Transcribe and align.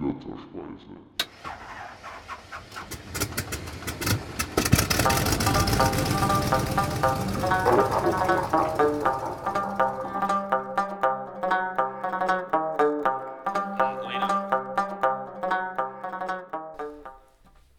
Götterspeise. 0.00 0.86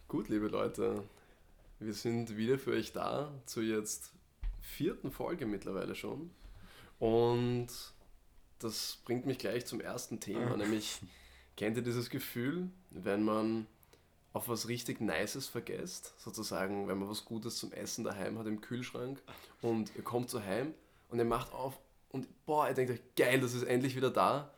Gut, 0.06 0.28
liebe 0.28 0.46
Leute, 0.46 1.02
wir 1.80 1.92
sind 1.92 2.36
wieder 2.36 2.60
für 2.60 2.70
euch 2.70 2.92
da 2.92 3.32
zur 3.46 3.64
jetzt 3.64 4.12
vierten 4.60 5.10
Folge 5.10 5.46
mittlerweile 5.46 5.96
schon. 5.96 6.30
Und 7.00 7.66
das 8.60 9.00
bringt 9.04 9.26
mich 9.26 9.38
gleich 9.38 9.66
zum 9.66 9.80
ersten 9.80 10.20
Thema, 10.20 10.56
nämlich 10.56 11.00
kennt 11.56 11.76
ihr 11.76 11.82
dieses 11.82 12.10
Gefühl, 12.10 12.70
wenn 12.90 13.22
man 13.22 13.66
auf 14.32 14.48
was 14.48 14.68
richtig 14.68 15.00
Nices 15.00 15.46
vergesst, 15.46 16.14
sozusagen, 16.18 16.88
wenn 16.88 16.98
man 16.98 17.08
was 17.08 17.24
Gutes 17.24 17.56
zum 17.56 17.72
Essen 17.72 18.04
daheim 18.04 18.38
hat 18.38 18.46
im 18.46 18.60
Kühlschrank 18.60 19.20
und 19.60 19.94
ihr 19.94 20.02
kommt 20.02 20.30
so 20.30 20.42
heim 20.42 20.74
und 21.10 21.18
ihr 21.18 21.24
macht 21.24 21.52
auf 21.52 21.78
und 22.10 22.28
boah, 22.46 22.68
ihr 22.68 22.74
denkt 22.74 22.92
euch, 22.92 23.00
geil, 23.16 23.40
das 23.40 23.54
ist 23.54 23.64
endlich 23.64 23.96
wieder 23.96 24.10
da. 24.10 24.52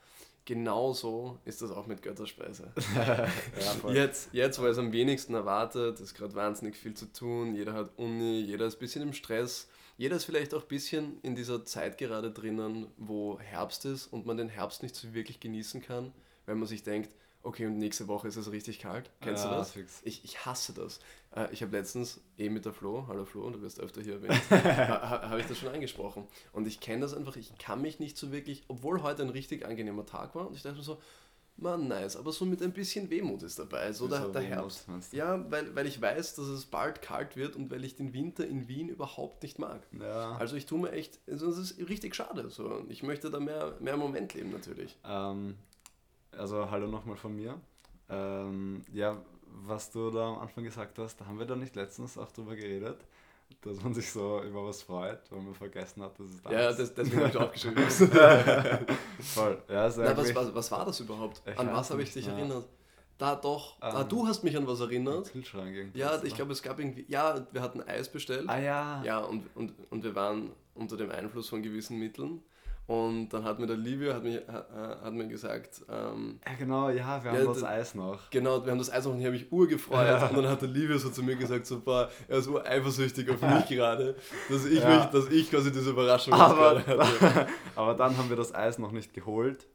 Genauso 0.44 1.38
ist 1.46 1.62
das 1.62 1.70
auch 1.70 1.86
mit 1.86 2.02
Götterspeise. 2.02 2.70
Jetzt, 3.94 4.28
jetzt, 4.32 4.60
wo 4.60 4.66
es 4.66 4.76
am 4.76 4.92
wenigsten 4.92 5.32
erwartet, 5.32 6.00
ist 6.00 6.14
gerade 6.14 6.34
wahnsinnig 6.34 6.76
viel 6.76 6.92
zu 6.92 7.10
tun, 7.10 7.54
jeder 7.54 7.72
hat 7.72 7.92
Uni, 7.96 8.40
jeder 8.40 8.66
ist 8.66 8.76
ein 8.76 8.80
bisschen 8.80 9.02
im 9.02 9.14
Stress, 9.14 9.68
jeder 9.96 10.16
ist 10.16 10.24
vielleicht 10.24 10.52
auch 10.52 10.62
ein 10.62 10.68
bisschen 10.68 11.18
in 11.22 11.34
dieser 11.34 11.64
Zeit 11.64 11.96
gerade 11.96 12.30
drinnen, 12.30 12.88
wo 12.98 13.38
Herbst 13.40 13.86
ist 13.86 14.08
und 14.08 14.26
man 14.26 14.36
den 14.36 14.50
Herbst 14.50 14.82
nicht 14.82 14.94
so 14.94 15.14
wirklich 15.14 15.40
genießen 15.40 15.80
kann, 15.80 16.12
weil 16.46 16.54
man 16.56 16.66
sich 16.66 16.82
denkt, 16.82 17.10
okay, 17.42 17.66
und 17.66 17.76
nächste 17.78 18.08
Woche 18.08 18.26
ist 18.28 18.36
es 18.36 18.50
richtig 18.50 18.78
kalt. 18.78 19.10
Kennst 19.20 19.44
Ja, 19.44 19.50
du 19.50 19.56
das? 19.56 19.72
fix. 19.72 20.00
Ich, 20.04 20.24
ich 20.24 20.46
hasse 20.46 20.72
das. 20.72 20.98
Äh, 21.36 21.48
Ich 21.52 21.62
habe 21.62 21.76
letztens 21.76 22.20
eh 22.38 22.48
mit 22.48 22.64
der 22.64 22.72
Flo, 22.72 23.04
hallo 23.06 23.24
Flo, 23.26 23.50
du 23.50 23.60
wirst 23.60 23.80
öfter 23.80 24.00
hier 24.00 24.14
erwähnt, 24.14 24.40
ha- 24.50 25.28
habe 25.28 25.40
ich 25.40 25.46
das 25.46 25.58
schon 25.58 25.68
angesprochen. 25.68 26.26
Und 26.52 26.66
ich 26.66 26.80
kenne 26.80 27.02
das 27.02 27.12
einfach, 27.14 27.36
ich 27.36 27.56
kann 27.58 27.82
mich 27.82 27.98
nicht 28.00 28.16
so 28.16 28.32
wirklich, 28.32 28.62
obwohl 28.68 29.02
heute 29.02 29.22
ein 29.22 29.28
richtig 29.28 29.66
angenehmer 29.66 30.06
Tag 30.06 30.34
war, 30.34 30.48
und 30.48 30.56
ich 30.56 30.62
dachte 30.62 30.78
mir 30.78 30.82
so, 30.82 30.98
man, 31.56 31.86
nice, 31.86 32.16
aber 32.16 32.32
so 32.32 32.44
mit 32.46 32.60
ein 32.62 32.72
bisschen 32.72 33.10
Wehmut 33.10 33.42
ist 33.44 33.58
dabei, 33.60 33.92
so 33.92 34.08
der, 34.08 34.26
der 34.28 34.42
Herbst. 34.42 34.88
Ja, 35.12 35.48
weil, 35.52 35.72
weil 35.76 35.86
ich 35.86 36.00
weiß, 36.00 36.34
dass 36.34 36.46
es 36.46 36.64
bald 36.64 37.00
kalt 37.00 37.36
wird 37.36 37.54
und 37.54 37.70
weil 37.70 37.84
ich 37.84 37.94
den 37.94 38.12
Winter 38.12 38.44
in 38.44 38.66
Wien 38.66 38.88
überhaupt 38.88 39.42
nicht 39.44 39.60
mag. 39.60 39.86
Ja. 40.00 40.34
Also 40.36 40.56
ich 40.56 40.66
tue 40.66 40.80
mir 40.80 40.90
echt, 40.90 41.20
also 41.28 41.48
es 41.48 41.58
ist 41.58 41.88
richtig 41.88 42.16
schade. 42.16 42.50
So. 42.50 42.84
Ich 42.88 43.04
möchte 43.04 43.30
da 43.30 43.38
mehr, 43.38 43.76
mehr 43.80 43.94
im 43.94 44.00
Moment 44.00 44.34
leben 44.34 44.50
natürlich. 44.50 44.96
Ähm, 45.06 45.54
also 46.38 46.70
hallo 46.70 46.86
nochmal 46.86 47.16
von 47.16 47.34
mir. 47.34 47.60
Ähm, 48.08 48.82
ja, 48.92 49.16
was 49.66 49.90
du 49.90 50.10
da 50.10 50.28
am 50.34 50.38
Anfang 50.40 50.64
gesagt 50.64 50.98
hast, 50.98 51.20
da 51.20 51.26
haben 51.26 51.38
wir 51.38 51.46
da 51.46 51.56
nicht 51.56 51.74
letztens 51.76 52.18
auch 52.18 52.30
drüber 52.32 52.54
geredet, 52.56 52.98
dass 53.62 53.82
man 53.82 53.94
sich 53.94 54.10
so 54.10 54.42
über 54.42 54.64
was 54.66 54.82
freut, 54.82 55.20
weil 55.30 55.40
man 55.40 55.54
vergessen 55.54 56.02
hat, 56.02 56.18
dass 56.18 56.26
es 56.28 56.42
da 56.42 56.50
Ja, 56.52 56.68
ist. 56.70 56.78
das, 56.80 56.94
deswegen 56.94 57.20
habe 57.20 57.28
ich 57.30 57.36
aufgeschrieben. 57.36 57.84
Voll. 59.20 59.62
Ja, 59.68 59.90
Na, 59.96 60.16
was, 60.16 60.34
was, 60.34 60.54
was 60.54 60.70
war 60.70 60.84
das 60.86 61.00
überhaupt? 61.00 61.42
Ich 61.46 61.58
an 61.58 61.72
was 61.72 61.90
habe 61.90 62.02
ich 62.02 62.12
dich 62.12 62.26
mehr. 62.26 62.36
erinnert? 62.36 62.66
Da 63.16 63.36
doch. 63.36 63.76
ah, 63.80 64.00
Ähm, 64.02 64.08
du 64.08 64.26
hast 64.26 64.42
mich 64.42 64.56
an 64.56 64.66
was 64.66 64.80
erinnert. 64.80 65.30
Kühlschrank. 65.30 65.92
Ja, 65.94 66.20
ich 66.22 66.34
glaube, 66.34 66.52
es 66.52 66.62
gab 66.62 66.78
irgendwie. 66.80 67.04
Ja, 67.08 67.46
wir 67.52 67.62
hatten 67.62 67.80
Eis 67.82 68.08
bestellt. 68.10 68.48
Ah 68.48 68.58
ja. 68.58 69.02
Ja, 69.04 69.18
und, 69.20 69.44
und, 69.54 69.72
und 69.90 70.02
wir 70.02 70.14
waren 70.16 70.50
unter 70.74 70.96
dem 70.96 71.10
Einfluss 71.12 71.48
von 71.48 71.62
gewissen 71.62 71.98
Mitteln. 71.98 72.42
Und 72.86 73.30
dann 73.30 73.44
hat 73.44 73.58
mir 73.58 73.66
der 73.66 73.78
Livio 73.78 74.12
hat 74.12 74.22
mir, 74.22 74.42
hat, 74.46 75.12
mir 75.14 75.26
gesagt, 75.26 75.82
ähm, 75.88 76.38
Ja, 76.46 76.52
genau, 76.58 76.90
ja, 76.90 77.24
wir 77.24 77.30
haben 77.32 77.38
Ja, 77.38 77.44
das 77.46 77.64
Eis 77.64 77.94
noch. 77.94 78.28
Genau, 78.28 78.62
wir 78.62 78.72
haben 78.72 78.78
das 78.78 78.92
Eis 78.92 79.06
noch 79.06 79.12
und 79.12 79.20
ich 79.20 79.24
habe 79.24 79.32
mich 79.34 79.50
urgefreut. 79.50 80.06
Ja. 80.06 80.26
Und 80.26 80.36
dann 80.36 80.48
hat 80.48 80.60
der 80.60 80.68
Livio 80.68 80.98
so 80.98 81.08
zu 81.08 81.22
mir 81.22 81.36
gesagt, 81.36 81.64
so, 81.64 81.80
boah, 81.80 82.10
er 82.28 82.38
ist 82.38 82.48
eifersüchtig 82.48 83.30
auf 83.30 83.40
mich 83.40 83.66
gerade, 83.68 84.16
dass 84.50 84.66
ich, 84.66 84.80
Ja. 84.80 84.96
mich, 84.98 85.04
dass 85.06 85.28
ich 85.30 85.50
quasi 85.50 85.72
diese 85.72 85.90
Überraschung 85.90 86.34
Aber, 86.34 86.82
gerade 86.82 87.02
hatte. 87.02 87.46
aber 87.74 87.94
dann 87.94 88.18
haben 88.18 88.28
wir 88.28 88.36
das 88.36 88.54
Eis 88.54 88.78
noch 88.78 88.92
nicht 88.92 89.14
geholt, 89.14 89.66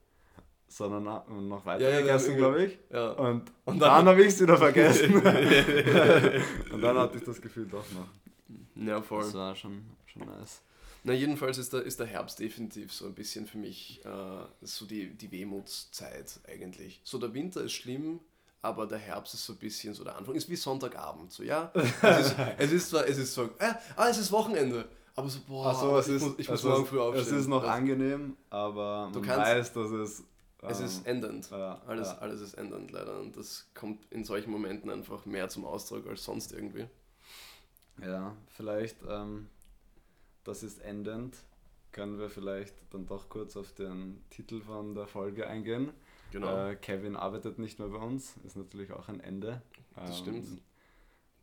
sondern 0.68 1.04
noch 1.04 1.66
weiter 1.66 1.90
Ja, 1.90 2.02
gegessen, 2.02 2.38
glaube 2.38 2.66
ich. 2.66 2.78
Ja. 2.92 3.10
Und, 3.14 3.52
Und 3.66 3.80
dann, 3.80 4.06
dann- 4.06 4.08
habe 4.10 4.22
ich 4.22 4.28
es 4.28 4.40
wieder 4.42 4.56
vergessen. 4.56 5.16
Und 6.74 6.82
dann 6.82 6.96
hatte 6.96 7.18
ich 7.18 7.24
das 7.24 7.42
Gefühl 7.42 7.66
doch 7.66 7.86
noch. 7.92 8.86
ja, 8.86 9.02
voll. 9.02 9.24
Das 9.24 9.34
war 9.34 9.56
schon, 9.56 9.82
schon 10.06 10.28
nice. 10.28 10.62
Na, 11.04 11.14
jedenfalls 11.14 11.58
ist 11.58 11.72
der, 11.74 11.84
ist 11.84 12.00
der 12.00 12.08
Herbst 12.08 12.40
definitiv 12.40 12.94
so 12.94 13.06
ein 13.06 13.14
bisschen 13.14 13.48
für 13.48 13.58
mich 13.58 14.04
äh, 14.06 14.44
so 14.62 14.86
die, 14.86 15.10
die 15.16 15.32
Wehmutszeit 15.32 16.40
eigentlich. 16.48 17.00
So 17.04 17.18
der 17.18 17.34
Winter 17.34 17.62
ist 17.62 17.72
schlimm, 17.74 18.20
aber 18.62 18.86
der 18.86 18.98
Herbst 18.98 19.34
ist 19.34 19.46
so 19.46 19.54
ein 19.54 19.60
bisschen 19.60 19.94
so 19.94 20.04
der 20.04 20.18
Anfang. 20.18 20.36
Ist 20.36 20.50
wie 20.50 20.56
Sonntagabend, 20.58 21.32
so 21.32 21.44
ja. 21.44 21.72
Es 22.02 22.28
ist, 22.28 22.36
es 22.58 22.72
ist 22.72 22.90
zwar, 22.90 23.08
es 23.08 23.18
ist 23.18 23.34
so, 23.34 23.46
äh, 23.60 23.74
ah, 23.96 24.10
es 24.10 24.18
ist 24.18 24.32
Wochenende, 24.32 24.90
aber 25.16 25.30
so, 25.30 25.40
boah, 25.48 26.00
es 26.00 26.08
ich, 26.10 26.16
ist, 26.16 26.22
muss, 26.22 26.34
ich 26.38 26.50
muss 26.50 26.60
es 26.60 26.66
morgen 26.66 26.84
ist, 26.84 26.90
früh 26.90 27.00
aufstehen. 27.00 27.26
Es 27.26 27.32
ist 27.32 27.48
noch 27.48 27.62
Das- 27.62 27.72
angenehm, 27.72 28.36
aber 28.50 29.10
Du 29.14 29.22
kannst- 29.22 29.38
weiß, 29.38 29.74
dass 29.74 29.92
es. 29.92 30.24
Es 30.62 30.80
ähm, 30.82 30.86
ist 30.86 31.08
endend. 31.08 31.50
ja, 31.52 31.82
alles, 31.88 32.10
ja. 32.10 32.18
alles 32.18 32.42
ist 32.42 32.56
endend 32.56 32.92
leider. 32.92 33.18
Und 33.22 33.38
das 33.38 33.68
kommt 33.74 34.06
in 34.12 34.26
solchen 34.26 34.52
Momenten 34.52 34.90
einfach 34.90 35.26
mehr 35.26 35.48
zum 35.48 35.64
Ausdruck 35.64 36.06
als 36.08 36.26
sonst 36.26 36.52
irgendwie. 36.52 36.86
Ja, 38.02 38.36
vielleicht, 38.58 38.98
ähm, 39.10 39.48
das 40.44 40.64
ist 40.64 40.80
endend. 40.80 41.38
Können 41.92 42.20
wir 42.20 42.30
vielleicht 42.30 42.76
dann 42.92 43.08
doch 43.08 43.30
kurz 43.30 43.58
auf 43.58 43.74
den 43.74 44.24
Titel 44.30 44.62
von 44.62 44.94
der 44.94 45.08
Folge 45.08 45.48
eingehen. 45.48 45.92
Genau. 46.32 46.70
Äh, 46.70 46.76
Kevin 46.76 47.16
arbeitet 47.16 47.58
nicht 47.58 47.80
mehr 47.80 47.88
bei 47.88 47.98
uns, 47.98 48.38
ist 48.46 48.56
natürlich 48.56 48.92
auch 48.92 49.08
ein 49.10 49.20
Ende. 49.20 49.62
Das 49.96 50.10
Ähm, 50.10 50.16
stimmt. 50.16 50.48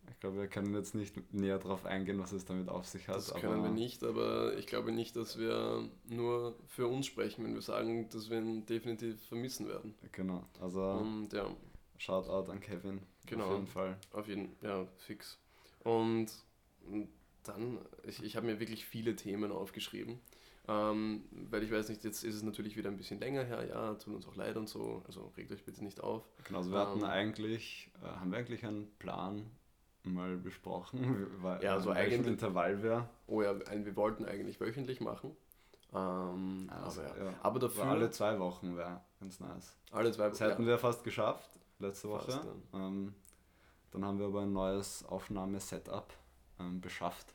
Ich 0.09 0.21
glaube, 0.21 0.37
wir 0.37 0.47
können 0.47 0.73
jetzt 0.75 0.95
nicht 0.95 1.35
näher 1.35 1.59
darauf 1.59 1.85
eingehen, 1.85 2.21
was 2.21 2.31
es 2.31 2.45
damit 2.45 2.69
auf 2.69 2.87
sich 2.87 3.09
hat. 3.09 3.17
Das 3.17 3.35
können 3.35 3.63
wir 3.63 3.71
nicht, 3.71 4.05
aber 4.05 4.57
ich 4.57 4.69
glaube 4.69 4.93
nicht, 4.93 5.17
dass 5.17 5.37
wir 5.37 5.89
nur 6.09 6.55
für 6.69 6.87
uns 6.87 7.07
sprechen, 7.07 7.45
wenn 7.45 7.55
wir 7.55 7.61
sagen, 7.61 8.09
dass 8.11 8.31
wir 8.31 8.39
ihn 8.39 8.65
definitiv 8.67 9.21
vermissen 9.27 9.67
werden. 9.67 9.97
Genau, 10.13 10.45
also 10.61 10.81
Und 10.81 11.33
ja, 11.33 11.51
Shoutout 11.99 12.51
an 12.53 12.61
Kevin. 12.61 13.01
Genau. 13.27 13.47
Auf 13.47 13.53
jeden 13.55 13.67
Fall. 13.67 13.97
auf 14.13 14.29
jeden 14.29 14.57
ja, 14.63 14.87
fix. 14.99 15.39
Und 15.83 16.29
dann, 17.49 17.79
ich, 18.05 18.23
ich 18.23 18.37
habe 18.37 18.47
mir 18.47 18.61
wirklich 18.61 18.85
viele 18.85 19.17
Themen 19.17 19.51
aufgeschrieben, 19.53 20.21
ähm, 20.69 21.25
weil 21.51 21.63
ich 21.63 21.71
weiß 21.73 21.89
nicht, 21.89 22.05
jetzt 22.05 22.25
ist 22.25 22.35
es 22.35 22.43
natürlich 22.43 22.77
wieder 22.77 22.91
ein 22.91 22.97
bisschen 22.97 23.21
länger 23.21 23.45
her, 23.45 23.65
ja, 23.67 23.95
tut 23.95 24.15
uns 24.15 24.27
auch 24.27 24.37
leid 24.37 24.57
und 24.57 24.69
so, 24.69 25.03
also 25.07 25.33
regt 25.37 25.53
euch 25.53 25.65
bitte 25.65 25.83
nicht 25.85 26.01
auf. 26.01 26.25
Genau, 26.45 26.59
also 26.59 26.71
wir 26.73 26.79
hatten 26.79 26.99
Ähm, 27.01 27.05
eigentlich, 27.05 27.91
äh, 28.03 28.07
haben 28.07 28.31
wir 28.33 28.39
eigentlich 28.39 28.65
einen 28.67 28.91
Plan 28.99 29.51
mal 30.03 30.37
besprochen, 30.37 31.27
weil 31.43 31.63
Ja, 31.63 31.81
so 31.81 31.91
eigentlich- 31.91 32.27
Intervall 32.27 32.83
wäre. 32.83 33.09
Oh 33.27 33.43
ja, 33.43 33.55
wir 33.59 33.97
wollten 33.97 34.25
eigentlich 34.25 34.61
wöchentlich 34.61 35.01
machen, 35.01 35.37
ähm, 35.95 36.69
Also, 36.71 37.03
aber, 37.03 37.19
ja. 37.19 37.25
ja. 37.27 37.35
aber 37.43 37.59
dafür 37.61 37.83
Aber 37.85 37.93
alle 37.93 38.11
zwei 38.11 38.39
Wochen 38.41 38.77
wäre 38.77 39.01
ganz 39.21 39.41
nice. 39.41 39.77
alle 39.93 40.11
zwei 40.13 40.29
Das 40.29 40.41
hätten 40.41 40.63
ja, 40.63 40.69
wir 40.69 40.79
fast 40.79 41.05
geschafft, 41.05 41.49
letzte 41.79 42.09
Woche. 42.09 42.31
Fast, 42.33 42.45
ähm, 42.75 43.15
dann 43.93 44.05
haben 44.05 44.19
wir 44.19 44.27
aber 44.27 44.43
ein 44.43 44.53
neues 44.53 45.05
Aufnahmesetup 45.07 46.13
ähm, 46.59 46.81
beschafft. 46.81 47.35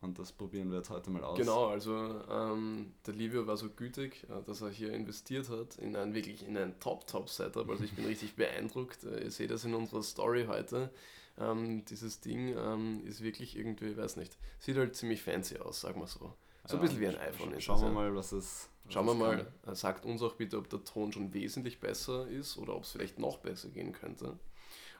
Und 0.00 0.18
das 0.18 0.30
probieren 0.30 0.70
wir 0.70 0.78
jetzt 0.78 0.90
heute 0.90 1.10
mal 1.10 1.24
aus. 1.24 1.36
Genau, 1.36 1.66
also 1.66 2.20
ähm, 2.30 2.92
der 3.06 3.14
Livio 3.14 3.46
war 3.48 3.56
so 3.56 3.68
gütig, 3.68 4.24
äh, 4.30 4.42
dass 4.46 4.60
er 4.60 4.70
hier 4.70 4.92
investiert 4.92 5.48
hat 5.48 5.76
in 5.76 5.96
ein 5.96 6.14
wirklich 6.14 6.46
in 6.46 6.56
ein 6.56 6.78
Top-Top-Setup. 6.78 7.68
Also 7.68 7.82
ich 7.84 7.94
bin 7.94 8.04
richtig 8.06 8.36
beeindruckt. 8.36 9.02
Äh, 9.04 9.24
ihr 9.24 9.30
seht 9.30 9.50
das 9.50 9.64
in 9.64 9.74
unserer 9.74 10.02
Story 10.02 10.44
heute. 10.46 10.90
Ähm, 11.36 11.84
dieses 11.86 12.20
Ding 12.20 12.56
ähm, 12.56 13.02
ist 13.06 13.22
wirklich 13.22 13.56
irgendwie, 13.56 13.96
weiß 13.96 14.16
nicht, 14.16 14.36
sieht 14.60 14.76
halt 14.76 14.94
ziemlich 14.94 15.22
fancy 15.22 15.58
aus, 15.58 15.80
sagen 15.80 16.00
wir 16.00 16.06
so. 16.06 16.32
So 16.64 16.76
ein 16.76 16.82
bisschen 16.82 17.00
wie 17.00 17.08
ein 17.08 17.16
iPhone 17.16 17.52
ist 17.52 17.64
Schauen 17.64 17.80
wir 17.80 17.90
mal, 17.90 18.14
was 18.14 18.32
es. 18.32 18.68
was 18.84 18.92
Schauen 18.92 19.06
wir 19.06 19.14
mal, 19.14 19.50
kann. 19.64 19.72
äh, 19.72 19.76
sagt 19.76 20.04
uns 20.04 20.22
auch 20.22 20.34
bitte, 20.34 20.58
ob 20.58 20.68
der 20.68 20.84
Ton 20.84 21.12
schon 21.12 21.32
wesentlich 21.32 21.80
besser 21.80 22.28
ist 22.28 22.58
oder 22.58 22.76
ob 22.76 22.82
es 22.84 22.92
vielleicht 22.92 23.18
noch 23.18 23.38
besser 23.38 23.68
gehen 23.70 23.92
könnte. 23.92 24.38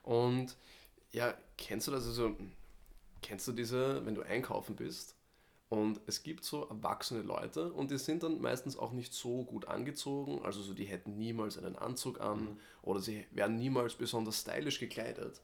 Und 0.02 0.56
ja, 1.12 1.34
kennst 1.56 1.86
du 1.86 1.92
das 1.92 2.06
also, 2.06 2.36
kennst 3.22 3.48
du 3.48 3.52
diese, 3.52 4.04
wenn 4.06 4.14
du 4.14 4.22
einkaufen 4.22 4.76
bist 4.76 5.14
und 5.68 6.00
es 6.06 6.22
gibt 6.22 6.44
so 6.44 6.66
erwachsene 6.66 7.22
Leute 7.22 7.72
und 7.72 7.90
die 7.90 7.98
sind 7.98 8.22
dann 8.22 8.40
meistens 8.40 8.78
auch 8.78 8.92
nicht 8.92 9.12
so 9.12 9.44
gut 9.44 9.68
angezogen, 9.68 10.40
also 10.42 10.62
so 10.62 10.72
die 10.72 10.86
hätten 10.86 11.18
niemals 11.18 11.58
einen 11.58 11.76
Anzug 11.76 12.20
an 12.20 12.58
oder 12.82 13.00
sie 13.00 13.26
werden 13.32 13.56
niemals 13.56 13.94
besonders 13.94 14.40
stylisch 14.40 14.80
gekleidet. 14.80 15.40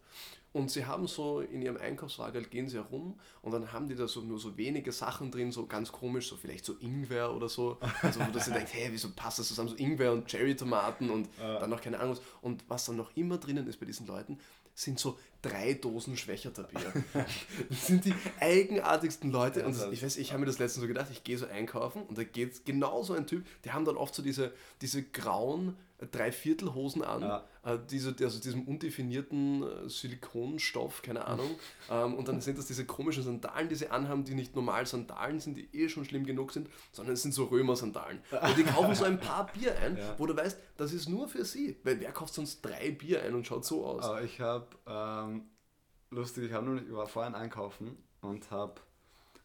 Und 0.55 0.71
sie 0.71 0.87
haben 0.87 1.09
so 1.09 1.41
in 1.41 1.62
ihrem 1.62 1.76
Einkaufswagen 1.76 2.49
gehen 2.49 2.69
sie 2.69 2.76
herum 2.76 3.19
und 3.43 3.50
dann 3.50 3.73
haben 3.73 3.88
die 3.88 3.97
da 3.97 4.06
so 4.06 4.21
nur 4.21 4.38
so 4.38 4.56
wenige 4.56 4.93
Sachen 4.93 5.32
drin, 5.32 5.50
so 5.50 5.67
ganz 5.67 5.91
komisch, 5.91 6.29
so 6.29 6.37
vielleicht 6.37 6.65
so 6.65 6.76
Ingwer 6.79 7.35
oder 7.35 7.49
so. 7.49 7.76
Also 8.03 8.21
wo 8.21 8.31
du 8.31 8.38
dir 8.38 8.53
denkst, 8.53 8.73
hey, 8.73 8.88
wieso 8.93 9.09
passt 9.17 9.41
das 9.41 9.49
zusammen? 9.49 9.71
So 9.71 9.76
Ingwer 9.76 10.12
und 10.12 10.29
Cherry-Tomaten 10.29 11.11
und 11.11 11.29
dann 11.38 11.69
noch 11.69 11.81
keine 11.81 11.99
Ahnung. 11.99 12.17
Und 12.41 12.65
was 12.69 12.87
dann 12.87 12.97
noch 12.97 13.15
immer 13.17 13.37
drinnen 13.37 13.67
ist 13.67 13.81
bei 13.81 13.87
diesen 13.87 14.06
Leuten, 14.06 14.38
sind 14.75 14.99
so 14.99 15.19
drei 15.43 15.75
Dosen 15.75 16.17
Schwächertabier. 16.17 16.81
das 17.69 17.87
sind 17.87 18.05
die 18.05 18.15
eigenartigsten 18.41 19.31
Leute. 19.31 19.61
Ja, 19.61 19.67
und 19.67 19.76
das- 19.76 19.93
ich 19.93 20.03
weiß, 20.03 20.17
ich 20.17 20.32
habe 20.32 20.41
mir 20.41 20.47
das 20.47 20.59
letztens 20.59 20.82
so 20.82 20.88
gedacht, 20.88 21.09
ich 21.12 21.23
gehe 21.25 21.38
so 21.38 21.47
einkaufen 21.47 22.03
und 22.03 22.17
da 22.19 22.25
geht 22.25 22.65
genau 22.65 23.03
so 23.03 23.12
ein 23.15 23.26
Typ, 23.26 23.44
die 23.65 23.73
haben 23.73 23.85
dann 23.85 23.97
oft 23.97 24.15
so 24.15 24.23
diese, 24.23 24.53
diese 24.81 25.03
grauen 25.03 25.76
Dreiviertelhosen 26.11 27.03
an, 27.03 27.23
Ja. 27.23 27.44
Äh, 27.64 27.78
diese, 27.90 28.14
also 28.20 28.40
diesem 28.40 28.62
undefinierten 28.69 29.62
äh, 29.62 29.88
Silikonstoff, 29.88 31.02
keine 31.02 31.26
Ahnung. 31.26 31.50
ähm, 31.90 32.14
und 32.14 32.28
dann 32.28 32.40
sind 32.40 32.58
das 32.58 32.66
diese 32.66 32.84
komischen 32.84 33.22
Sandalen, 33.22 33.69
die 33.69 33.75
sie 33.75 33.88
anhaben, 33.88 34.25
die 34.25 34.34
nicht 34.34 34.55
normal 34.55 34.87
Sandalen 34.87 35.40
sind, 35.40 35.56
die 35.56 35.69
eh 35.75 35.88
schon 35.88 36.05
schlimm 36.05 36.25
genug 36.25 36.52
sind, 36.52 36.69
sondern 36.93 37.14
es 37.14 37.22
sind 37.22 37.32
so 37.32 37.44
Römer-Sandalen. 37.44 38.20
Und 38.31 38.56
die 38.58 38.64
kaufen 38.64 38.94
so 38.94 39.05
ein 39.05 39.19
paar 39.19 39.46
Bier 39.52 39.76
ein, 39.78 39.96
Ja. 39.96 40.14
wo 40.19 40.26
du 40.26 40.37
weißt, 40.37 40.58
das 40.76 40.93
ist 40.93 41.08
nur 41.08 41.28
für 41.28 41.44
sie. 41.44 41.76
Weil 41.84 42.00
wer 42.00 42.12
kauft 42.12 42.34
sonst 42.34 42.61
drei 42.62 42.90
Bier 42.90 43.22
ein 43.22 43.34
und 43.34 43.46
schaut 43.46 43.64
so 43.64 43.84
aus? 43.87 44.05
Aber 44.05 44.22
ich 44.22 44.40
habe, 44.40 44.66
ähm, 44.87 45.43
lustig, 46.11 46.44
ich, 46.44 46.52
hab 46.52 46.64
nur, 46.64 46.76
ich 46.82 46.93
war 46.93 47.06
vorhin 47.06 47.34
einkaufen 47.34 47.96
und 48.20 48.50
habe 48.50 48.81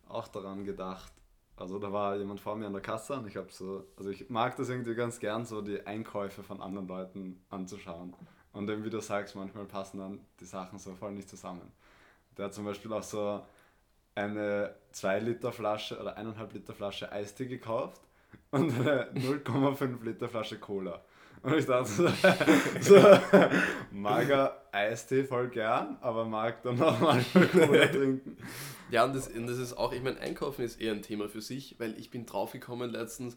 auch 0.08 0.28
daran 0.28 0.66
gedacht, 0.66 1.12
also 1.60 1.80
da 1.80 1.92
war 1.92 2.16
jemand 2.16 2.40
vor 2.40 2.56
mir 2.56 2.68
an 2.68 2.74
der 2.74 2.82
Kasse 2.82 3.14
und 3.14 3.28
ich 3.28 3.36
habe 3.36 3.48
so, 3.52 3.86
also 3.98 4.10
ich 4.10 4.30
mag 4.30 4.56
das 4.56 4.70
irgendwie 4.70 4.96
ganz 4.96 5.20
gern, 5.20 5.46
so 5.46 5.62
die 5.62 5.86
Einkäufe 5.86 6.44
von 6.44 6.62
anderen 6.62 6.88
Leuten 6.88 7.42
anzuschauen. 7.50 8.14
Und 8.54 8.70
eben 8.70 8.84
wie 8.84 8.90
du 8.90 9.02
sagst, 9.02 9.36
manchmal 9.36 9.66
passen 9.66 10.00
dann 10.00 10.20
die 10.40 10.46
Sachen 10.46 10.80
so 10.80 10.96
voll 10.96 11.12
nicht 11.12 11.30
zusammen. 11.30 11.72
Der 12.38 12.46
hat 12.46 12.54
zum 12.54 12.66
Beispiel 12.66 12.92
auch 12.94 13.04
so 13.04 13.42
eine 14.16 14.76
2 14.92 15.20
Liter 15.20 15.52
Flasche 15.52 16.00
oder 16.00 16.18
1,5 16.18 16.54
Liter 16.54 16.74
Flasche 16.74 17.12
Eistee 17.12 17.46
gekauft 17.46 18.02
und 18.52 18.74
eine 18.80 19.12
0,5 19.12 20.04
Liter 20.04 20.30
Flasche 20.30 20.60
Cola. 20.60 21.02
Und 21.42 21.54
ich 21.56 21.66
dachte 21.66 21.90
so, 21.90 22.08
so 22.82 23.20
mag 23.92 24.30
er 24.30 24.62
Eistee 24.72 25.24
voll 25.24 25.50
gern, 25.50 25.98
aber 26.02 26.26
mag 26.26 26.62
dann 26.64 26.82
auch 26.82 27.00
manchmal 27.00 27.48
Cola 27.48 27.86
trinken. 27.88 28.38
Ja, 28.92 29.06
und 29.06 29.16
das, 29.16 29.28
und 29.28 29.48
das 29.48 29.58
ist 29.58 29.74
auch, 29.74 29.94
ich 29.94 30.02
meine, 30.02 30.20
Einkaufen 30.20 30.64
ist 30.64 30.80
eher 30.82 30.94
ein 30.94 31.02
Thema 31.02 31.30
für 31.30 31.42
sich, 31.42 31.76
weil 31.80 31.98
ich 32.00 32.10
bin 32.10 32.26
draufgekommen 32.26 32.90
letztens, 32.90 33.36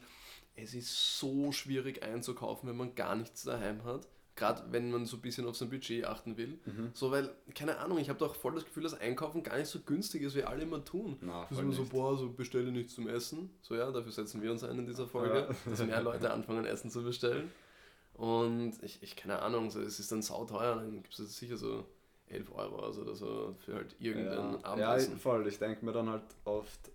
es 0.57 0.75
ist 0.75 1.19
so 1.19 1.53
schwierig 1.53 2.03
einzukaufen, 2.03 2.69
wenn 2.69 2.77
man 2.77 2.95
gar 2.95 3.17
nichts 3.17 3.43
daheim 3.45 3.85
hat. 3.85 4.09
Gerade 4.35 4.63
wenn 4.71 4.91
man 4.91 5.05
so 5.05 5.19
ein 5.19 5.21
bisschen 5.21 5.47
auf 5.47 5.57
sein 5.57 5.69
Budget 5.69 6.07
achten 6.07 6.39
will. 6.39 6.59
Mhm. 6.65 6.91
So, 6.95 7.11
weil, 7.11 7.35
keine 7.55 7.77
Ahnung, 7.79 7.99
ich 7.99 8.09
habe 8.09 8.19
doch 8.19 8.35
voll 8.35 8.55
das 8.55 8.65
Gefühl, 8.65 8.83
dass 8.83 8.95
Einkaufen 8.99 9.43
gar 9.43 9.59
nicht 9.59 9.69
so 9.69 9.81
günstig 9.81 10.23
ist, 10.23 10.35
wie 10.35 10.43
alle 10.43 10.63
immer 10.63 10.83
tun. 10.83 11.19
Na, 11.21 11.43
Das 11.43 11.49
voll 11.59 11.59
ist 11.59 11.65
immer 11.65 11.73
so, 11.75 11.85
boah, 11.85 12.17
so 12.17 12.31
bestelle 12.31 12.73
nichts 12.73 12.95
zum 12.95 13.09
Essen. 13.09 13.51
So, 13.61 13.75
ja, 13.75 13.91
dafür 13.91 14.11
setzen 14.11 14.41
wir 14.41 14.51
uns 14.51 14.65
ein 14.65 14.79
in 14.79 14.87
dieser 14.87 15.07
Folge, 15.07 15.49
Ja. 15.51 15.55
dass 15.71 15.85
mehr 15.85 16.03
Leute 16.03 16.31
anfangen, 16.33 16.65
Essen 16.65 16.91
zu 16.91 17.03
bestellen. 17.03 17.51
Und 18.15 18.83
ich, 18.83 19.03
ich 19.03 19.17
keine 19.17 19.41
Ahnung, 19.43 19.71
so, 19.71 19.81
es 19.83 20.01
ist 20.01 20.11
dann 20.13 20.23
sauteuer, 20.23 20.77
dann 20.77 21.03
gibt 21.03 21.19
es 21.19 21.39
sicher 21.39 21.59
so 21.59 21.85
11 22.33 22.53
Euro 22.55 22.81
also 22.81 23.03
oder 23.03 23.15
so 23.15 23.55
für 23.59 23.75
halt 23.75 23.97
irgendein 23.99 24.53
Ja, 24.55 24.59
ja 24.59 24.65
Abendessen. 24.65 25.19
voll. 25.19 25.47
Ich 25.47 25.59
denke 25.59 25.85
mir 25.85 25.93
dann 25.93 26.09
halt 26.09 26.25
oft, 26.45 26.91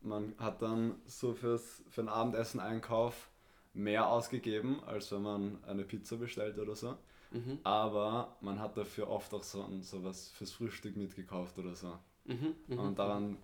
man 0.00 0.34
hat 0.38 0.62
dann 0.62 0.96
so 1.06 1.34
fürs, 1.34 1.82
für 1.88 2.00
einen 2.02 2.08
Abendessen-Einkauf 2.08 3.30
mehr 3.74 4.08
ausgegeben, 4.08 4.82
als 4.84 5.10
wenn 5.12 5.22
man 5.22 5.64
eine 5.64 5.84
Pizza 5.84 6.16
bestellt 6.16 6.58
oder 6.58 6.74
so. 6.74 6.96
Mhm. 7.32 7.58
Aber 7.64 8.36
man 8.40 8.60
hat 8.60 8.76
dafür 8.76 9.08
oft 9.08 9.34
auch 9.34 9.42
so, 9.42 9.68
so 9.80 10.04
was 10.04 10.28
fürs 10.30 10.52
Frühstück 10.52 10.96
mitgekauft 10.96 11.58
oder 11.58 11.74
so. 11.74 11.98
Mhm, 12.24 12.54
mhm. 12.68 12.78
Und 12.78 12.98
daran, 12.98 13.36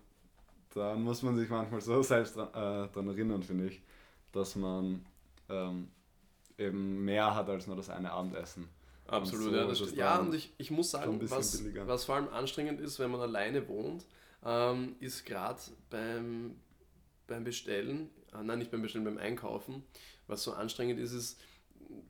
daran 0.73 1.03
muss 1.03 1.21
man 1.23 1.35
sich 1.37 1.49
manchmal 1.49 1.81
so 1.81 2.01
selbst 2.01 2.35
dran, 2.37 2.47
äh, 2.49 2.87
dran 2.91 3.07
erinnern, 3.09 3.43
finde 3.43 3.67
ich, 3.67 3.81
dass 4.31 4.55
man 4.55 5.05
ähm, 5.49 5.89
eben 6.57 7.03
mehr 7.03 7.35
hat 7.35 7.49
als 7.49 7.67
nur 7.67 7.75
das 7.75 7.89
eine 7.89 8.11
Abendessen. 8.11 8.69
Absolut, 9.11 9.47
und 9.47 9.53
so 9.53 9.57
ja. 9.57 9.67
Das 9.67 9.77
stimmt. 9.77 9.95
ja, 9.95 10.19
und 10.19 10.33
ich, 10.33 10.53
ich 10.57 10.71
muss 10.71 10.91
sagen, 10.91 11.19
was, 11.29 11.57
billiger. 11.57 11.87
was 11.87 12.05
vor 12.05 12.15
allem 12.15 12.29
anstrengend 12.29 12.79
ist, 12.79 12.99
wenn 12.99 13.11
man 13.11 13.21
alleine 13.21 13.67
wohnt, 13.67 14.05
ähm, 14.43 14.95
ist 14.99 15.25
gerade 15.25 15.59
beim, 15.89 16.55
beim 17.27 17.43
Bestellen, 17.43 18.09
äh, 18.33 18.41
nein, 18.43 18.59
nicht 18.59 18.71
beim 18.71 18.81
Bestellen, 18.81 19.05
beim 19.05 19.17
Einkaufen, 19.17 19.83
was 20.27 20.43
so 20.43 20.53
anstrengend 20.53 20.99
ist, 20.99 21.11
ist, 21.11 21.39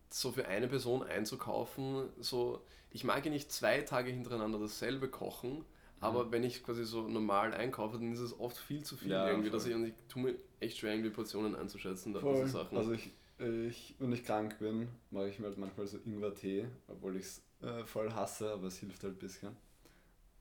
so 0.10 0.32
für 0.32 0.48
eine 0.48 0.68
Person 0.68 1.02
einzukaufen, 1.04 2.10
so, 2.20 2.64
ich 2.92 3.04
mag 3.04 3.26
ja 3.26 3.32
nicht 3.32 3.52
zwei 3.52 3.82
Tage 3.82 4.12
hintereinander 4.12 4.60
dasselbe 4.60 5.10
kochen, 5.10 5.66
aber 6.00 6.32
wenn 6.32 6.44
ich 6.44 6.64
quasi 6.64 6.84
so 6.84 7.08
normal 7.08 7.54
einkaufe, 7.54 7.98
dann 7.98 8.12
ist 8.12 8.20
es 8.20 8.40
oft 8.40 8.58
viel 8.58 8.84
zu 8.84 8.98
viel 8.98 9.12
Ja, 9.12 9.28
irgendwie, 9.28 9.50
voll. 9.50 9.60
dass 9.60 9.68
ich, 9.68 9.76
und 9.76 9.86
ich 9.86 9.94
tue 10.10 10.24
mir 10.24 10.36
echt 10.60 10.78
schwer, 10.78 10.94
irgendwie 10.94 11.12
Portionen 11.12 11.56
einzuschätzen, 11.56 12.14
da 12.14 12.20
diese 12.22 12.48
Sachen. 12.48 12.78
Also 12.78 12.92
ich, 12.94 13.12
ich, 13.42 13.96
wenn 14.00 14.12
ich 14.12 14.24
krank 14.24 14.60
bin, 14.60 14.88
mache 15.10 15.30
ich 15.30 15.40
mir 15.40 15.48
halt 15.48 15.58
manchmal 15.58 15.88
so 15.88 15.98
Ingwer-Tee, 15.98 16.68
obwohl 16.88 17.18
ich 17.18 17.24
es 17.24 17.42
äh, 17.62 17.84
voll 17.86 18.14
hasse, 18.14 18.52
aber 18.52 18.68
es 18.68 18.78
hilft 18.78 19.04
halt 19.04 19.16
ein 19.16 19.20
bisschen. 19.20 19.56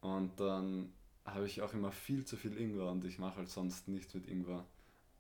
Und 0.00 0.38
dann 0.41 0.93
habe 1.25 1.47
ich 1.47 1.62
auch 1.62 1.73
immer 1.75 1.93
viel 1.93 2.25
zu 2.25 2.37
viel 2.37 2.56
Ingwer 2.58 2.91
und 2.91 3.05
ich 3.05 3.19
mache 3.19 3.37
halt 3.37 3.49
sonst 3.49 3.88
nichts 3.88 4.14
mit 4.14 4.26
Ingwer. 4.29 4.64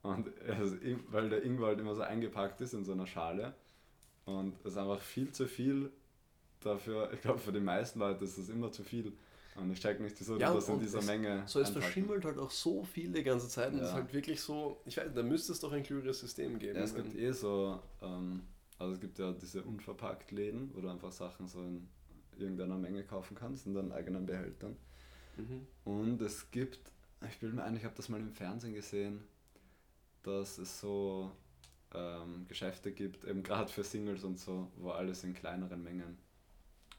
Und 0.02 0.30
also, 0.48 0.76
weil 1.08 1.28
der 1.28 1.42
Ingwer 1.42 1.68
halt 1.68 1.80
immer 1.80 1.94
so 1.94 2.02
eingepackt 2.02 2.60
ist 2.60 2.74
in 2.74 2.84
so 2.84 2.92
einer 2.92 3.06
Schale 3.06 3.54
und 4.24 4.54
es 4.64 4.72
ist 4.72 4.78
einfach 4.78 5.00
viel 5.00 5.32
zu 5.32 5.46
viel 5.46 5.90
dafür, 6.60 7.12
ich 7.12 7.20
glaube 7.20 7.38
für 7.38 7.52
die 7.52 7.60
meisten 7.60 7.98
Leute 7.98 8.24
ist 8.24 8.38
das 8.38 8.48
immer 8.48 8.70
zu 8.72 8.84
viel. 8.84 9.12
Und 9.56 9.70
ich 9.72 9.80
check 9.80 10.00
nicht, 10.00 10.18
wieso 10.18 10.36
Ja, 10.38 10.54
das 10.54 10.68
in 10.68 10.78
dieser 10.78 11.00
es- 11.00 11.06
Menge 11.06 11.42
So, 11.46 11.60
es 11.60 11.68
einpacken. 11.68 11.82
verschimmelt 11.82 12.24
halt 12.24 12.38
auch 12.38 12.50
so 12.50 12.84
viel 12.84 13.10
die 13.12 13.22
ganze 13.22 13.48
Zeit 13.48 13.72
und 13.72 13.80
es 13.80 13.86
ist 13.86 13.88
Ja. 13.90 13.94
halt 13.96 14.12
wirklich 14.12 14.40
so, 14.40 14.80
ich 14.86 14.96
weiß, 14.96 15.10
da 15.14 15.22
müsste 15.22 15.52
es 15.52 15.60
doch 15.60 15.72
ein 15.72 15.82
klügeres 15.82 16.20
System 16.20 16.58
geben. 16.58 16.76
Ja, 16.76 16.84
es 16.84 16.94
gibt 16.94 17.14
eh 17.14 17.32
so, 17.32 17.80
ähm, 18.00 18.42
also 18.78 18.94
es 18.94 19.00
gibt 19.00 19.18
ja 19.18 19.32
diese 19.32 19.62
unverpackt 19.62 20.30
Läden, 20.30 20.70
wo 20.74 20.80
du 20.80 20.88
einfach 20.88 21.12
Sachen 21.12 21.48
so 21.48 21.60
in 21.62 21.88
irgendeiner 22.38 22.76
Menge 22.78 23.04
kaufen 23.04 23.34
kannst, 23.34 23.66
in 23.66 23.74
deinen 23.74 23.92
eigenen 23.92 24.24
Behältern. 24.24 24.76
Mhm. 25.36 25.66
Und 25.84 26.22
es 26.22 26.50
gibt, 26.50 26.80
ich 27.28 27.38
bilde 27.40 27.56
mir 27.56 27.64
ein, 27.64 27.76
ich 27.76 27.84
habe 27.84 27.94
das 27.96 28.08
mal 28.08 28.20
im 28.20 28.32
Fernsehen 28.32 28.72
gesehen, 28.72 29.24
dass 30.22 30.58
es 30.58 30.80
so 30.80 31.30
ähm, 31.92 32.46
Geschäfte 32.48 32.92
gibt, 32.92 33.24
eben 33.24 33.42
gerade 33.42 33.70
für 33.70 33.82
Singles 33.82 34.22
und 34.22 34.38
so, 34.38 34.70
wo 34.76 34.90
alles 34.90 35.24
in 35.24 35.34
kleineren 35.34 35.82
Mengen, 35.82 36.18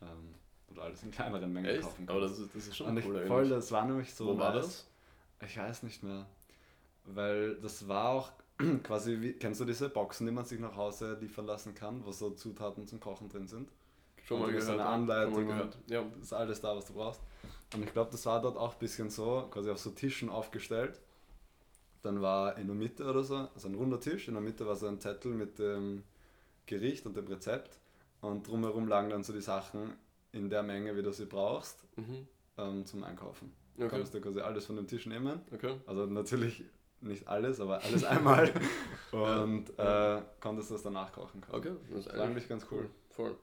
ähm, 0.01 0.35
oder 0.71 0.83
alles 0.83 1.03
in 1.03 1.11
kleineren 1.11 1.51
Mengen 1.51 1.69
Echt? 1.69 1.81
kaufen 1.81 2.05
kannst. 2.05 2.09
Aber 2.11 2.21
das 2.21 2.39
ist, 2.39 2.55
das 2.55 2.67
ist 2.67 2.77
schon 2.77 2.87
und 2.87 2.97
ich, 2.97 3.05
cool 3.05 3.25
voll, 3.25 3.37
eigentlich. 3.39 3.49
das 3.51 3.71
war 3.71 3.85
nämlich 3.85 4.13
so 4.13 4.27
Wo 4.27 4.37
war 4.37 4.53
das? 4.53 4.87
Ich 5.45 5.57
weiß 5.57 5.83
nicht 5.83 6.03
mehr. 6.03 6.25
Weil 7.05 7.55
das 7.55 7.87
war 7.87 8.09
auch 8.09 8.31
quasi, 8.83 9.19
wie, 9.21 9.33
kennst 9.33 9.59
du 9.61 9.65
diese 9.65 9.89
Boxen, 9.89 10.25
die 10.27 10.31
man 10.31 10.45
sich 10.45 10.59
nach 10.59 10.75
Hause 10.75 11.17
liefern 11.19 11.45
lassen 11.45 11.73
kann, 11.73 12.05
wo 12.05 12.11
so 12.11 12.31
Zutaten 12.31 12.87
zum 12.87 12.99
Kochen 12.99 13.27
drin 13.29 13.47
sind? 13.47 13.69
Schon 14.23 14.37
Und 14.41 14.47
mal 14.47 14.55
hast 14.55 14.65
gehört. 14.65 14.79
eine. 14.81 14.89
Anleitung 14.89 15.33
Schon 15.33 15.45
mal 15.47 15.53
gehört. 15.53 15.77
Ja. 15.87 16.05
Ist 16.21 16.33
alles 16.33 16.61
da, 16.61 16.75
was 16.75 16.85
du 16.85 16.93
brauchst. 16.93 17.21
Und 17.73 17.83
ich 17.83 17.91
glaube, 17.91 18.11
das 18.11 18.25
war 18.25 18.41
dort 18.41 18.57
auch 18.57 18.73
ein 18.73 18.79
bisschen 18.79 19.09
so, 19.09 19.47
quasi 19.49 19.69
auf 19.71 19.79
so 19.79 19.91
Tischen 19.91 20.29
aufgestellt. 20.29 20.99
Dann 22.03 22.21
war 22.21 22.57
in 22.57 22.67
der 22.67 22.75
Mitte 22.75 23.05
oder 23.05 23.23
so, 23.23 23.35
also 23.53 23.67
ein 23.67 23.75
runder 23.75 23.99
Tisch, 23.99 24.27
in 24.27 24.33
der 24.33 24.41
Mitte 24.41 24.65
war 24.65 24.75
so 24.75 24.87
ein 24.87 24.99
Zettel 24.99 25.33
mit 25.33 25.59
dem 25.59 26.03
Gericht 26.65 27.05
und 27.05 27.15
dem 27.15 27.27
Rezept. 27.27 27.77
Und 28.21 28.47
drumherum 28.47 28.87
lagen 28.87 29.09
dann 29.09 29.23
so 29.23 29.33
die 29.33 29.41
Sachen 29.41 29.93
in 30.33 30.49
der 30.49 30.63
Menge, 30.63 30.95
wie 30.95 31.01
du 31.03 31.11
sie 31.11 31.25
brauchst, 31.25 31.83
Mhm. 31.97 32.27
ähm, 32.57 32.85
zum 32.85 33.03
Einkaufen. 33.03 33.51
Du 33.77 33.85
Okay. 33.85 33.95
kannst 33.97 34.13
dir 34.13 34.21
quasi 34.21 34.41
alles 34.41 34.65
von 34.65 34.75
dem 34.75 34.87
Tisch 34.87 35.05
nehmen 35.05 35.41
okay. 35.53 35.75
also 35.85 36.05
natürlich 36.05 36.63
nicht 36.99 37.27
alles, 37.27 37.59
aber 37.59 37.81
alles 37.83 38.03
einmal. 38.03 38.51
Und 39.11 39.77
äh, 39.79 40.21
konntest 40.39 40.69
das 40.71 40.83
danach 40.83 41.11
kochen. 41.11 41.41
können. 41.41 41.57
Okay. 41.57 41.71
Das 41.89 42.05
ist 42.05 42.13
war 42.17 42.25
eigentlich 42.25 42.47
ganz 42.47 42.65
cool. 42.71 42.89
Voll. 43.09 43.35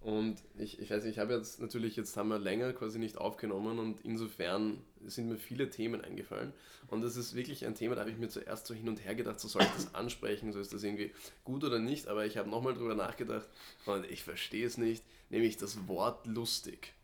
Und 0.00 0.36
ich, 0.58 0.78
ich 0.80 0.90
weiß 0.90 1.02
nicht, 1.04 1.12
ich 1.14 1.18
habe 1.18 1.32
jetzt 1.32 1.60
natürlich, 1.60 1.96
jetzt 1.96 2.14
haben 2.18 2.28
wir 2.28 2.38
länger 2.38 2.74
quasi 2.74 2.98
nicht 2.98 3.16
aufgenommen 3.16 3.78
und 3.78 4.02
insofern 4.02 4.82
sind 5.06 5.28
mir 5.30 5.38
viele 5.38 5.70
Themen 5.70 6.02
eingefallen. 6.02 6.52
Und 6.88 7.00
das 7.02 7.16
ist 7.16 7.34
wirklich 7.34 7.64
ein 7.64 7.74
Thema, 7.74 7.94
da 7.94 8.02
habe 8.02 8.10
ich 8.10 8.18
mir 8.18 8.28
zuerst 8.28 8.66
so 8.66 8.74
hin 8.74 8.86
und 8.88 9.02
her 9.02 9.14
gedacht, 9.14 9.40
so 9.40 9.48
soll 9.48 9.62
ich 9.62 9.70
das 9.70 9.94
ansprechen, 9.94 10.52
so 10.52 10.60
ist 10.60 10.74
das 10.74 10.82
irgendwie 10.84 11.10
gut 11.42 11.64
oder 11.64 11.78
nicht, 11.78 12.06
aber 12.08 12.26
ich 12.26 12.36
habe 12.36 12.50
nochmal 12.50 12.74
drüber 12.74 12.94
nachgedacht 12.94 13.48
und 13.86 14.04
ich 14.10 14.22
verstehe 14.22 14.66
es 14.66 14.76
nicht, 14.76 15.02
nämlich 15.34 15.56
das 15.56 15.86
Wort 15.88 16.26
lustig. 16.26 16.94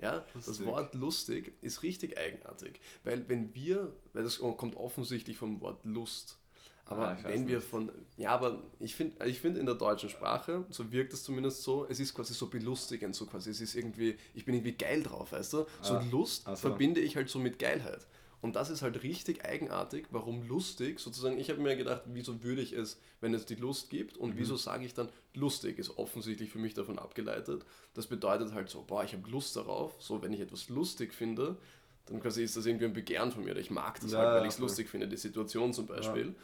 Ja, 0.00 0.24
das 0.44 0.58
Lustig. 0.58 0.66
Wort 0.66 0.94
lustig 0.94 1.52
ist 1.62 1.82
richtig 1.82 2.18
eigenartig, 2.18 2.80
weil 3.04 3.28
wenn 3.28 3.54
wir, 3.54 3.92
weil 4.12 4.24
das 4.24 4.38
kommt 4.40 4.76
offensichtlich 4.76 5.36
vom 5.38 5.60
Wort 5.60 5.84
Lust, 5.84 6.38
aber 6.84 7.08
Ah, 7.10 7.16
wenn 7.26 7.46
wir 7.48 7.58
nicht. 7.58 7.68
von, 7.68 7.90
ja, 8.18 8.30
aber 8.30 8.62
ich 8.80 8.94
finde 8.96 9.24
ich 9.26 9.40
find 9.40 9.56
in 9.56 9.66
der 9.66 9.76
deutschen 9.76 10.10
Sprache, 10.10 10.66
so 10.68 10.92
wirkt 10.92 11.12
es 11.14 11.22
zumindest 11.24 11.62
so, 11.62 11.86
es 11.88 12.00
ist 12.00 12.12
quasi 12.14 12.34
so 12.34 12.48
belustigend, 12.48 13.14
so 13.14 13.24
quasi, 13.26 13.50
es 13.50 13.60
ist 13.60 13.74
irgendwie, 13.76 14.16
ich 14.34 14.44
bin 14.44 14.54
irgendwie 14.56 14.72
geil 14.74 15.02
drauf, 15.02 15.32
weißt 15.32 15.52
du? 15.54 15.66
So 15.80 15.94
Ah, 15.94 16.00
Lust 16.10 16.42
ach 16.44 16.56
so. 16.56 16.68
verbinde 16.68 17.00
ich 17.00 17.16
halt 17.16 17.30
so 17.30 17.38
mit 17.38 17.58
Geilheit. 17.58 18.06
Und 18.44 18.56
das 18.56 18.68
ist 18.68 18.82
halt 18.82 19.02
richtig 19.02 19.46
eigenartig, 19.46 20.08
warum 20.10 20.42
lustig, 20.46 21.00
sozusagen, 21.00 21.38
ich 21.38 21.48
habe 21.48 21.62
mir 21.62 21.76
gedacht, 21.76 22.02
wieso 22.04 22.42
würde 22.44 22.60
ich 22.60 22.74
es, 22.74 23.00
wenn 23.22 23.32
es 23.32 23.46
die 23.46 23.54
Lust 23.54 23.88
gibt 23.88 24.18
und 24.18 24.34
Mhm. 24.34 24.38
wieso 24.38 24.56
sage 24.56 24.84
ich 24.84 24.92
dann, 24.92 25.08
lustig 25.32 25.78
ist 25.78 25.96
offensichtlich 25.96 26.50
für 26.50 26.58
mich 26.58 26.74
davon 26.74 26.98
abgeleitet. 26.98 27.64
Das 27.94 28.06
bedeutet 28.06 28.52
halt 28.52 28.68
so, 28.68 28.82
boah, 28.82 29.02
ich 29.02 29.14
habe 29.14 29.30
Lust 29.30 29.56
darauf, 29.56 29.94
so 29.98 30.20
wenn 30.20 30.34
ich 30.34 30.40
etwas 30.40 30.68
lustig 30.68 31.14
finde, 31.14 31.56
dann 32.04 32.20
quasi 32.20 32.42
ist 32.44 32.54
das 32.54 32.66
irgendwie 32.66 32.84
ein 32.84 32.92
Begehren 32.92 33.32
von 33.32 33.44
mir, 33.44 33.52
oder 33.52 33.60
ich 33.60 33.70
mag 33.70 33.98
das 34.02 34.12
Ja, 34.12 34.18
halt, 34.18 34.28
weil 34.34 34.42
ja, 34.42 34.48
ich 34.48 34.52
es 34.52 34.58
lustig 34.58 34.90
finde, 34.90 35.08
die 35.08 35.16
Situation 35.16 35.72
zum 35.72 35.86
Beispiel. 35.86 36.34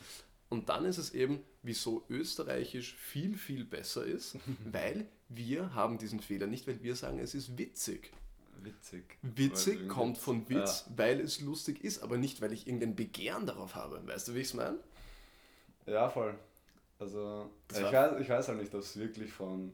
Und 0.49 0.71
dann 0.71 0.87
ist 0.87 0.97
es 0.97 1.13
eben, 1.13 1.41
wieso 1.63 2.07
österreichisch 2.09 2.95
viel, 2.95 3.37
viel 3.37 3.67
besser 3.67 4.07
ist, 4.07 4.39
weil 4.73 5.07
wir 5.29 5.75
haben 5.75 5.99
diesen 5.99 6.21
Fehler 6.21 6.47
nicht, 6.47 6.67
weil 6.67 6.83
wir 6.83 6.97
sagen, 6.97 7.19
es 7.19 7.35
ist 7.35 7.59
witzig. 7.59 8.11
Witzig. 8.63 9.19
Witzig 9.23 9.89
kommt 9.89 10.19
von 10.19 10.45
ja. 10.49 10.61
Witz, 10.61 10.87
weil 10.97 11.21
es 11.21 11.41
lustig 11.41 11.83
ist, 11.85 12.03
aber 12.03 12.19
nicht, 12.19 12.41
weil 12.41 12.53
ich 12.53 12.67
irgendein 12.67 12.95
Begehren 12.97 13.47
darauf 13.47 13.75
habe. 13.75 14.01
Weißt 14.07 14.29
du, 14.29 14.35
wie 14.35 14.41
ich 14.41 14.49
es 14.49 14.55
meine? 14.55 14.79
Ja, 15.87 16.09
voll. 16.09 16.35
Also, 16.99 17.51
ich 17.71 17.81
weiß, 17.81 18.21
ich 18.21 18.29
weiß 18.29 18.49
halt 18.49 18.61
nicht, 18.61 18.75
ob 18.75 18.81
es 18.81 18.97
wirklich 18.99 19.33
von 19.33 19.73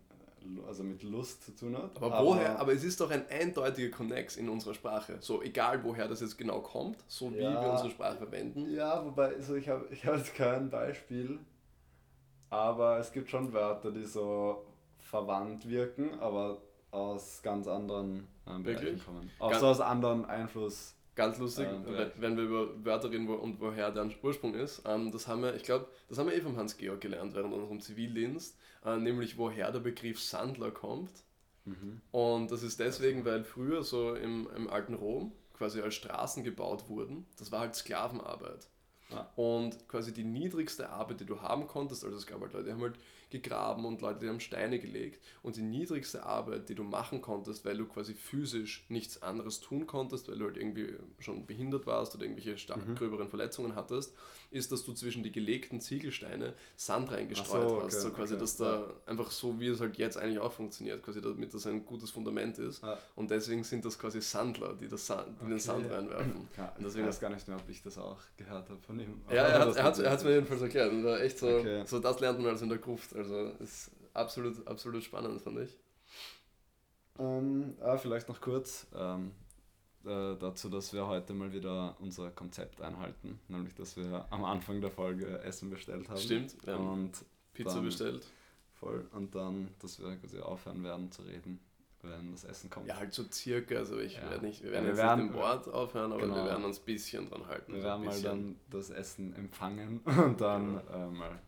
also 0.66 0.84
mit 0.84 1.02
Lust 1.02 1.44
zu 1.44 1.54
tun 1.54 1.76
hat. 1.76 1.96
Aber, 1.96 2.24
woher, 2.24 2.58
aber 2.58 2.72
es 2.72 2.84
ist 2.84 3.00
doch 3.00 3.10
ein 3.10 3.28
eindeutiger 3.28 3.94
Connex 3.94 4.36
in 4.36 4.48
unserer 4.48 4.74
Sprache. 4.74 5.16
So 5.20 5.42
egal 5.42 5.82
woher 5.84 6.08
das 6.08 6.20
jetzt 6.20 6.38
genau 6.38 6.60
kommt, 6.60 6.98
so 7.08 7.32
wie 7.32 7.38
Ja. 7.38 7.60
wir 7.60 7.70
unsere 7.70 7.90
Sprache 7.90 8.16
verwenden. 8.18 8.70
Ja, 8.70 9.04
wobei, 9.04 9.34
also 9.34 9.56
ich 9.56 9.68
habe 9.68 9.86
ich 9.90 10.04
hab 10.06 10.16
jetzt 10.16 10.34
kein 10.34 10.70
Beispiel, 10.70 11.38
aber 12.50 12.98
es 12.98 13.12
gibt 13.12 13.30
schon 13.30 13.52
Wörter, 13.52 13.90
die 13.90 14.04
so 14.04 14.64
verwandt 14.98 15.68
wirken, 15.68 16.18
aber 16.20 16.62
aus 16.90 17.42
ganz 17.42 17.66
anderen 17.66 18.26
äh, 18.46 18.58
Bereichen 18.58 18.64
Wirklich? 18.64 19.04
kommen. 19.04 19.30
Auch 19.38 19.50
Ganz- 19.50 19.60
so 19.60 19.66
aus 19.68 19.80
anderen 19.80 20.24
Einfluss. 20.24 20.94
Ganz 21.14 21.38
lustig, 21.38 21.66
Ähm, 21.66 21.84
wenn, 22.18 22.36
wir 22.36 22.44
über 22.44 22.84
Wörter 22.84 23.10
reden 23.10 23.26
wo, 23.26 23.34
und 23.34 23.58
woher 23.58 23.90
deren 23.90 24.14
Ursprung 24.22 24.54
ist. 24.54 24.82
Ähm, 24.84 25.10
das 25.10 25.26
haben 25.26 25.42
wir, 25.42 25.54
ich 25.54 25.62
glaube, 25.62 25.88
das 26.08 26.18
haben 26.18 26.28
wir 26.28 26.34
eh 26.36 26.42
vom 26.42 26.56
Hans-Georg 26.58 27.00
gelernt 27.00 27.34
während 27.34 27.54
unserem 27.54 27.80
Zivildienst, 27.80 28.58
äh, 28.84 28.98
nämlich 28.98 29.38
woher 29.38 29.72
der 29.72 29.80
Begriff 29.80 30.20
Sandler 30.20 30.70
kommt. 30.70 31.10
Mhm. 31.64 32.02
Und 32.10 32.50
das 32.50 32.62
ist 32.62 32.80
deswegen, 32.80 33.24
weil 33.24 33.44
früher 33.44 33.82
so 33.82 34.14
im, 34.14 34.48
im 34.54 34.68
alten 34.68 34.92
Rom 34.92 35.32
quasi 35.54 35.80
als 35.80 35.94
Straßen 35.94 36.44
gebaut 36.44 36.88
wurden. 36.88 37.26
Das 37.38 37.50
war 37.50 37.60
halt 37.60 37.74
Sklavenarbeit. 37.74 38.68
Ah. 39.10 39.26
Und 39.36 39.88
quasi 39.88 40.12
die 40.12 40.24
niedrigste 40.24 40.90
Arbeit, 40.90 41.20
die 41.20 41.26
du 41.26 41.40
haben 41.40 41.66
konntest, 41.66 42.04
also 42.04 42.16
es 42.16 42.26
gab 42.26 42.40
halt 42.40 42.52
Leute, 42.52 42.66
die 42.66 42.72
haben 42.72 42.82
halt 42.82 42.98
gegraben 43.30 43.84
und 43.84 44.00
Leute, 44.02 44.20
die 44.20 44.28
haben 44.28 44.40
Steine 44.40 44.78
gelegt. 44.78 45.20
Und 45.42 45.56
die 45.56 45.62
niedrigste 45.62 46.24
Arbeit, 46.24 46.68
die 46.68 46.74
du 46.74 46.84
machen 46.84 47.20
konntest, 47.20 47.64
weil 47.64 47.76
du 47.76 47.84
quasi 47.86 48.14
physisch 48.14 48.84
nichts 48.88 49.22
anderes 49.22 49.60
tun 49.60 49.86
konntest, 49.86 50.28
weil 50.28 50.38
du 50.38 50.44
halt 50.44 50.56
irgendwie 50.56 50.94
schon 51.18 51.44
behindert 51.46 51.86
warst 51.86 52.14
oder 52.14 52.24
irgendwelche 52.24 52.56
stark 52.56 52.86
Mhm. 52.86 52.94
gröberen 52.94 53.28
Verletzungen 53.28 53.74
hattest, 53.74 54.14
ist, 54.52 54.70
dass 54.70 54.84
du 54.84 54.92
zwischen 54.92 55.22
die 55.24 55.32
gelegten 55.32 55.80
Ziegelsteine 55.80 56.54
Sand 56.76 57.10
reingestreut 57.10 57.68
so, 57.68 57.82
hast. 57.82 57.94
okay, 57.96 58.02
so 58.02 58.10
quasi, 58.10 58.34
okay, 58.34 58.40
dass 58.40 58.56
da 58.56 58.92
einfach 59.06 59.30
so, 59.32 59.58
wie 59.58 59.66
es 59.68 59.80
halt 59.80 59.98
jetzt 59.98 60.16
eigentlich 60.16 60.38
auch 60.38 60.52
funktioniert, 60.52 61.02
quasi 61.02 61.20
damit 61.20 61.52
das 61.52 61.66
ein 61.66 61.84
gutes 61.84 62.10
Fundament 62.10 62.58
ist. 62.58 62.82
Ah. 62.84 62.96
Und 63.16 63.30
deswegen 63.32 63.64
sind 63.64 63.84
das 63.84 63.98
quasi 63.98 64.20
Sandler, 64.20 64.74
die, 64.74 64.86
das 64.88 65.04
Sand, 65.06 65.26
die 65.40 65.44
den 65.46 65.52
Okay. 65.54 65.58
Sand 65.58 65.90
reinwerfen. 65.90 66.48
Ja, 66.56 66.66
Und 66.68 66.78
ich 66.78 66.84
deswegen- 66.86 67.06
weiß 67.08 67.20
gar 67.20 67.30
nicht 67.30 67.48
mehr, 67.48 67.56
ob 67.56 67.68
ich 67.68 67.82
das 67.82 67.98
auch 67.98 68.18
gehört 68.36 68.68
habe 68.70 68.80
von 68.86 69.00
ihm. 69.00 69.20
Ja, 69.28 69.34
er 69.48 69.66
hat 69.82 69.96
hat's 70.06 70.24
mir 70.24 70.34
jedenfalls 70.34 70.62
erklärt. 70.62 70.92
Und 70.92 71.04
echt 71.06 71.38
so, 71.38 71.64
so, 71.84 71.98
das 71.98 72.20
lernt 72.20 72.38
man 72.38 72.48
also 72.50 72.62
in 72.64 72.68
der 72.70 72.78
Gruft. 72.78 73.14
Also 73.16 73.25
ist 73.34 73.90
absolut, 74.14 74.66
absolut 74.66 75.02
spannend, 75.02 75.40
fand 75.42 75.58
ich. 75.60 75.76
Ähm, 77.18 77.76
ah, 77.80 77.96
vielleicht 77.96 78.28
noch 78.28 78.40
kurz 78.40 78.86
ähm, 78.94 79.32
äh, 80.04 80.36
dazu, 80.36 80.68
dass 80.68 80.92
wir 80.92 81.06
heute 81.06 81.32
mal 81.32 81.52
wieder 81.52 81.96
unser 82.00 82.30
Konzept 82.30 82.80
einhalten. 82.82 83.40
Nämlich, 83.48 83.74
dass 83.74 83.96
wir 83.96 84.26
am 84.30 84.44
Anfang 84.44 84.80
der 84.80 84.90
Folge 84.90 85.38
Essen 85.40 85.70
bestellt 85.70 86.08
haben. 86.08 86.18
Stimmt, 86.20 86.54
wir 86.66 86.74
haben 86.74 86.88
Und 87.04 87.24
Pizza 87.54 87.80
bestellt. 87.80 88.26
voll. 88.74 89.08
Und 89.12 89.34
dann, 89.34 89.70
dass 89.80 89.98
wir 89.98 90.14
quasi 90.16 90.40
aufhören 90.40 90.82
werden 90.84 91.10
zu 91.10 91.22
reden, 91.22 91.58
wenn 92.02 92.32
das 92.32 92.44
Essen 92.44 92.68
kommt. 92.68 92.86
Ja, 92.86 92.96
halt 92.98 93.14
so 93.14 93.24
circa. 93.32 93.76
Also 93.76 93.98
ich 93.98 94.16
Ja. 94.16 94.28
werde 94.30 94.44
nicht, 94.44 94.62
wir 94.62 94.68
Ja, 94.68 94.74
werden 94.74 94.84
wir 94.84 94.90
jetzt 94.90 94.98
werden- 94.98 95.22
nicht 95.24 95.30
im 95.34 95.36
Wort 95.40 95.68
aufhören, 95.68 96.12
aber 96.12 96.20
Genau. 96.20 96.34
wir 96.36 96.44
werden 96.44 96.64
uns 96.64 96.78
ein 96.80 96.84
bisschen 96.84 97.28
dran 97.30 97.46
halten. 97.46 97.72
wir 97.72 97.82
werden 97.82 98.04
mal 98.04 98.20
dann 98.22 98.60
das 98.70 98.90
Essen 98.90 99.34
empfangen 99.34 100.00
und 100.04 100.40
dann 100.40 100.76
Genau. 100.86 100.92
äh, 100.92 101.10
mal 101.10 101.40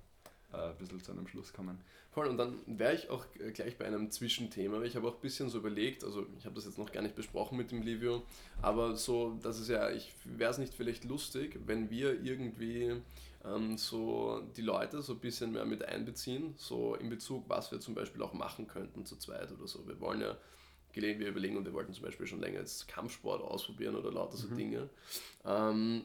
äh, 0.52 0.56
ein 0.56 0.76
bisschen 0.78 1.02
zu 1.02 1.12
einem 1.12 1.26
Schluss 1.26 1.52
kommen. 1.52 1.80
Voll, 2.10 2.26
und 2.26 2.38
dann 2.38 2.58
wäre 2.66 2.94
ich 2.94 3.10
auch 3.10 3.24
äh, 3.38 3.52
gleich 3.52 3.76
bei 3.76 3.84
einem 3.84 4.10
Zwischenthema. 4.10 4.82
Ich 4.82 4.96
habe 4.96 5.08
auch 5.08 5.14
ein 5.16 5.20
bisschen 5.20 5.50
so 5.50 5.58
überlegt, 5.58 6.04
also 6.04 6.26
ich 6.38 6.44
habe 6.46 6.54
das 6.54 6.64
jetzt 6.64 6.78
noch 6.78 6.90
gar 6.90 7.02
nicht 7.02 7.14
besprochen 7.14 7.58
mit 7.58 7.70
dem 7.70 7.82
Livio, 7.82 8.22
aber 8.62 8.96
so, 8.96 9.38
das 9.42 9.60
ist 9.60 9.68
ja, 9.68 9.90
ich 9.90 10.12
wäre 10.24 10.50
es 10.50 10.58
nicht 10.58 10.74
vielleicht 10.74 11.04
lustig, 11.04 11.58
wenn 11.66 11.90
wir 11.90 12.20
irgendwie 12.22 12.96
ähm, 13.44 13.76
so 13.76 14.42
die 14.56 14.62
Leute 14.62 15.02
so 15.02 15.12
ein 15.12 15.20
bisschen 15.20 15.52
mehr 15.52 15.64
mit 15.66 15.84
einbeziehen, 15.84 16.54
so 16.56 16.94
in 16.96 17.08
Bezug, 17.08 17.44
was 17.48 17.70
wir 17.70 17.78
zum 17.80 17.94
Beispiel 17.94 18.22
auch 18.22 18.32
machen 18.32 18.66
könnten 18.66 19.04
zu 19.04 19.16
zweit 19.16 19.52
oder 19.52 19.68
so. 19.68 19.86
Wir 19.86 20.00
wollen 20.00 20.20
ja, 20.22 20.36
gelegen, 20.92 21.20
wir 21.20 21.28
überlegen 21.28 21.56
und 21.56 21.66
wir 21.66 21.74
wollten 21.74 21.92
zum 21.92 22.04
Beispiel 22.04 22.26
schon 22.26 22.40
länger 22.40 22.60
jetzt 22.60 22.88
Kampfsport 22.88 23.42
ausprobieren 23.42 23.94
oder 23.94 24.10
lauter 24.10 24.36
so 24.36 24.48
Mhm. 24.48 24.56
Dinge. 24.56 24.88
Ähm, 25.44 26.02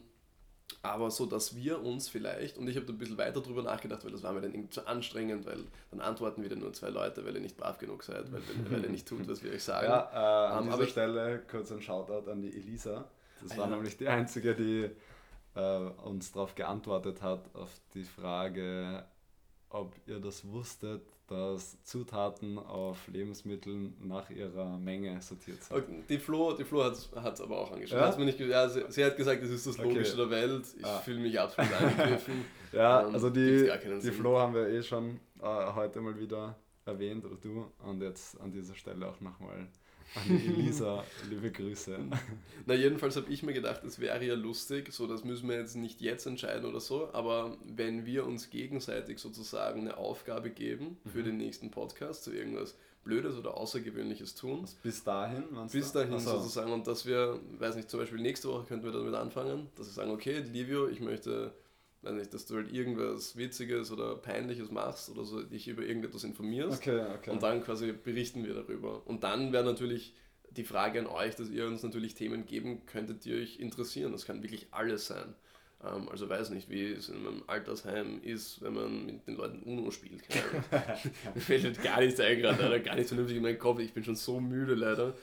aber 0.81 1.11
so, 1.11 1.25
dass 1.25 1.55
wir 1.55 1.81
uns 1.81 2.09
vielleicht, 2.09 2.57
und 2.57 2.67
ich 2.67 2.75
habe 2.75 2.85
da 2.85 2.93
ein 2.93 2.97
bisschen 2.97 3.17
weiter 3.17 3.41
drüber 3.41 3.63
nachgedacht, 3.63 4.03
weil 4.03 4.11
das 4.11 4.23
war 4.23 4.33
mir 4.33 4.41
dann 4.41 4.53
irgendwie 4.53 4.69
zu 4.69 4.85
anstrengend, 4.85 5.45
weil 5.45 5.63
dann 5.91 6.01
antworten 6.01 6.43
wieder 6.43 6.55
nur 6.55 6.73
zwei 6.73 6.89
Leute, 6.89 7.25
weil 7.25 7.35
ihr 7.35 7.41
nicht 7.41 7.57
brav 7.57 7.77
genug 7.77 8.03
seid, 8.03 8.31
weil, 8.31 8.41
weil 8.69 8.83
ihr 8.83 8.89
nicht 8.89 9.07
tut, 9.07 9.27
was 9.27 9.43
wir 9.43 9.51
euch 9.51 9.63
sagen. 9.63 9.87
Ja, 9.87 10.09
äh, 10.11 10.51
an 10.51 10.57
Ähm, 10.57 10.63
dieser 10.65 10.73
aber 10.75 10.87
Stelle 10.87 11.43
kurz 11.49 11.71
ein 11.71 11.81
Shoutout 11.81 12.29
an 12.29 12.41
die 12.41 12.53
Elisa. 12.53 13.05
Das 13.41 13.57
war 13.57 13.69
ja. 13.69 13.75
nämlich 13.75 13.97
die 13.97 14.07
einzige, 14.07 14.55
die 14.55 14.89
äh, 15.55 15.77
uns 16.03 16.31
darauf 16.31 16.55
geantwortet 16.55 17.21
hat, 17.21 17.53
auf 17.55 17.71
die 17.93 18.03
Frage, 18.03 19.05
ob 19.69 19.95
ihr 20.05 20.19
das 20.19 20.47
wusstet, 20.47 21.01
dass 21.33 21.81
Zutaten 21.83 22.57
auf 22.59 23.07
Lebensmitteln 23.07 23.95
nach 24.01 24.29
ihrer 24.29 24.77
Menge 24.77 25.19
sortiert 25.21 25.63
sind. 25.63 25.75
Okay, 25.77 26.03
Die 26.07 26.17
Flo, 26.19 26.53
die 26.53 26.63
Flo 26.63 26.83
hat 26.83 26.93
es 27.33 27.41
aber 27.41 27.57
auch 27.59 27.71
angeschaut. 27.71 27.99
Ja? 27.99 28.15
Mir 28.17 28.25
nicht, 28.25 28.39
ja, 28.39 28.69
sie, 28.69 28.83
sie 28.89 29.03
hat 29.03 29.17
gesagt, 29.17 29.41
das 29.43 29.49
ist 29.49 29.65
das 29.67 29.79
Okay. 29.79 29.87
Logische 29.89 30.15
der 30.15 30.29
Welt. 30.29 30.65
Ich 30.77 30.85
Ah. 30.85 30.99
fühle 30.99 31.19
mich 31.19 31.39
absolut 31.39 31.73
angegriffen. 31.81 32.45
Ja, 32.71 33.05
Ähm, 33.07 33.13
also 33.13 33.29
die, 33.29 33.69
die. 34.01 34.11
Flo 34.11 34.37
haben 34.37 34.53
wir 34.53 34.67
eh 34.67 34.83
schon 34.83 35.19
äh, 35.41 35.73
heute 35.75 36.01
mal 36.01 36.17
wieder 36.19 36.55
erwähnt, 36.85 37.25
oder 37.25 37.35
du. 37.35 37.65
Und 37.83 38.01
jetzt 38.01 38.39
an 38.39 38.51
dieser 38.51 38.75
Stelle 38.75 39.07
auch 39.07 39.19
nochmal 39.21 39.67
an 40.15 40.21
die 40.27 40.47
Elisa, 40.47 41.03
liebe 41.29 41.51
Grüße. 41.51 41.97
Na, 42.65 42.73
jedenfalls 42.73 43.15
habe 43.15 43.31
ich 43.31 43.43
mir 43.43 43.53
gedacht, 43.53 43.83
es 43.83 43.99
wäre 43.99 44.23
ja 44.25 44.35
lustig, 44.35 44.91
so 44.93 45.07
das 45.07 45.23
müssen 45.23 45.49
wir 45.49 45.57
jetzt 45.57 45.75
nicht 45.75 46.01
jetzt 46.01 46.25
entscheiden 46.25 46.65
oder 46.65 46.79
so, 46.79 47.09
aber 47.13 47.57
wenn 47.65 48.05
wir 48.05 48.25
uns 48.25 48.49
gegenseitig 48.49 49.19
sozusagen 49.19 49.81
eine 49.81 49.97
Aufgabe 49.97 50.49
geben 50.49 50.97
für 51.11 51.19
Mhm. 51.19 51.23
den 51.25 51.37
nächsten 51.37 51.71
Podcast, 51.71 52.23
so 52.23 52.31
irgendwas 52.31 52.75
Blödes 53.03 53.35
oder 53.37 53.57
Außergewöhnliches 53.57 54.33
tun, 54.35 54.63
Was 54.63 54.75
bis 54.75 55.03
dahin, 55.03 55.43
bis 55.71 55.91
dahin 55.91 56.17
so. 56.19 56.37
sozusagen 56.37 56.71
und 56.71 56.87
dass 56.87 57.05
wir, 57.05 57.37
weiß 57.59 57.75
nicht, 57.75 57.89
zum 57.89 57.99
Beispiel 57.99 58.19
nächste 58.21 58.47
Woche 58.47 58.63
könnten 58.65 58.85
wir 58.85 58.93
damit 58.93 59.13
anfangen, 59.15 59.67
dass 59.75 59.87
wir 59.87 59.93
sagen, 59.93 60.11
okay, 60.11 60.39
Livio, 60.53 60.87
ich 60.87 61.01
möchte, 61.01 61.51
weiß 62.03 62.13
nicht, 62.13 62.33
dass 62.33 62.45
du 62.45 62.55
halt 62.55 62.71
irgendwas 62.71 63.37
Witziges 63.37 63.91
oder 63.91 64.15
Peinliches 64.15 64.71
machst 64.71 65.09
oder 65.09 65.23
so, 65.23 65.41
dich 65.41 65.67
über 65.67 65.83
irgendetwas 65.83 66.23
informierst. 66.23 66.81
Okay, 66.81 67.05
okay. 67.15 67.31
Und 67.31 67.43
dann 67.43 67.63
quasi 67.63 67.91
berichten 67.91 68.45
wir 68.45 68.53
darüber. 68.53 69.05
Und 69.07 69.23
dann 69.23 69.53
wäre 69.53 69.63
natürlich 69.63 70.13
die 70.51 70.63
Frage 70.63 70.99
an 70.99 71.07
euch, 71.07 71.35
dass 71.35 71.49
ihr 71.49 71.65
uns 71.65 71.83
natürlich 71.83 72.13
Themen 72.13 72.45
geben 72.45 72.85
könntet, 72.85 73.25
die 73.25 73.33
euch 73.33 73.59
interessieren. 73.59 74.11
Das 74.11 74.25
kann 74.25 74.43
wirklich 74.43 74.67
alles 74.71 75.07
sein. 75.07 75.33
Ähm, 75.83 76.09
also 76.09 76.29
weiß 76.29 76.51
nicht, 76.51 76.69
wie 76.69 76.91
es 76.91 77.09
in 77.09 77.17
einem 77.17 77.43
Altersheim 77.47 78.21
ist, 78.21 78.61
wenn 78.61 78.73
man 78.73 79.05
mit 79.05 79.27
den 79.27 79.35
Leuten 79.35 79.63
Uno 79.63 79.91
spielt. 79.91 80.21
Mir 81.33 81.41
fällt 81.41 81.63
halt 81.63 81.83
gar 81.83 81.99
nichts 82.01 82.19
ein 82.19 82.39
gerade, 82.39 82.81
gar 82.81 82.95
nicht 82.95 83.07
vernünftig 83.07 83.37
in 83.37 83.43
meinen 83.43 83.59
Kopf. 83.59 83.79
Ich 83.79 83.93
bin 83.93 84.03
schon 84.03 84.15
so 84.15 84.39
müde 84.39 84.75
leider. 84.75 85.15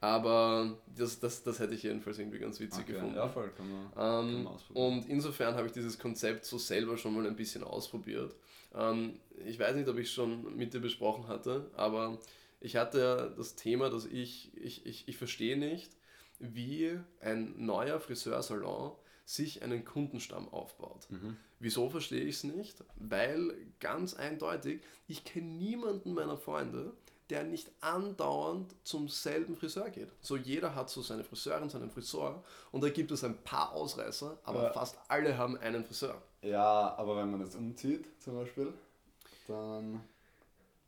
Ähm, 0.00 0.08
aber 0.08 0.78
das, 0.96 1.18
das, 1.20 1.42
das 1.42 1.58
hätte 1.58 1.74
ich 1.74 1.82
jedenfalls 1.82 2.18
irgendwie 2.18 2.38
ganz 2.38 2.60
witzig 2.60 2.84
okay. 2.84 2.92
gefunden. 2.92 3.16
Ja, 3.16 3.28
voll, 3.28 3.50
kann 3.56 3.70
man, 3.70 3.92
kann 3.92 4.28
Ähm, 4.28 4.44
man 4.44 4.52
ausprobieren. 4.54 4.92
und 4.98 5.08
insofern 5.08 5.54
habe 5.54 5.66
ich 5.66 5.72
dieses 5.72 5.98
Konzept 5.98 6.44
so 6.44 6.58
selber 6.58 6.96
schon 6.96 7.14
mal 7.14 7.26
ein 7.26 7.36
bisschen 7.36 7.64
ausprobiert. 7.64 8.34
Ähm, 8.74 9.18
ich 9.44 9.58
weiß 9.58 9.74
nicht, 9.76 9.88
ob 9.88 9.98
ich 9.98 10.08
es 10.08 10.12
schon 10.12 10.56
mit 10.56 10.72
dir 10.74 10.80
besprochen 10.80 11.26
hatte, 11.26 11.70
aber 11.74 12.18
ich 12.60 12.76
hatte 12.76 13.34
das 13.36 13.54
Thema, 13.54 13.90
dass 13.90 14.04
ich, 14.06 14.52
ich, 14.56 14.84
ich, 14.86 15.08
ich 15.08 15.16
verstehe 15.16 15.56
nicht, 15.56 15.92
wie 16.38 16.98
ein 17.20 17.54
neuer 17.56 18.00
Friseursalon 18.00 18.92
sich 19.24 19.62
einen 19.62 19.84
Kundenstamm 19.84 20.48
aufbaut. 20.48 21.06
Mhm. 21.10 21.36
Wieso 21.60 21.90
verstehe 21.90 22.22
ich 22.22 22.36
es 22.36 22.44
nicht? 22.44 22.82
Weil 22.96 23.52
ganz 23.80 24.14
eindeutig, 24.14 24.80
ich 25.06 25.24
kenne 25.24 25.46
niemanden 25.46 26.14
meiner 26.14 26.38
Freunde, 26.38 26.92
der 27.30 27.44
nicht 27.44 27.70
andauernd 27.80 28.74
zum 28.84 29.08
selben 29.08 29.56
Friseur 29.56 29.90
geht. 29.90 30.08
So 30.20 30.36
jeder 30.36 30.74
hat 30.74 30.88
so 30.90 31.02
seine 31.02 31.24
Friseurin, 31.24 31.68
seinen 31.68 31.90
Friseur 31.90 32.42
und 32.72 32.82
da 32.82 32.88
gibt 32.88 33.10
es 33.10 33.22
ein 33.24 33.36
paar 33.44 33.72
Ausreißer, 33.72 34.38
aber 34.44 34.64
Ja. 34.64 34.72
fast 34.72 34.96
alle 35.08 35.36
haben 35.36 35.56
einen 35.58 35.84
Friseur. 35.84 36.20
Ja, 36.42 36.94
aber 36.96 37.16
wenn 37.18 37.30
man 37.30 37.40
jetzt 37.40 37.56
umzieht 37.56 38.06
zum 38.22 38.36
Beispiel, 38.36 38.72
dann. 39.46 40.00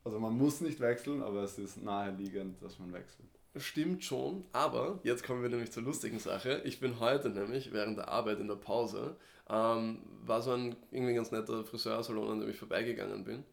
Also 0.04 0.18
man 0.18 0.36
muss 0.36 0.60
nicht 0.62 0.80
wechseln, 0.80 1.22
aber 1.22 1.42
es 1.42 1.58
ist 1.58 1.82
naheliegend, 1.82 2.62
dass 2.62 2.78
man 2.78 2.92
wechselt. 2.92 3.28
Stimmt 3.56 4.04
schon, 4.04 4.44
aber 4.52 5.00
jetzt 5.02 5.24
kommen 5.24 5.42
wir 5.42 5.50
nämlich 5.50 5.72
zur 5.72 5.82
lustigen 5.82 6.18
Sache. 6.20 6.62
Ich 6.64 6.80
bin 6.80 7.00
heute 7.00 7.28
nämlich 7.30 7.72
während 7.72 7.98
der 7.98 8.08
Arbeit 8.08 8.38
in 8.38 8.46
der 8.48 8.54
Pause, 8.54 9.16
ähm, 9.48 9.98
war 10.24 10.40
so 10.40 10.52
ein 10.52 10.76
irgendwie 10.92 11.14
ganz 11.14 11.32
netter 11.32 11.64
Friseursalon, 11.64 12.30
an 12.30 12.40
dem 12.40 12.48
ich 12.48 12.56
vorbeigegangen 12.56 13.24
bin. 13.24 13.44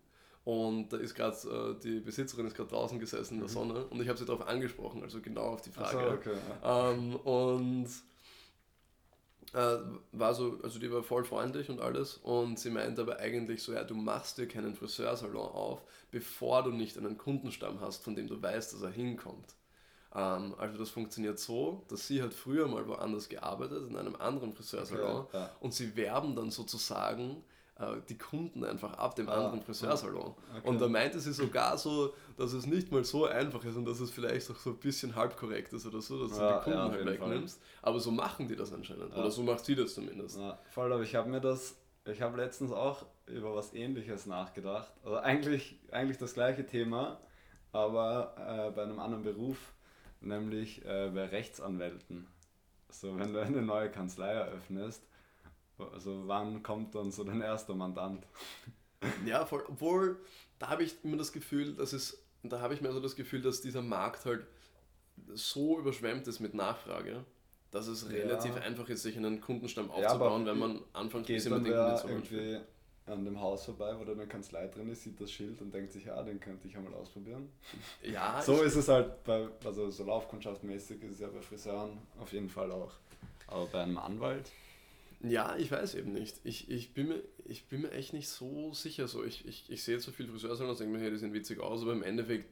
Und 0.47 0.89
da 0.93 0.97
ist 0.97 1.13
gerade 1.13 1.35
äh, 1.77 1.83
die 1.83 1.99
Besitzerin 1.99 2.47
ist 2.47 2.55
gerade 2.55 2.69
draußen 2.69 2.99
gesessen 2.99 3.35
in 3.35 3.39
der 3.41 3.49
Mhm. 3.49 3.53
Sonne 3.53 3.85
und 3.87 4.01
ich 4.01 4.07
habe 4.07 4.17
sie 4.17 4.25
darauf 4.25 4.47
angesprochen, 4.47 5.03
also 5.03 5.19
genau 5.21 5.41
auf 5.53 5.61
die 5.61 5.71
Ach 5.75 5.91
Frage. 5.91 5.99
so, 6.23 6.29
okay. 6.31 6.37
Ähm, 6.63 7.15
und 7.17 7.87
äh, 9.53 9.77
war 10.11 10.33
so, 10.33 10.59
also 10.63 10.79
die 10.79 10.91
war 10.91 11.03
voll 11.03 11.23
freundlich 11.23 11.69
und 11.69 11.79
alles 11.81 12.15
und 12.17 12.59
sie 12.59 12.69
meinte 12.69 13.01
aber 13.01 13.19
eigentlich 13.19 13.63
so, 13.63 13.73
ja, 13.73 13.83
du 13.83 13.95
machst 13.95 14.37
dir 14.37 14.47
keinen 14.47 14.75
Friseursalon 14.75 15.49
auf, 15.49 15.81
bevor 16.11 16.63
du 16.63 16.71
nicht 16.71 16.97
einen 16.97 17.17
Kundenstamm 17.17 17.79
hast, 17.81 18.03
von 18.03 18.15
dem 18.15 18.27
du 18.27 18.41
weißt, 18.41 18.73
dass 18.73 18.81
er 18.81 18.91
hinkommt. 18.91 19.55
Ähm, 20.15 20.55
also 20.57 20.77
das 20.77 20.89
funktioniert 20.89 21.39
so, 21.39 21.85
dass 21.89 22.07
sie 22.07 22.21
hat 22.23 22.33
früher 22.33 22.67
mal 22.67 22.87
woanders 22.87 23.29
gearbeitet, 23.29 23.89
in 23.89 23.97
einem 23.97 24.15
anderen 24.17 24.53
Friseursalon 24.53 25.27
Okay, 25.27 25.37
ja. 25.37 25.55
und 25.61 25.73
sie 25.73 25.95
werben 25.95 26.35
dann 26.35 26.51
sozusagen 26.51 27.43
äh, 27.79 27.95
die 28.09 28.17
Kunden 28.17 28.63
einfach 28.63 28.93
ab 28.97 29.15
dem 29.15 29.29
Ah, 29.29 29.33
anderen 29.45 29.61
Friseursalon. 29.61 30.33
Okay. 30.57 30.67
Und 30.67 30.79
da 30.81 30.87
meinte 30.87 31.19
sie 31.19 31.31
sogar 31.33 31.77
so, 31.77 32.13
dass 32.37 32.53
es 32.53 32.65
nicht 32.65 32.91
mal 32.91 33.03
so 33.03 33.25
einfach 33.25 33.63
ist 33.65 33.75
und 33.75 33.85
dass 33.85 33.99
es 33.99 34.11
vielleicht 34.11 34.49
auch 34.51 34.55
so 34.55 34.71
ein 34.71 34.77
bisschen 34.77 35.15
halbkorrekt 35.15 35.73
ist 35.73 35.85
oder 35.85 36.01
so, 36.01 36.25
dass 36.27 36.37
Ja, 36.37 36.53
du 36.53 36.57
die 36.59 36.63
Kunden 36.63 36.79
ja, 36.79 36.91
halt 36.91 37.05
wegnimmst. 37.05 37.61
Aber 37.81 37.99
so 37.99 38.11
machen 38.11 38.47
die 38.47 38.55
das 38.55 38.73
anscheinend. 38.73 39.11
Ja. 39.13 39.19
Oder 39.19 39.31
so 39.31 39.43
macht 39.43 39.63
sie 39.65 39.75
das 39.75 39.93
zumindest. 39.93 40.37
Ja, 40.37 40.57
voll, 40.71 40.91
aber 40.91 41.03
ich 41.03 41.15
habe 41.15 41.29
mir 41.29 41.41
das, 41.41 41.75
ich 42.05 42.21
habe 42.21 42.37
letztens 42.37 42.71
auch 42.71 43.05
über 43.27 43.55
was 43.55 43.73
ähnliches 43.73 44.25
nachgedacht. 44.25 44.91
Also 45.03 45.17
eigentlich, 45.17 45.79
eigentlich 45.91 46.17
das 46.17 46.33
gleiche 46.33 46.65
Thema, 46.65 47.19
aber 47.71 48.33
äh, 48.37 48.71
bei 48.71 48.83
einem 48.83 48.99
anderen 48.99 49.23
Beruf, 49.23 49.57
nämlich 50.21 50.83
äh, 50.85 51.11
bei 51.13 51.25
Rechtsanwälten. 51.25 52.27
So, 52.89 53.17
wenn 53.19 53.33
du 53.33 53.41
eine 53.41 53.61
neue 53.61 53.91
Kanzlei 53.91 54.31
eröffnest, 54.31 55.03
also 55.79 56.27
wann 56.27 56.63
kommt 56.63 56.95
dann 56.95 57.11
so 57.11 57.23
dein 57.23 57.41
erster 57.41 57.75
Mandant? 57.75 58.25
Ja, 59.27 59.45
voll. 59.45 59.63
Obwohl, 59.67 60.17
da 60.57 60.69
habe 60.69 60.81
ich 60.83 60.95
immer 61.03 61.17
das 61.17 61.31
Gefühl, 61.31 61.75
dass 61.75 61.93
es, 61.93 62.19
da 62.41 62.61
habe 62.61 62.73
ich 62.73 62.81
mir 62.81 62.91
so 62.91 62.99
das 62.99 63.15
Gefühl, 63.15 63.43
dass 63.43 63.61
dieser 63.61 63.83
Markt 63.83 64.25
halt 64.25 64.47
so 65.35 65.77
überschwemmt 65.79 66.25
ist 66.27 66.39
mit 66.39 66.55
Nachfrage, 66.55 67.23
dass 67.69 67.85
es 67.85 68.01
Ja. 68.03 68.09
relativ 68.09 68.55
einfach 68.57 68.89
ist, 68.89 69.03
sich 69.03 69.15
einen 69.15 69.39
Kundenstamm 69.39 69.89
Ja, 69.89 69.93
aufzubauen, 69.93 70.47
wenn 70.47 70.57
man 70.57 70.81
anfängt, 70.93 71.29
ein 71.29 71.35
bisschen 71.35 71.51
dann 71.53 71.61
mit 71.61 71.73
den 71.73 71.77
Kunden 71.77 71.97
zu 71.97 72.07
irgendwie 72.07 72.59
an 73.05 73.23
dem 73.23 73.39
Haus 73.39 73.65
vorbei, 73.65 73.95
wo 73.99 74.03
da 74.03 74.13
eine 74.13 74.27
Kanzlei 74.27 74.67
drin 74.67 74.89
ist, 74.89 75.03
sieht 75.03 75.21
das 75.21 75.31
Schild 75.31 75.61
und 75.61 75.71
denkt 75.73 75.91
sich, 75.91 76.11
ah, 76.11 76.23
den 76.23 76.39
könnte 76.39 76.67
ich 76.67 76.75
einmal 76.75 76.93
ausprobieren. 76.95 77.49
Ja, 78.01 78.41
So 78.45 78.63
ist 78.63 78.75
es 78.75 78.87
halt 78.89 79.23
bei, 79.25 79.47
also 79.63 79.91
so 79.91 80.03
Laufkundschaftmäßig 80.05 81.03
ist 81.03 81.11
es 81.13 81.19
ja 81.19 81.27
bei 81.27 81.41
Friseuren 81.41 81.99
auf 82.19 82.33
jeden 82.33 82.49
Fall 82.49 82.71
auch. 82.71 82.93
Aber 83.45 83.67
bei 83.67 83.83
einem 83.83 83.97
Anwalt? 83.99 84.51
Ja, 85.21 85.55
ich 85.57 85.71
weiß 85.71 85.95
eben 85.95 86.13
nicht. 86.13 86.39
Ich, 86.43 86.69
ich, 86.69 86.93
bin 86.93 87.07
mir, 87.09 87.23
ich 87.45 87.67
bin 87.67 87.81
mir 87.81 87.91
echt 87.91 88.13
nicht 88.13 88.29
so 88.29 88.73
sicher. 88.73 89.07
So. 89.07 89.23
Ich, 89.23 89.47
ich, 89.47 89.65
ich 89.69 89.83
sehe 89.83 89.95
jetzt 89.95 90.05
so 90.05 90.11
viele 90.11 90.29
Friseursalons 90.29 90.79
und 90.79 90.85
denke 90.85 90.97
mir, 90.97 91.03
hey, 91.03 91.11
die 91.11 91.17
sehen 91.17 91.33
witzig 91.33 91.59
aus, 91.59 91.81
aber 91.81 91.93
im 91.93 92.03
Endeffekt 92.03 92.45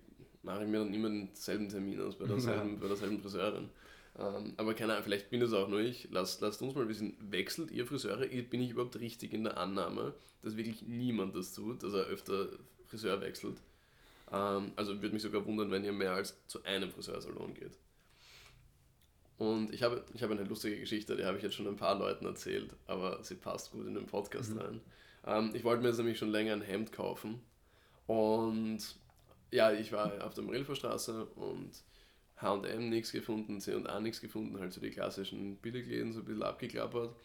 mache 0.44 0.64
ich 0.64 0.70
mir 0.70 0.80
dann 0.80 0.94
immer 0.94 1.10
denselben 1.10 1.70
Termin 1.70 2.02
aus 2.02 2.18
bei 2.18 2.26
derselben, 2.26 2.80
bei 2.80 2.88
derselben 2.88 3.20
Friseurin. 3.20 3.70
Ähm, 4.18 4.54
aber 4.58 4.74
keine 4.74 4.94
Ahnung, 4.94 5.04
vielleicht 5.04 5.30
bin 5.30 5.42
es 5.42 5.54
auch 5.54 5.68
nur 5.68 5.80
ich. 5.80 6.08
Lasst, 6.12 6.42
lasst 6.42 6.62
uns 6.62 6.76
mal 6.76 6.88
wissen, 6.88 7.18
wechselt 7.20 7.72
ihr 7.72 7.86
Friseure? 7.86 8.26
Bin 8.28 8.62
ich 8.62 8.72
überhaupt 8.72 9.00
richtig 9.00 9.34
in 9.34 9.44
der 9.44 9.58
Annahme, 9.58 10.14
dass 10.42 10.56
wirklich 10.56 10.84
niemand 10.84 11.36
das 11.36 11.54
tut, 11.54 11.84
dass 11.84 11.94
er 11.94 12.06
öfter 12.06 12.48
Friseur 12.88 13.20
wechselt? 13.22 13.58
Ähm, 14.32 14.72
also 14.76 15.02
würde 15.02 15.14
mich 15.14 15.24
sogar 15.24 15.46
wundern, 15.46 15.72
wenn 15.72 15.84
ihr 15.84 15.92
mehr 15.92 16.14
als 16.14 16.38
zu 16.48 16.64
einem 16.64 16.90
Friseursalon 16.90 17.54
geht. 17.54 17.78
Und 19.38 19.74
ich 19.74 19.84
habe, 19.84 20.04
ich 20.14 20.24
habe 20.24 20.34
eine 20.34 20.44
lustige 20.44 20.80
Geschichte, 20.80 21.16
die 21.18 21.26
habe 21.26 21.38
ich 21.38 21.44
jetzt 21.44 21.56
schon 21.56 21.68
ein 21.68 21.76
paar 21.76 21.98
Leuten 21.98 22.26
erzählt, 22.26 22.74
aber 22.88 23.22
sie 23.24 23.36
passt 23.36 23.72
gut 23.72 23.86
in 23.86 23.94
den 23.94 24.06
Podcast 24.06 24.58
rein. 24.58 24.80
Ähm, 25.26 25.52
ich 25.54 25.64
wollte 25.64 25.82
mir 25.82 25.90
jetzt 25.90 25.98
nämlich 25.98 26.18
schon 26.18 26.32
länger 26.32 26.54
ein 26.54 26.62
Hemd 26.62 26.92
kaufen. 26.92 27.42
Und 28.08 28.80
ja, 29.52 29.74
ich 29.74 29.92
war 29.92 30.26
auf 30.26 30.34
der 30.34 30.44
Marilferstraße 30.44 31.26
und 31.26 31.72
HM 32.42 32.90
nichts 32.90 33.12
gefunden, 33.12 33.60
C&A 33.60 34.00
nichts 34.00 34.22
gefunden, 34.22 34.60
halt 34.60 34.74
so 34.74 34.82
die 34.82 34.92
klassischen 34.92 35.58
Billigläden 35.58 36.14
so 36.14 36.20
ein 36.20 36.26
bisschen 36.26 36.44
abgeklappert. 36.44 37.16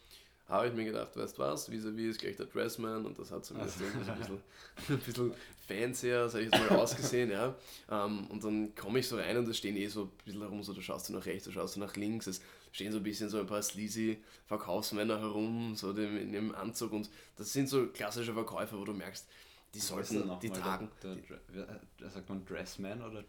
Habe 0.47 0.67
ich 0.67 0.73
mir 0.73 0.85
gedacht, 0.85 1.15
weißt 1.15 1.37
du 1.37 1.41
was, 1.43 1.69
vis-à-vis 1.69 2.09
ist 2.09 2.19
gleich 2.19 2.35
der 2.35 2.45
Dressman 2.45 3.05
und 3.05 3.17
das 3.17 3.31
hat 3.31 3.45
zumindest 3.45 3.79
irgendwie 3.79 4.05
so 4.05 4.11
ein 4.11 4.19
bisschen, 4.19 4.41
ein 4.89 4.99
bisschen 4.99 5.33
fancier, 5.67 6.27
sag 6.27 6.41
ich 6.41 6.51
jetzt 6.51 6.69
mal, 6.69 6.79
ausgesehen, 6.79 7.31
ja. 7.31 7.55
Ähm, 7.89 8.27
und 8.27 8.43
dann 8.43 8.75
komme 8.75 8.99
ich 8.99 9.07
so 9.07 9.15
rein 9.15 9.37
und 9.37 9.47
da 9.47 9.53
stehen 9.53 9.77
eh 9.77 9.87
so 9.87 10.03
ein 10.03 10.11
bisschen 10.25 10.41
herum, 10.41 10.61
so 10.63 10.73
du 10.73 10.81
schaust 10.81 11.07
du 11.07 11.13
nach 11.13 11.25
rechts, 11.25 11.45
du 11.45 11.51
schaust 11.51 11.77
du 11.77 11.79
nach 11.79 11.95
links, 11.95 12.27
es 12.27 12.41
stehen 12.73 12.91
so 12.91 12.97
ein 12.97 13.03
bisschen 13.03 13.29
so 13.29 13.39
ein 13.39 13.47
paar 13.47 13.61
sleazy 13.61 14.21
Verkaufsmänner 14.47 15.19
herum, 15.19 15.75
so 15.75 15.93
dem, 15.93 16.17
in 16.17 16.33
dem 16.33 16.53
Anzug 16.53 16.91
und 16.91 17.09
das 17.37 17.53
sind 17.53 17.69
so 17.69 17.87
klassische 17.87 18.33
Verkäufer, 18.33 18.77
wo 18.77 18.83
du 18.83 18.93
merkst, 18.93 19.27
die 19.73 19.79
sollten, 19.79 20.29
die 20.41 20.49
tragen, 20.49 20.89
Der, 21.01 21.15
der, 21.15 21.37
der, 21.53 21.81
der, 21.99 22.09
sagt 22.09 22.27
man 22.27 22.45
Dressman 22.45 23.01
oder 23.01 23.23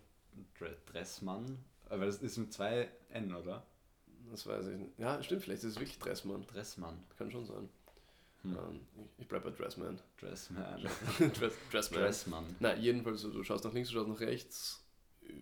Dre 0.59 0.76
Dressmann? 0.90 1.59
Aber 1.88 2.07
das 2.07 2.16
ist 2.16 2.37
mit 2.38 2.52
zwei 2.52 2.88
N, 3.11 3.35
oder? 3.35 3.64
Das 4.33 4.47
weiß 4.47 4.66
ich 4.68 4.79
nicht. 4.79 4.99
Ja, 4.99 5.23
stimmt, 5.23 5.42
vielleicht 5.42 5.62
ist 5.62 5.73
es 5.73 5.79
wirklich 5.79 5.99
Dressmann, 5.99 6.45
Dressmann. 6.47 6.99
kann 7.18 7.31
schon 7.31 7.47
sein. 7.47 7.68
Hm. 8.42 8.57
Ähm, 8.57 8.81
ich 9.18 9.29
bleibe 9.29 9.51
bei 9.51 9.57
Dressman. 9.57 10.01
Dressman. 10.18 10.83
Dress, 11.18 11.55
Dressman. 11.71 12.01
Dressmann. 12.01 12.57
Na, 12.59 12.75
jedenfalls, 12.75 13.21
so, 13.21 13.31
du 13.31 13.45
schaust 13.45 13.64
nach 13.64 13.73
links, 13.73 13.90
du 13.90 13.95
schaust 13.95 14.09
nach 14.09 14.21
rechts, 14.21 14.83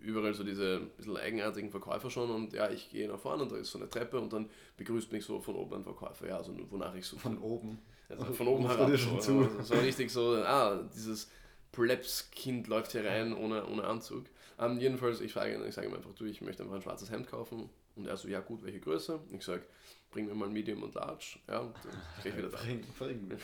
überall 0.03 0.35
so 0.35 0.45
diese 0.45 0.81
bisschen 0.97 1.17
eigenartigen 1.17 1.71
Verkäufer 1.71 2.11
schon 2.11 2.31
und 2.31 2.53
ja, 2.53 2.71
ich 2.71 2.91
gehe 2.91 3.09
nach 3.09 3.19
vorne 3.19 3.45
und 3.45 3.53
da 3.53 3.57
ist 3.57 3.71
so 3.71 3.79
eine 3.79 3.89
Treppe 3.89 4.21
und 4.21 4.33
dann 4.33 4.51
begrüßt 4.77 5.13
mich 5.13 5.25
so 5.25 5.41
von 5.41 5.57
oben 5.57 5.77
ein 5.77 5.85
Verkäufer, 5.85 6.29
ja, 6.29 6.37
also 6.37 6.55
wonach 6.71 6.95
ich 6.95 7.07
suche. 7.07 7.21
Von 7.21 7.39
oben. 7.39 7.79
Also 8.09 8.25
von 8.33 8.49
oben 8.49 8.65
er 8.65 8.71
herab. 8.71 8.87
dir 8.89 8.99
schon 8.99 9.21
so, 9.21 9.47
zu. 9.47 9.63
so 9.63 9.75
richtig 9.75 10.11
so, 10.11 10.35
ah, 10.35 10.83
dieses 10.95 11.31
Plebs-Kind 11.73 12.67
läuft 12.67 12.93
hier 12.93 13.05
rein 13.05 13.33
ohne, 13.33 13.65
ohne 13.67 13.85
Anzug. 13.85 14.27
Ähm, 14.59 14.79
jedenfalls, 14.79 15.21
ich, 15.21 15.33
frage, 15.33 15.65
ich 15.65 15.75
sage 15.75 15.89
ihm 15.89 15.95
einfach, 15.95 16.13
du, 16.15 16.25
ich 16.25 16.41
möchte 16.41 16.63
einfach 16.63 16.75
ein 16.75 16.83
schwarzes 16.83 17.11
Hemd 17.11 17.29
kaufen. 17.29 17.71
Und 17.97 18.07
er 18.07 18.17
so, 18.17 18.29
ja 18.29 18.41
gut, 18.41 18.63
welche 18.63 18.81
Größe? 18.81 19.21
Ich 19.33 19.45
sage, 19.45 19.63
bring 20.11 20.27
mir 20.27 20.35
mal 20.35 20.49
Medium 20.49 20.83
und 20.83 20.95
Large. 20.95 21.39
Ja, 21.49 21.61
und 21.61 21.75
dann 21.85 21.93
krieg 22.23 22.33
ich 22.33 22.39
wieder 22.39 22.49
da. 22.49 22.59
Bring, 22.59 22.85
bring, 22.99 23.39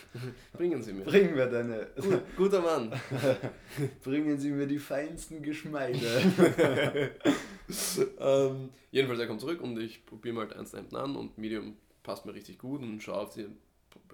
Bringen 0.53 0.83
Sie 0.83 0.93
mir. 0.93 1.05
bringen 1.05 1.35
wir 1.35 1.47
deine. 1.47 1.89
Gut, 1.97 2.23
guter 2.37 2.61
Mann. 2.61 2.93
Bringen 4.05 4.39
Sie 4.39 4.51
mir 4.51 4.67
die 4.67 4.79
feinsten 4.79 5.43
Geschmeide. 5.43 6.01
ähm, 8.19 8.71
jedenfalls, 8.91 9.21
er 9.21 9.27
kommt 9.27 9.41
zurück 9.41 9.61
und 9.61 9.79
ich 9.79 10.05
probiere 10.07 10.35
mal 10.35 10.49
halt 10.49 10.57
eins 10.57 10.71
der 10.71 10.81
Hemden 10.81 10.97
an 10.97 11.17
und 11.17 11.39
Medium 11.39 11.77
passt 12.03 12.25
mir 12.27 12.35
richtig 12.35 12.59
gut 12.59 12.83
und 12.83 13.01
schaue 13.03 13.19
auf, 13.19 13.35
die, 13.35 13.43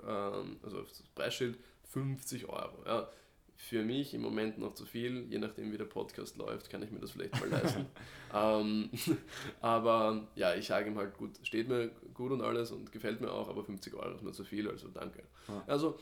ähm, 0.06 0.56
also 0.62 0.80
auf 0.80 0.88
das 0.88 1.02
Preisschild 1.14 1.58
50 1.90 2.48
Euro. 2.48 2.82
Ja. 2.86 3.08
Für 3.56 3.84
mich 3.84 4.12
im 4.12 4.22
Moment 4.22 4.58
noch 4.58 4.74
zu 4.74 4.84
viel, 4.84 5.26
je 5.30 5.38
nachdem 5.38 5.72
wie 5.72 5.78
der 5.78 5.84
Podcast 5.84 6.36
läuft, 6.36 6.68
kann 6.68 6.82
ich 6.82 6.90
mir 6.90 6.98
das 6.98 7.12
vielleicht 7.12 7.38
mal 7.38 7.48
leisten. 7.48 7.86
ähm, 8.34 8.90
aber 9.60 10.28
ja, 10.34 10.54
ich 10.54 10.66
sage 10.66 10.88
ihm 10.88 10.98
halt, 10.98 11.16
gut, 11.16 11.30
steht 11.42 11.68
mir 11.68 11.90
gut 12.12 12.32
und 12.32 12.42
alles 12.42 12.72
und 12.72 12.90
gefällt 12.90 13.20
mir 13.20 13.30
auch, 13.30 13.48
aber 13.48 13.64
50 13.64 13.94
Euro 13.94 14.14
ist 14.14 14.22
mir 14.22 14.32
zu 14.32 14.44
viel, 14.44 14.68
also 14.68 14.88
danke. 14.88 15.22
Ja. 15.48 15.62
Also, 15.66 15.98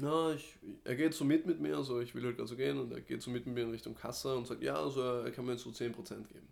na, 0.00 0.34
ich, 0.34 0.56
er 0.82 0.96
geht 0.96 1.14
so 1.14 1.24
mit 1.24 1.46
mit 1.46 1.60
mir, 1.60 1.76
also 1.76 2.00
ich 2.00 2.14
will 2.14 2.24
halt 2.24 2.40
also 2.40 2.56
gehen 2.56 2.78
und 2.78 2.92
er 2.92 3.00
geht 3.00 3.22
so 3.22 3.30
mit 3.30 3.46
mit 3.46 3.54
mir 3.54 3.62
in 3.62 3.70
Richtung 3.70 3.94
Kasse 3.94 4.34
und 4.34 4.46
sagt, 4.46 4.62
ja, 4.62 4.74
also 4.74 5.00
er 5.00 5.30
kann 5.30 5.44
mir 5.44 5.52
jetzt 5.52 5.62
so 5.62 5.70
10% 5.70 5.92
geben. 6.26 6.48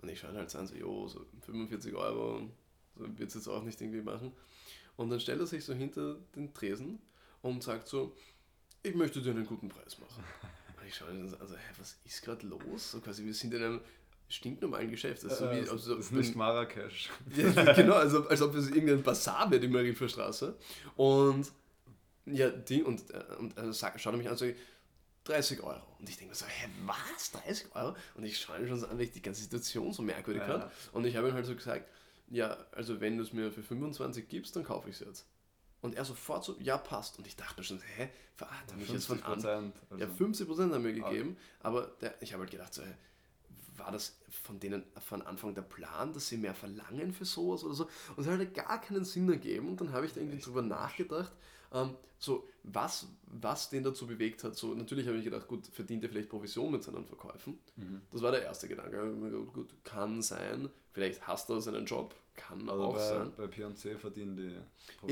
Und 0.00 0.08
ich 0.08 0.20
schaue 0.20 0.32
halt 0.32 0.48
so 0.48 0.58
an, 0.58 0.66
so, 0.66 0.74
jo, 0.74 1.08
so 1.08 1.26
45 1.42 1.94
Euro, 1.94 2.48
so 2.96 3.18
wird 3.18 3.28
es 3.28 3.34
jetzt 3.34 3.48
auch 3.48 3.62
nicht 3.62 3.80
irgendwie 3.80 4.00
machen. 4.00 4.32
Und 4.96 5.10
dann 5.10 5.20
stellt 5.20 5.40
er 5.40 5.46
sich 5.46 5.64
so 5.64 5.74
hinter 5.74 6.16
den 6.34 6.54
Tresen 6.54 6.98
und 7.42 7.62
sagt 7.62 7.88
so, 7.88 8.14
ich 8.82 8.94
möchte 8.94 9.20
dir 9.20 9.30
einen 9.30 9.46
guten 9.46 9.68
Preis 9.68 9.98
machen. 9.98 10.24
Und 10.80 10.86
ich 10.88 10.94
schaue 10.94 11.08
dann 11.08 11.28
so, 11.28 11.36
also, 11.38 11.54
hä, 11.54 11.74
was 11.78 11.96
ist 12.04 12.22
gerade 12.22 12.46
los? 12.46 12.92
So 12.92 13.00
quasi, 13.00 13.24
wir 13.24 13.34
sind 13.34 13.54
in 13.54 13.62
einem 13.62 13.80
stinknormalen 14.28 14.90
Geschäft. 14.90 15.24
Das 15.24 15.32
ist 15.32 15.38
so 15.38 15.50
wie, 15.50 15.60
das 15.60 15.70
also, 15.70 15.96
ist 15.96 16.12
nicht 16.12 16.36
Marrakesch. 16.36 17.10
ja, 17.36 17.72
genau, 17.72 17.94
also, 17.94 18.28
als 18.28 18.42
ob 18.42 18.54
es 18.54 18.68
irgendein 18.68 19.02
Bazar 19.02 19.50
wäre, 19.50 19.60
die 19.60 19.68
Marienstraße. 19.68 20.56
Und 20.96 21.50
ja, 22.26 22.50
Ding, 22.50 22.84
und, 22.84 23.10
äh, 23.10 23.24
und 23.38 23.56
er 23.56 23.72
sagt, 23.72 24.00
schaut 24.00 24.12
er 24.12 24.18
mich 24.18 24.26
an 24.26 24.32
und 24.32 24.38
sagt, 24.38 24.56
30 25.24 25.62
Euro. 25.62 25.82
Und 25.98 26.08
ich 26.08 26.16
denke 26.16 26.30
mir 26.30 26.34
so, 26.34 26.46
hä, 26.46 26.68
was? 26.86 27.32
30 27.32 27.74
Euro? 27.74 27.94
Und 28.14 28.24
ich 28.24 28.38
schaue 28.38 28.58
ihn 28.58 28.68
schon 28.68 28.78
so 28.78 28.86
an, 28.86 28.96
weil 28.96 29.04
ich 29.04 29.12
die 29.12 29.22
ganze 29.22 29.42
Situation 29.42 29.92
so 29.92 30.02
merkwürdig 30.02 30.42
Ja. 30.42 30.60
fand. 30.60 30.72
Und 30.92 31.04
ich 31.04 31.16
habe 31.16 31.28
ihm 31.28 31.34
halt 31.34 31.46
so 31.46 31.54
gesagt, 31.54 31.88
ja, 32.30 32.56
also 32.72 33.00
wenn 33.00 33.16
du 33.16 33.22
es 33.22 33.32
mir 33.32 33.50
für 33.50 33.62
25 33.62 34.28
gibst, 34.28 34.56
dann 34.56 34.64
kaufe 34.64 34.88
ich 34.88 35.00
es 35.00 35.06
jetzt. 35.06 35.26
Und 35.80 35.94
er 35.94 36.04
sofort 36.04 36.44
so, 36.44 36.56
ja, 36.58 36.76
passt. 36.76 37.18
Und 37.18 37.26
ich 37.26 37.36
dachte 37.36 37.62
schon, 37.62 37.80
hä, 37.96 38.08
verachte 38.34 38.74
mich 38.74 38.88
jetzt 38.88 39.06
von 39.06 39.22
an. 39.22 39.40
50%, 39.40 39.72
Ja, 39.98 40.06
50% 40.06 40.74
haben 40.74 40.84
wir 40.84 40.92
gegeben, 40.92 41.36
aber 41.60 41.82
der, 42.00 42.20
ich 42.20 42.32
habe 42.32 42.42
halt 42.42 42.50
gedacht, 42.50 42.74
so, 42.74 42.82
hä, 42.82 42.94
war 43.76 43.92
das 43.92 44.18
von 44.44 44.58
denen 44.58 44.82
von 45.00 45.22
Anfang 45.22 45.54
der 45.54 45.62
Plan, 45.62 46.12
dass 46.12 46.28
sie 46.28 46.36
mehr 46.36 46.54
verlangen 46.54 47.12
für 47.12 47.24
sowas 47.24 47.62
oder 47.62 47.74
so? 47.74 47.84
Und 48.16 48.24
es 48.24 48.26
hat 48.26 48.38
halt 48.38 48.54
gar 48.54 48.80
keinen 48.80 49.04
Sinn 49.04 49.28
ergeben. 49.30 49.68
Und 49.68 49.80
dann 49.80 49.92
habe 49.92 50.04
ich 50.06 50.12
da 50.12 50.20
irgendwie 50.20 50.40
drüber 50.40 50.62
nachgedacht, 50.62 51.32
ähm, 51.72 51.90
so, 52.18 52.48
was, 52.64 53.06
was 53.26 53.70
den 53.70 53.84
dazu 53.84 54.06
bewegt 54.06 54.42
hat. 54.44 54.56
So, 54.56 54.74
natürlich 54.74 55.06
habe 55.06 55.18
ich 55.18 55.24
gedacht, 55.24 55.46
gut, 55.46 55.66
verdient 55.68 56.02
er 56.02 56.10
vielleicht 56.10 56.28
Provision 56.28 56.72
mit 56.72 56.82
seinen 56.82 57.06
Verkäufen. 57.06 57.58
Mhm. 57.76 58.02
Das 58.10 58.22
war 58.22 58.32
der 58.32 58.42
erste 58.42 58.66
Gedanke. 58.68 58.98
Gut, 59.52 59.68
kann 59.84 60.20
sein. 60.22 60.68
Vielleicht 60.92 61.26
hasst 61.26 61.48
er 61.50 61.60
seinen 61.60 61.86
Job. 61.86 62.14
Kann 62.34 62.68
Also 62.68 62.82
auch 62.84 62.94
bei, 62.94 63.00
sein. 63.08 63.32
bei 63.36 63.46
P&C 63.48 63.96
verdienen 63.96 64.36
die 64.36 64.42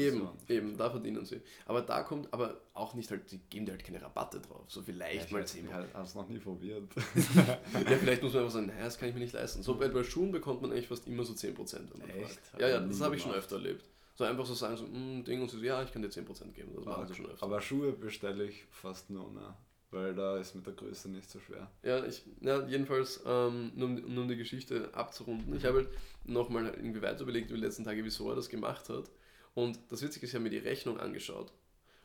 Eben, 0.01 0.21
Provision. 0.21 0.38
eben, 0.49 0.77
da 0.77 0.90
verdienen 0.90 1.25
sie. 1.25 1.40
Aber 1.64 1.83
da 1.83 2.03
kommt, 2.03 2.33
aber 2.33 2.61
auch 2.73 2.95
nicht 2.95 3.11
halt, 3.11 3.31
die 3.33 3.38
geben 3.38 3.66
dir 3.66 3.73
halt 3.73 3.85
keine 3.85 4.01
Rabatte 4.01 4.40
drauf. 4.40 4.64
So 4.69 4.81
vielleicht 4.83 5.27
Ich 5.27 5.33
mal 5.33 5.42
weiß 5.42 5.53
10 5.53 5.64
nicht, 5.66 5.71
Ich 5.77 5.95
habe 5.95 6.05
es 6.05 6.14
noch 6.14 6.29
nie 6.29 6.38
probiert. 6.38 6.85
Ja, 7.37 7.97
vielleicht 7.99 8.23
muss 8.23 8.33
man 8.33 8.42
einfach 8.42 8.55
sagen, 8.55 8.66
naja, 8.66 8.85
das 8.85 8.97
kann 8.99 9.09
ich 9.09 9.14
mir 9.14 9.21
nicht 9.21 9.33
leisten. 9.33 9.62
So 9.62 9.75
bei, 9.77 9.88
bei 9.88 10.05
Schuhen 10.05 10.31
bekommt 10.33 10.62
man 10.62 10.71
eigentlich 10.73 10.87
fast 10.88 11.07
immer 11.09 11.25
so 11.25 11.33
10%. 11.33 11.57
Wenn 11.92 11.99
man 12.01 12.11
Echt? 12.11 12.40
Ja, 12.59 12.69
ja, 12.69 12.81
das 12.81 13.01
habe 13.01 13.16
ich 13.16 13.23
schon 13.23 13.33
öfter 13.35 13.57
erlebt. 13.57 13.85
So 14.16 14.24
einfach 14.24 14.46
so 14.46 14.55
sagen, 14.55 14.76
so, 14.76 14.85
mm, 14.85 15.24
Ding, 15.24 15.42
und 15.42 15.50
so, 15.50 15.59
ja, 15.59 15.83
ich 15.83 15.92
kann 15.92 16.02
dir 16.02 16.09
10% 16.09 16.55
geben. 16.55 16.72
Das 16.74 16.85
machen 16.87 17.07
sie 17.07 17.14
schon 17.14 17.26
öfter. 17.26 17.44
Aber 17.44 17.61
Schuhe 17.61 17.92
bestelle 17.92 18.44
ich 18.44 18.64
fast 18.70 19.11
nur 19.11 19.31
mehr, 19.31 19.57
weil 19.90 20.14
da 20.14 20.38
ist 20.38 20.55
mit 20.55 20.66
der 20.66 20.72
Größe 20.72 21.11
nicht 21.11 21.31
so 21.31 21.38
schwer. 21.38 21.70
Ja, 21.83 22.02
ich, 22.05 22.22
ja 22.40 22.66
jedenfalls, 22.66 23.22
ähm, 23.26 23.72
nur, 23.74 23.88
um, 23.88 23.94
nur 23.94 24.22
um 24.22 24.29
die 24.29 24.37
Geschichte 24.37 24.88
abzurunden, 24.94 25.55
ich 25.55 25.66
habe 25.66 25.79
halt 25.79 25.88
nochmal 26.24 26.66
irgendwie 26.66 27.02
weiter 27.02 27.22
überlegt 27.22 27.50
über 27.50 27.59
die 27.59 27.64
letzten 27.64 27.85
Tage, 27.85 28.02
wieso 28.05 28.31
er 28.31 28.37
das 28.37 28.48
gemacht 28.48 28.88
hat. 28.88 29.11
Und 29.55 29.79
das 29.90 30.00
Witzige 30.02 30.24
ist, 30.24 30.31
ich 30.31 30.35
habe 30.35 30.44
mir 30.44 30.50
die 30.50 30.59
Rechnung 30.59 30.98
angeschaut. 30.98 31.52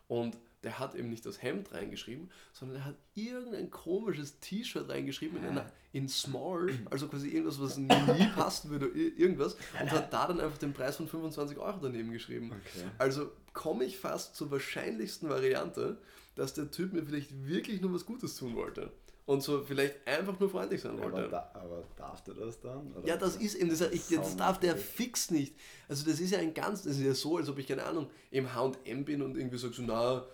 Und 0.09 0.37
der 0.63 0.79
hat 0.79 0.95
eben 0.95 1.09
nicht 1.09 1.25
das 1.25 1.41
Hemd 1.41 1.71
reingeschrieben, 1.73 2.29
sondern 2.53 2.77
er 2.77 2.85
hat 2.85 2.95
irgendein 3.15 3.71
komisches 3.71 4.39
T-Shirt 4.39 4.89
reingeschrieben 4.89 5.37
in, 5.39 5.45
einer, 5.45 5.71
in 5.91 6.07
Small, 6.07 6.69
also 6.89 7.07
quasi 7.07 7.29
irgendwas, 7.29 7.59
was 7.59 7.77
nie 7.77 8.27
passen 8.35 8.69
würde, 8.69 8.87
irgendwas, 8.87 9.55
und 9.79 9.91
hat 9.91 10.13
da 10.13 10.27
dann 10.27 10.39
einfach 10.39 10.57
den 10.57 10.73
Preis 10.73 10.97
von 10.97 11.07
25 11.07 11.57
Euro 11.57 11.79
daneben 11.81 12.11
geschrieben. 12.11 12.51
Okay. 12.51 12.87
Also 12.97 13.31
komme 13.53 13.85
ich 13.85 13.97
fast 13.97 14.35
zur 14.35 14.51
wahrscheinlichsten 14.51 15.29
Variante, 15.29 15.97
dass 16.35 16.53
der 16.53 16.69
Typ 16.69 16.93
mir 16.93 17.03
vielleicht 17.03 17.45
wirklich 17.45 17.81
nur 17.81 17.93
was 17.93 18.05
Gutes 18.05 18.35
tun 18.35 18.55
wollte 18.55 18.91
und 19.25 19.41
so 19.41 19.63
vielleicht 19.63 20.05
einfach 20.05 20.39
nur 20.39 20.49
freundlich 20.49 20.81
sein 20.81 20.97
wollte. 20.99 21.17
Aber, 21.17 21.27
da, 21.27 21.51
aber 21.53 21.83
darf 21.95 22.23
der 22.23 22.33
das 22.33 22.59
dann? 22.59 22.93
Oder? 22.93 23.07
Ja, 23.07 23.17
das 23.17 23.35
ist 23.35 23.55
eben, 23.55 23.69
das, 23.69 23.81
ich, 23.81 24.07
das 24.09 24.35
darf 24.35 24.59
der 24.59 24.75
fix 24.75 25.31
nicht. 25.31 25.55
Also 25.87 26.09
das 26.09 26.19
ist 26.19 26.31
ja 26.31 26.39
ein 26.39 26.53
ganz, 26.53 26.83
das 26.83 26.97
ist 26.97 27.03
ja 27.03 27.13
so, 27.13 27.37
als 27.37 27.47
ob 27.49 27.57
ich, 27.57 27.67
keine 27.67 27.83
Ahnung, 27.83 28.09
im 28.31 28.53
H&M 28.53 29.05
bin 29.05 29.21
und 29.21 29.37
irgendwie 29.37 29.57
sag 29.57 29.73
so, 29.73 29.83
na, 29.83 30.25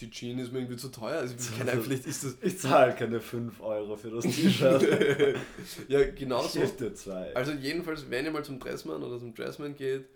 die 0.00 0.10
Jeans 0.10 0.42
ist 0.42 0.52
mir 0.52 0.60
irgendwie 0.60 0.76
zu 0.76 0.88
teuer. 0.88 1.18
Also 1.18 1.34
ich, 1.38 1.58
keine 1.58 1.72
Ahnung, 1.72 1.84
vielleicht 1.84 2.06
ist 2.06 2.24
das... 2.24 2.36
Ich 2.42 2.58
zahle 2.58 2.94
keine 2.94 3.20
5 3.20 3.60
Euro 3.60 3.96
für 3.96 4.10
das 4.10 4.24
T-Shirt. 4.24 4.82
ja, 5.88 6.10
genau 6.10 6.42
so. 6.42 6.64
zwei. 6.94 7.34
Also 7.34 7.52
jedenfalls, 7.52 8.08
wenn 8.10 8.24
ihr 8.24 8.30
mal 8.30 8.44
zum 8.44 8.58
Dressmann 8.58 9.02
oder 9.02 9.18
zum 9.18 9.34
Dressman 9.34 9.74
geht, 9.74 10.06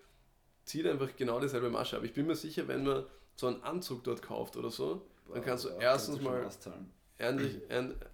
zieht 0.65 0.87
einfach 0.87 1.15
genau 1.17 1.41
dieselbe 1.41 1.71
Masche. 1.71 1.97
Aber 1.97 2.05
ich 2.05 2.12
bin 2.12 2.27
mir 2.27 2.37
sicher, 2.37 2.69
wenn 2.69 2.85
man 2.85 3.05
so 3.37 3.47
einen 3.47 3.62
Anzug 3.62 4.05
dort 4.05 4.23
kauft 4.23 4.57
oder 4.57 4.71
so, 4.71 5.07
dann 5.33 5.43
kannst 5.43 5.65
du 5.65 5.69
ja, 5.69 5.79
erstens 5.81 6.23
kannst 6.23 6.67
du 6.67 6.71
mal 6.71 6.79
ähnlich, 7.19 7.61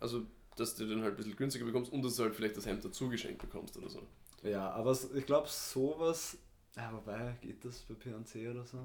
also 0.00 0.22
dass 0.56 0.74
du 0.76 0.86
den 0.86 1.02
halt 1.02 1.14
ein 1.14 1.16
bisschen 1.16 1.36
günstiger 1.36 1.64
bekommst 1.64 1.92
und 1.92 2.04
dass 2.04 2.16
du 2.16 2.24
halt 2.24 2.34
vielleicht 2.34 2.56
das 2.56 2.66
Hemd 2.66 2.84
dazu 2.84 3.08
geschenkt 3.08 3.40
bekommst 3.40 3.76
oder 3.76 3.88
so. 3.88 4.02
Ja, 4.42 4.70
aber 4.70 4.96
ich 5.14 5.26
glaube 5.26 5.48
sowas, 5.48 6.36
ja, 6.76 6.92
wobei, 6.92 7.36
geht 7.40 7.64
das 7.64 7.80
bei 7.82 7.94
P&C 7.94 8.48
oder 8.48 8.64
so? 8.64 8.78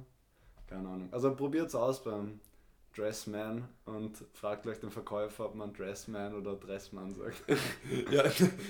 Keine 0.68 0.88
Ahnung. 0.88 1.10
Also 1.12 1.34
probiert 1.36 1.68
es 1.68 1.76
aus 1.76 2.04
beim 2.04 2.40
Dressman 2.98 3.68
und 3.86 4.18
fragt 4.34 4.64
gleich 4.64 4.80
den 4.80 4.90
Verkäufer, 4.90 5.46
ob 5.46 5.56
man 5.56 5.74
Dressman 5.74 6.34
oder 6.34 6.56
Dressman 6.56 7.14
sagt. 7.14 7.44
ja, 8.12 8.24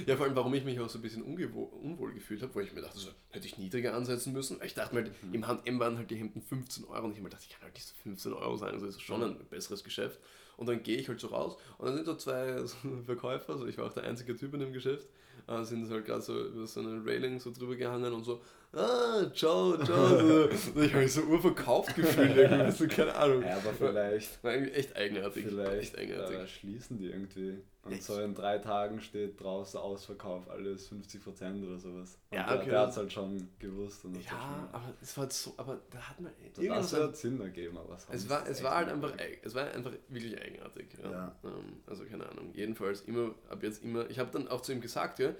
ja, 0.05 0.15
vor 0.17 0.25
allem, 0.25 0.35
warum 0.35 0.53
ich 0.53 0.65
mich 0.65 0.79
auch 0.79 0.89
so 0.89 0.99
ein 0.99 1.01
bisschen 1.01 1.23
unwohl 1.23 2.13
gefühlt 2.13 2.41
habe, 2.41 2.53
weil 2.55 2.65
ich 2.65 2.73
mir 2.73 2.81
dachte, 2.81 2.99
so, 2.99 3.09
hätte 3.29 3.47
ich 3.47 3.57
niedriger 3.57 3.93
ansetzen 3.93 4.33
müssen. 4.33 4.59
Ich 4.63 4.73
dachte 4.73 4.95
mir, 4.95 5.03
halt, 5.03 5.23
mhm. 5.23 5.33
im 5.33 5.47
H&M 5.47 5.79
waren 5.79 5.97
halt 5.97 6.11
die 6.11 6.17
Hemden 6.17 6.41
15 6.41 6.85
Euro 6.85 7.05
und 7.05 7.13
ich 7.13 7.21
mir 7.21 7.29
dachte, 7.29 7.45
ich 7.47 7.53
kann 7.53 7.63
halt 7.63 7.73
nicht 7.73 7.87
so 7.87 7.95
15 8.03 8.33
Euro 8.33 8.57
sein, 8.57 8.73
also 8.73 8.85
das 8.85 8.95
ist 8.95 9.01
schon 9.01 9.23
ein 9.23 9.37
besseres 9.49 9.83
Geschäft. 9.83 10.19
Und 10.57 10.67
dann 10.67 10.81
gehe 10.81 10.97
ich 10.97 11.07
halt 11.07 11.19
so 11.19 11.27
raus 11.27 11.55
und 11.77 11.85
dann 11.85 11.95
sind 11.95 12.07
da 12.07 12.17
zwei 12.17 12.65
Verkäufer, 13.05 13.53
also 13.53 13.67
ich 13.67 13.77
war 13.77 13.85
auch 13.85 13.93
der 13.93 14.03
einzige 14.03 14.35
Typ 14.35 14.53
in 14.53 14.59
dem 14.59 14.73
Geschäft, 14.73 15.07
äh, 15.47 15.63
sind 15.63 15.89
halt 15.89 16.05
gerade 16.05 16.21
so 16.21 16.47
über 16.47 16.67
so 16.67 16.81
eine 16.81 17.05
Railing 17.05 17.39
so 17.39 17.51
drüber 17.51 17.75
gehangen 17.75 18.13
und 18.13 18.23
so, 18.23 18.41
ah, 18.73 19.25
ciao, 19.33 19.77
ciao. 19.83 20.07
So. 20.17 20.49
ich 20.49 20.93
habe 20.93 21.03
mich 21.03 21.13
so 21.13 21.21
urverkauft 21.21 21.95
gefühlt, 21.95 22.35
irgendwie, 22.35 22.71
so, 22.71 22.87
keine 22.87 23.15
Ahnung. 23.15 23.41
Ja, 23.41 23.57
aber 23.57 23.73
vielleicht. 23.73 24.43
War 24.43 24.53
irgendwie 24.53 24.73
echt 24.73 24.95
eigenartig. 24.95 25.45
Vielleicht 25.45 25.81
echt 25.81 25.97
eigenartig. 25.97 26.55
Schließen 26.59 26.97
die 26.97 27.07
irgendwie. 27.07 27.57
Und 27.87 27.93
echt? 27.93 28.03
so 28.03 28.19
in 28.19 28.35
drei 28.35 28.57
Tagen 28.59 29.01
steht 29.01 29.41
draußen 29.41 29.79
Ausverkauf, 29.79 30.49
alles 30.49 30.91
50% 30.91 31.65
oder 31.65 31.79
sowas. 31.79 32.17
Und 32.29 32.37
ja, 32.37 32.45
okay. 32.45 32.57
Der, 32.57 32.65
der 32.65 32.79
hat 32.81 32.89
es 32.89 32.97
halt 32.97 33.13
schon 33.13 33.49
gewusst. 33.59 34.05
Und 34.05 34.15
ja, 34.15 34.29
schon, 34.29 34.39
aber 34.71 34.93
es 35.01 35.17
war 35.17 35.23
halt 35.23 35.33
so, 35.33 35.53
aber 35.57 35.79
da 35.89 35.99
hat 35.99 36.19
man. 36.19 36.31
Das 36.55 36.93
hat 36.93 37.17
Sinn 37.17 37.39
ergeben, 37.39 37.77
aber 37.77 37.97
es 38.11 38.29
war, 38.29 38.47
es 38.47 38.63
war 38.63 38.75
halt 38.75 38.89
einfach, 38.89 39.13
es 39.41 39.55
war 39.55 39.71
einfach 39.71 39.91
wirklich 40.09 40.39
eigenartig. 40.39 40.87
Ja. 41.03 41.11
ja. 41.11 41.35
Ähm, 41.43 41.81
also 41.85 42.05
keine 42.05 42.29
Ahnung. 42.29 42.51
Jedenfalls 42.53 43.01
immer, 43.01 43.33
ab 43.49 43.63
jetzt 43.63 43.83
immer, 43.83 44.09
ich 44.09 44.19
habe 44.19 44.31
dann 44.31 44.47
auch 44.47 44.61
zu 44.61 44.73
ihm 44.73 44.81
gesagt, 44.81 45.19
ja, 45.19 45.33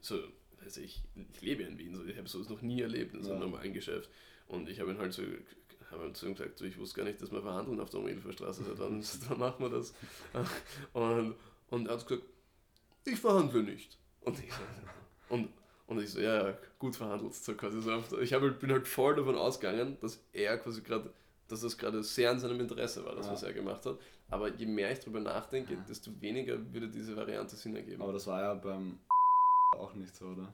so 0.00 0.18
also 0.64 0.80
ich, 0.80 1.02
ich 1.32 1.40
lebe 1.40 1.64
in 1.64 1.76
Wien, 1.76 1.94
so, 1.94 2.04
ich 2.04 2.16
habe 2.16 2.28
sowas 2.28 2.48
noch 2.48 2.62
nie 2.62 2.82
erlebt 2.82 3.14
in 3.14 3.22
so 3.22 3.32
einem 3.32 3.40
ja. 3.40 3.46
normalen 3.48 3.72
Geschäft. 3.72 4.08
Und 4.46 4.68
ich 4.68 4.78
habe 4.78 4.92
ihn 4.92 4.98
halt 4.98 5.12
so 5.12 5.22
habe 5.92 6.04
halt 6.04 6.16
zu 6.16 6.26
ihm 6.26 6.34
gesagt, 6.34 6.58
so, 6.58 6.64
ich 6.64 6.78
wusste 6.78 6.96
gar 6.96 7.04
nicht, 7.04 7.20
dass 7.20 7.30
wir 7.30 7.42
verhandeln 7.42 7.78
auf 7.80 7.90
der 7.90 8.00
Umhilferstraße, 8.00 8.64
also 8.68 8.74
dann, 8.74 9.04
dann 9.28 9.38
machen 9.38 9.60
wir 9.60 9.70
das. 9.70 9.94
Und, 10.92 11.34
und 11.72 11.88
er 11.88 11.94
hat 11.94 12.06
gesagt, 12.06 12.26
ich 13.04 13.18
verhandle 13.18 13.62
nicht. 13.62 13.98
Und 14.20 14.38
ich, 14.38 14.50
und, 15.30 15.48
und 15.86 16.00
ich 16.00 16.10
so, 16.10 16.20
ja, 16.20 16.48
ja 16.48 16.58
gut 16.78 16.94
verhandelt. 16.94 17.34
So 17.34 17.54
quasi 17.54 17.80
so. 17.80 18.20
Ich 18.20 18.32
hab, 18.32 18.42
bin 18.60 18.70
halt 18.70 18.86
voll 18.86 19.16
davon 19.16 19.36
ausgegangen, 19.36 19.96
dass 20.00 20.22
er 20.32 20.58
quasi 20.58 20.82
gerade, 20.82 21.10
dass 21.48 21.62
das 21.62 21.78
gerade 21.78 22.02
sehr 22.04 22.30
in 22.30 22.38
seinem 22.38 22.60
Interesse 22.60 23.04
war, 23.04 23.14
das, 23.14 23.26
ja. 23.26 23.32
was 23.32 23.42
er 23.42 23.54
gemacht 23.54 23.86
hat. 23.86 23.98
Aber 24.28 24.48
je 24.48 24.66
mehr 24.66 24.92
ich 24.92 25.00
darüber 25.00 25.20
nachdenke, 25.20 25.76
desto 25.88 26.10
weniger 26.20 26.58
würde 26.72 26.88
diese 26.88 27.16
Variante 27.16 27.56
Sinn 27.56 27.74
ergeben. 27.74 28.02
Aber 28.02 28.12
das 28.12 28.26
war 28.26 28.40
ja 28.40 28.54
beim 28.54 28.98
auch 29.78 29.94
nicht 29.94 30.14
so, 30.14 30.26
oder? 30.26 30.52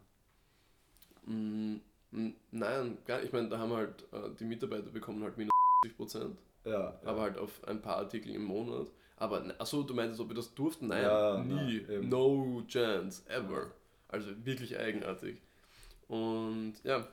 Mm, 1.27 1.77
mm, 2.13 2.31
nein, 2.53 2.99
gar 3.05 3.23
Ich 3.23 3.33
meine, 3.33 3.49
da 3.49 3.59
haben 3.59 3.73
halt 3.73 4.05
äh, 4.13 4.31
die 4.39 4.45
Mitarbeiter 4.45 4.91
bekommen 4.91 5.23
halt 5.25 5.37
minus 5.37 5.53
50 5.85 5.97
Prozent. 5.97 6.39
Ja, 6.65 6.99
Aber 7.05 7.23
halt 7.23 7.39
auf 7.39 7.67
ein 7.67 7.83
paar 7.83 7.97
Artikel 7.97 8.35
im 8.35 8.45
Monat. 8.45 8.89
Aber, 9.19 9.43
achso, 9.59 9.83
du 9.83 9.95
meinst, 9.95 10.21
ob 10.21 10.29
wir 10.29 10.37
das 10.37 10.55
durften? 10.55 10.89
Nein, 10.89 11.03
ja, 11.03 11.43
nie. 11.43 11.85
Ja, 11.89 12.01
no 12.01 12.63
chance, 12.67 13.23
ever. 13.29 13.73
Also 14.09 14.31
wirklich 14.45 14.79
eigenartig. 14.79 15.41
Und 16.07 16.75
ja, 16.85 17.07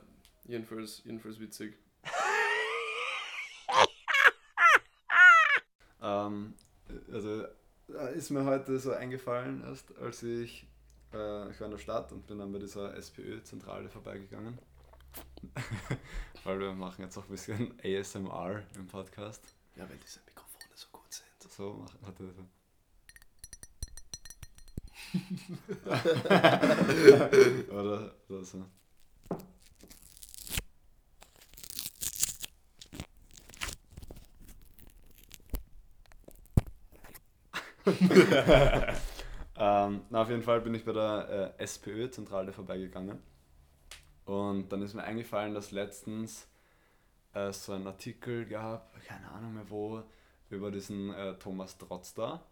jedenfalls, 0.47 1.01
jedenfalls 1.03 1.39
witzig. 1.39 1.77
ähm, 6.01 6.53
also 7.11 7.45
ist 8.15 8.29
mir 8.29 8.45
heute 8.45 8.79
so 8.79 8.91
eingefallen, 8.91 9.63
erst 9.63 9.97
als 9.97 10.23
ich 10.23 10.67
äh, 11.15 11.49
ich 11.49 11.59
war 11.59 11.65
in 11.65 11.71
der 11.71 11.77
Stadt 11.77 12.11
und 12.11 12.27
bin 12.27 12.39
dann 12.39 12.51
bei 12.51 12.59
dieser 12.59 12.95
SPÖ-Zentrale 12.95 13.89
vorbeigegangen. 13.89 14.59
Weil 16.43 16.59
wir 16.59 16.73
machen 16.73 17.03
jetzt 17.03 17.17
auch 17.17 17.23
ein 17.23 17.29
bisschen 17.29 17.73
ASMR 17.83 18.63
im 18.75 18.87
Podcast. 18.87 19.41
Ja, 19.75 19.89
weil 19.89 19.97
gut 19.97 20.07
sind. 20.07 20.34
So 21.55 21.73
machen 21.73 21.99
hatte 22.05 22.33
so. 22.33 22.45
oder, 27.73 28.13
oder 28.27 28.43
so. 28.43 28.65
Ähm, 39.57 40.01
na, 40.09 40.21
auf 40.21 40.29
jeden 40.29 40.41
Fall 40.41 40.59
bin 40.59 40.75
ich 40.75 40.83
bei 40.83 40.91
der 40.91 41.55
äh, 41.57 41.63
SPÖ-Zentrale 41.63 42.51
vorbeigegangen. 42.51 43.19
Und 44.25 44.69
dann 44.69 44.81
ist 44.81 44.93
mir 44.93 45.05
eingefallen, 45.05 45.53
dass 45.53 45.71
letztens 45.71 46.45
äh, 47.33 47.53
so 47.53 47.71
ein 47.71 47.87
Artikel 47.87 48.45
gab, 48.47 48.93
keine 49.05 49.31
Ahnung 49.31 49.53
mehr 49.53 49.69
wo, 49.69 50.03
über 50.49 50.71
diesen 50.71 51.13
äh, 51.13 51.35
Thomas 51.35 51.77
Trotz 51.77 52.13
da, 52.13 52.45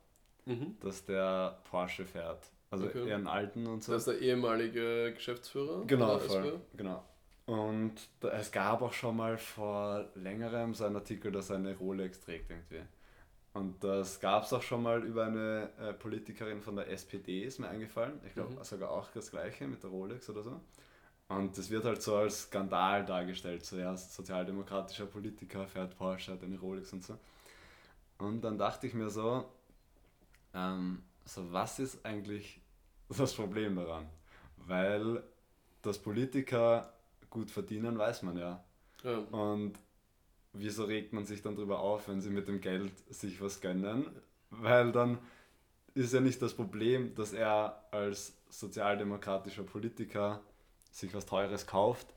mhm. 0.45 0.77
dass 0.81 1.05
der 1.05 1.59
Porsche 1.69 2.05
fährt. 2.05 2.49
Also 2.69 2.87
okay. 2.87 3.07
eher 3.07 3.15
einen 3.17 3.27
alten 3.27 3.67
und 3.67 3.83
so. 3.83 3.91
Das 3.91 4.07
ist 4.07 4.07
der 4.07 4.19
ehemalige 4.19 5.13
Geschäftsführer? 5.13 5.85
Genau, 5.85 6.17
voll, 6.17 6.59
genau. 6.75 7.03
Und 7.45 7.95
da, 8.19 8.29
es 8.29 8.51
gab 8.51 8.81
auch 8.81 8.93
schon 8.93 9.17
mal 9.17 9.37
vor 9.37 10.09
längerem 10.15 10.73
so 10.73 10.85
einen 10.85 10.95
Artikel, 10.95 11.31
dass 11.31 11.49
er 11.49 11.57
eine 11.57 11.75
Rolex 11.75 12.19
trägt 12.19 12.49
irgendwie. 12.49 12.81
Und 13.53 13.83
das 13.83 14.19
gab 14.19 14.45
es 14.45 14.53
auch 14.53 14.63
schon 14.63 14.81
mal 14.81 15.03
über 15.03 15.25
eine 15.25 15.69
äh, 15.79 15.93
Politikerin 15.93 16.61
von 16.61 16.75
der 16.75 16.89
SPD, 16.89 17.43
ist 17.43 17.59
mir 17.59 17.67
eingefallen. 17.67 18.19
Ich 18.25 18.33
glaube 18.33 18.53
mhm. 18.53 18.63
sogar 18.63 18.89
auch 18.89 19.11
das 19.11 19.29
gleiche 19.29 19.67
mit 19.67 19.83
der 19.83 19.91
Rolex 19.91 20.29
oder 20.29 20.41
so. 20.41 20.59
Und 21.27 21.57
das 21.57 21.69
wird 21.69 21.85
halt 21.85 22.01
so 22.01 22.15
als 22.15 22.43
Skandal 22.43 23.05
dargestellt. 23.05 23.65
So, 23.65 23.77
ja, 23.77 23.95
sozialdemokratischer 23.95 25.05
Politiker 25.05 25.67
fährt 25.67 25.97
Porsche, 25.97 26.31
hat 26.33 26.43
eine 26.43 26.59
Rolex 26.59 26.91
und 26.93 27.03
so. 27.03 27.17
Und 28.17 28.41
dann 28.41 28.57
dachte 28.57 28.87
ich 28.87 28.93
mir 28.93 29.09
so, 29.09 29.45
ähm, 30.53 31.03
so 31.25 31.51
was 31.51 31.79
ist 31.79 32.05
eigentlich 32.05 32.61
das 33.09 33.33
Problem 33.33 33.75
daran? 33.75 34.07
Weil 34.57 35.23
dass 35.81 35.99
Politiker 35.99 36.93
gut 37.29 37.51
verdienen, 37.51 37.97
weiß 37.97 38.23
man 38.23 38.37
ja. 38.37 38.63
ja. 39.03 39.17
Und 39.17 39.73
wieso 40.53 40.85
regt 40.85 41.13
man 41.13 41.25
sich 41.25 41.41
dann 41.41 41.55
darüber 41.55 41.79
auf, 41.79 42.07
wenn 42.07 42.21
sie 42.21 42.29
mit 42.29 42.47
dem 42.47 42.61
Geld 42.61 42.93
sich 43.09 43.41
was 43.41 43.59
gönnen? 43.59 44.05
Weil 44.49 44.91
dann 44.91 45.19
ist 45.93 46.13
ja 46.13 46.21
nicht 46.21 46.41
das 46.41 46.53
Problem, 46.53 47.13
dass 47.15 47.33
er 47.33 47.83
als 47.91 48.35
sozialdemokratischer 48.49 49.63
Politiker 49.63 50.41
sich 50.91 51.13
was 51.13 51.25
Teures 51.25 51.67
kauft, 51.67 52.07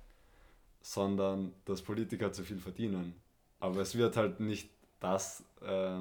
sondern 0.81 1.53
dass 1.65 1.83
Politiker 1.83 2.33
zu 2.33 2.45
viel 2.45 2.61
verdienen. 2.61 3.15
Aber 3.59 3.81
es 3.81 3.97
wird 3.97 4.17
halt 4.17 4.39
nicht 4.39 4.71
das, 5.01 5.45
äh, 5.63 6.01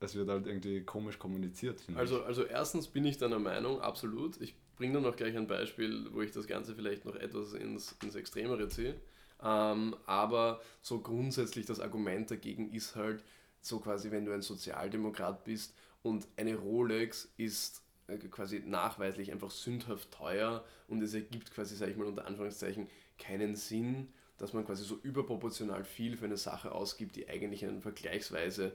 es 0.00 0.14
wird 0.14 0.28
halt 0.28 0.46
irgendwie 0.46 0.82
komisch 0.82 1.18
kommuniziert. 1.18 1.82
Also, 1.94 2.20
ich. 2.20 2.26
also 2.26 2.44
erstens 2.44 2.88
bin 2.88 3.04
ich 3.04 3.18
deiner 3.18 3.38
Meinung, 3.38 3.80
absolut. 3.80 4.40
Ich 4.40 4.54
bringe 4.76 4.94
dann 4.94 5.02
noch 5.02 5.16
gleich 5.16 5.36
ein 5.36 5.46
Beispiel, 5.46 6.08
wo 6.12 6.22
ich 6.22 6.30
das 6.30 6.46
Ganze 6.46 6.74
vielleicht 6.74 7.04
noch 7.04 7.16
etwas 7.16 7.52
ins, 7.52 7.96
ins 8.02 8.14
Extremere 8.14 8.68
ziehe. 8.68 8.94
Ähm, 9.42 9.96
aber 10.06 10.60
so 10.82 11.00
grundsätzlich 11.00 11.66
das 11.66 11.80
Argument 11.80 12.30
dagegen 12.30 12.72
ist 12.72 12.96
halt 12.96 13.22
so 13.60 13.80
quasi, 13.80 14.10
wenn 14.10 14.24
du 14.24 14.32
ein 14.32 14.42
Sozialdemokrat 14.42 15.44
bist 15.44 15.74
und 16.02 16.26
eine 16.36 16.56
Rolex 16.56 17.28
ist 17.36 17.82
äh, 18.08 18.16
quasi 18.16 18.60
nachweislich 18.60 19.30
einfach 19.32 19.50
sündhaft 19.50 20.10
teuer 20.12 20.64
und 20.88 21.02
es 21.02 21.14
ergibt 21.14 21.52
quasi, 21.52 21.76
sage 21.76 21.92
ich 21.92 21.96
mal 21.96 22.06
unter 22.06 22.26
Anführungszeichen, 22.26 22.88
keinen 23.18 23.54
Sinn, 23.54 24.08
dass 24.38 24.52
man 24.52 24.64
quasi 24.64 24.84
so 24.84 24.98
überproportional 25.02 25.84
viel 25.84 26.16
für 26.16 26.24
eine 26.24 26.36
Sache 26.36 26.72
ausgibt, 26.72 27.16
die 27.16 27.28
eigentlich 27.28 27.64
einen 27.64 27.82
vergleichsweise 27.82 28.72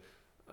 äh, 0.47 0.51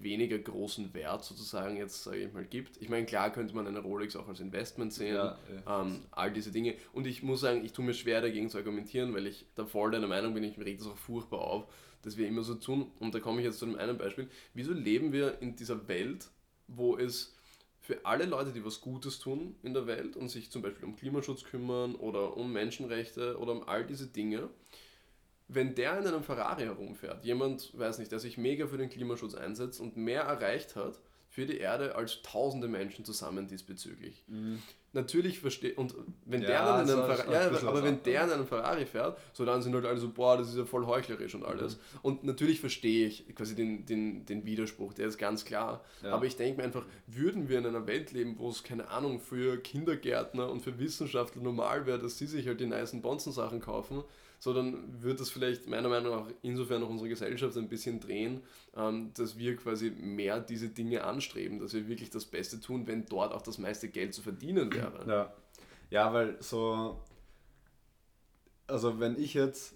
weniger 0.00 0.38
großen 0.38 0.94
Wert 0.94 1.24
sozusagen 1.24 1.76
jetzt, 1.76 2.04
sage 2.04 2.18
ich 2.18 2.32
mal, 2.32 2.44
gibt. 2.44 2.80
Ich 2.80 2.88
meine, 2.88 3.06
klar 3.06 3.32
könnte 3.32 3.54
man 3.54 3.66
eine 3.66 3.80
Rolex 3.80 4.14
auch 4.16 4.28
als 4.28 4.40
Investment 4.40 4.92
sehen, 4.92 5.14
ja, 5.14 5.38
ja. 5.66 5.80
Ähm, 5.80 6.04
all 6.12 6.32
diese 6.32 6.52
Dinge. 6.52 6.74
Und 6.92 7.06
ich 7.06 7.22
muss 7.22 7.40
sagen, 7.40 7.64
ich 7.64 7.72
tue 7.72 7.84
mir 7.84 7.94
schwer 7.94 8.20
dagegen 8.20 8.48
zu 8.48 8.58
argumentieren, 8.58 9.14
weil 9.14 9.26
ich 9.26 9.46
da 9.54 9.66
voll 9.66 9.90
deiner 9.90 10.06
Meinung 10.06 10.34
bin, 10.34 10.44
ich 10.44 10.58
regt 10.58 10.80
das 10.80 10.88
auch 10.88 10.96
furchtbar 10.96 11.40
auf, 11.40 11.66
dass 12.02 12.16
wir 12.16 12.28
immer 12.28 12.42
so 12.42 12.54
tun. 12.54 12.92
Und 13.00 13.14
da 13.14 13.20
komme 13.20 13.40
ich 13.40 13.46
jetzt 13.46 13.58
zu 13.58 13.66
einem 13.66 13.76
einen 13.76 13.98
Beispiel. 13.98 14.28
Wieso 14.54 14.72
leben 14.72 15.12
wir 15.12 15.40
in 15.42 15.56
dieser 15.56 15.88
Welt, 15.88 16.28
wo 16.68 16.96
es 16.96 17.34
für 17.88 18.04
alle 18.04 18.26
Leute, 18.26 18.52
die 18.52 18.62
was 18.66 18.82
Gutes 18.82 19.18
tun 19.18 19.56
in 19.62 19.72
der 19.72 19.86
Welt 19.86 20.14
und 20.14 20.28
sich 20.28 20.50
zum 20.50 20.60
Beispiel 20.60 20.84
um 20.84 20.94
Klimaschutz 20.94 21.42
kümmern 21.42 21.94
oder 21.94 22.36
um 22.36 22.52
Menschenrechte 22.52 23.38
oder 23.38 23.52
um 23.52 23.66
all 23.66 23.86
diese 23.86 24.08
Dinge, 24.08 24.50
wenn 25.48 25.74
der 25.74 25.98
in 25.98 26.06
einem 26.06 26.22
Ferrari 26.22 26.64
herumfährt, 26.64 27.24
jemand, 27.24 27.72
weiß 27.78 27.98
nicht, 27.98 28.12
der 28.12 28.18
sich 28.18 28.36
mega 28.36 28.66
für 28.66 28.76
den 28.76 28.90
Klimaschutz 28.90 29.34
einsetzt 29.34 29.80
und 29.80 29.96
mehr 29.96 30.24
erreicht 30.24 30.76
hat 30.76 31.00
für 31.30 31.46
die 31.46 31.56
Erde 31.56 31.94
als 31.94 32.20
tausende 32.20 32.68
Menschen 32.68 33.06
zusammen 33.06 33.48
diesbezüglich. 33.48 34.22
Mhm 34.26 34.62
natürlich 34.92 35.38
verstehe 35.38 35.74
und 35.74 35.94
wenn 36.24 36.42
ja, 36.42 36.48
der 36.48 36.64
dann 36.64 36.88
in 36.88 36.94
einem 36.94 37.04
Ferrari, 37.04 37.32
ja, 37.32 37.68
aber 37.68 37.82
wenn 37.82 38.02
der 38.02 38.24
in 38.24 38.30
einem 38.30 38.46
Ferrari 38.46 38.86
fährt, 38.86 39.18
so 39.32 39.44
dann 39.44 39.60
sind 39.60 39.74
halt 39.74 39.84
alle 39.84 39.98
so, 39.98 40.10
boah, 40.10 40.36
das 40.36 40.48
ist 40.48 40.56
ja 40.56 40.64
voll 40.64 40.86
heuchlerisch 40.86 41.34
und 41.34 41.44
alles. 41.44 41.76
Mhm. 41.76 41.98
Und 42.02 42.24
natürlich 42.24 42.60
verstehe 42.60 43.06
ich 43.06 43.34
quasi 43.34 43.54
den, 43.54 43.84
den, 43.84 44.24
den 44.24 44.46
Widerspruch, 44.46 44.94
der 44.94 45.08
ist 45.08 45.18
ganz 45.18 45.44
klar. 45.44 45.84
Ja. 46.02 46.12
Aber 46.12 46.24
ich 46.24 46.36
denke 46.36 46.58
mir 46.58 46.64
einfach, 46.64 46.84
würden 47.06 47.48
wir 47.48 47.58
in 47.58 47.66
einer 47.66 47.86
Welt 47.86 48.12
leben, 48.12 48.36
wo 48.38 48.48
es, 48.48 48.62
keine 48.62 48.88
Ahnung, 48.88 49.20
für 49.20 49.58
Kindergärtner 49.58 50.50
und 50.50 50.60
für 50.60 50.78
Wissenschaftler 50.78 51.42
normal 51.42 51.86
wäre, 51.86 51.98
dass 51.98 52.18
sie 52.18 52.26
sich 52.26 52.46
halt 52.46 52.60
die 52.60 52.66
nice 52.66 53.00
Bonzen-Sachen 53.00 53.60
kaufen, 53.60 54.04
so 54.38 54.54
dann 54.54 55.02
wird 55.02 55.20
das 55.20 55.30
vielleicht 55.30 55.66
meiner 55.66 55.88
Meinung 55.88 56.12
nach 56.12 56.32
insofern 56.42 56.82
auch 56.82 56.88
unsere 56.88 57.08
Gesellschaft 57.08 57.56
ein 57.56 57.68
bisschen 57.68 58.00
drehen, 58.00 58.42
ähm, 58.76 59.12
dass 59.14 59.36
wir 59.36 59.56
quasi 59.56 59.90
mehr 59.90 60.40
diese 60.40 60.68
Dinge 60.68 61.04
anstreben, 61.04 61.58
dass 61.58 61.74
wir 61.74 61.88
wirklich 61.88 62.10
das 62.10 62.24
Beste 62.24 62.60
tun, 62.60 62.86
wenn 62.86 63.06
dort 63.06 63.32
auch 63.32 63.42
das 63.42 63.58
meiste 63.58 63.88
Geld 63.88 64.14
zu 64.14 64.22
verdienen 64.22 64.72
wäre. 64.72 65.04
Ja, 65.08 65.34
ja 65.90 66.12
weil 66.12 66.40
so, 66.40 67.02
also 68.68 69.00
wenn 69.00 69.18
ich 69.18 69.34
jetzt 69.34 69.74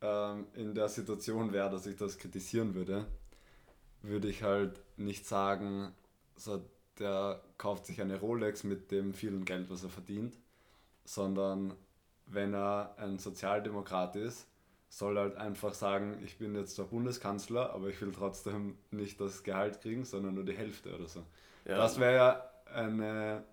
ähm, 0.00 0.46
in 0.54 0.74
der 0.74 0.88
Situation 0.88 1.52
wäre, 1.52 1.70
dass 1.70 1.86
ich 1.86 1.96
das 1.96 2.18
kritisieren 2.18 2.74
würde, 2.74 3.06
würde 4.02 4.28
ich 4.28 4.42
halt 4.42 4.80
nicht 4.96 5.26
sagen, 5.26 5.92
so, 6.36 6.64
der 6.98 7.42
kauft 7.58 7.86
sich 7.86 8.00
eine 8.00 8.20
Rolex 8.20 8.62
mit 8.62 8.90
dem 8.90 9.12
vielen 9.12 9.44
Geld, 9.44 9.70
was 9.70 9.82
er 9.82 9.90
verdient, 9.90 10.38
sondern 11.04 11.74
wenn 12.32 12.54
er 12.54 12.94
ein 12.98 13.18
Sozialdemokrat 13.18 14.16
ist, 14.16 14.46
soll 14.88 15.16
er 15.16 15.22
halt 15.22 15.36
einfach 15.36 15.72
sagen, 15.72 16.20
ich 16.24 16.38
bin 16.38 16.54
jetzt 16.54 16.76
der 16.78 16.84
Bundeskanzler, 16.84 17.72
aber 17.72 17.88
ich 17.88 18.00
will 18.00 18.12
trotzdem 18.12 18.76
nicht 18.90 19.20
das 19.20 19.44
Gehalt 19.44 19.80
kriegen, 19.80 20.04
sondern 20.04 20.34
nur 20.34 20.44
die 20.44 20.56
Hälfte 20.56 20.94
oder 20.94 21.08
so. 21.08 21.24
Ja. 21.64 21.76
Das 21.76 21.98
wäre 21.98 22.14
ja 22.14 22.50
eine... 22.74 23.44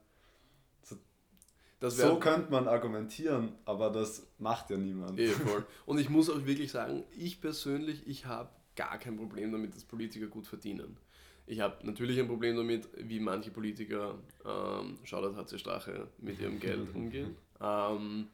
So, 1.80 2.18
könnte 2.18 2.50
man 2.50 2.68
argumentieren, 2.68 3.54
aber 3.66 3.92
das 3.92 4.26
macht 4.40 4.72
ja 4.72 4.78
niemand. 4.78 5.20
Eh, 5.20 5.28
voll. 5.28 5.64
Und 5.86 6.00
ich 6.00 6.10
muss 6.10 6.28
auch 6.28 6.44
wirklich 6.44 6.72
sagen, 6.72 7.04
ich 7.16 7.40
persönlich, 7.40 8.08
ich 8.08 8.26
habe 8.26 8.50
gar 8.76 8.98
kein 8.98 9.16
Problem 9.16 9.52
damit, 9.52 9.76
dass 9.76 9.84
Politiker 9.84 10.26
gut 10.26 10.48
verdienen. 10.48 10.98
Ich 11.46 11.60
habe 11.60 11.86
natürlich 11.86 12.20
ein 12.20 12.28
Problem 12.28 12.58
damit, 12.58 12.90
wie 12.98 13.20
manche 13.20 13.52
Politiker, 13.52 14.16
ähm, 14.44 14.98
Shoutout 15.04 15.36
HC 15.36 15.60
Strache, 15.60 16.08
mit 16.18 16.42
ihrem 16.42 16.60
Geld 16.60 16.88
umgehen. 16.96 17.36
Ähm, 17.62 18.30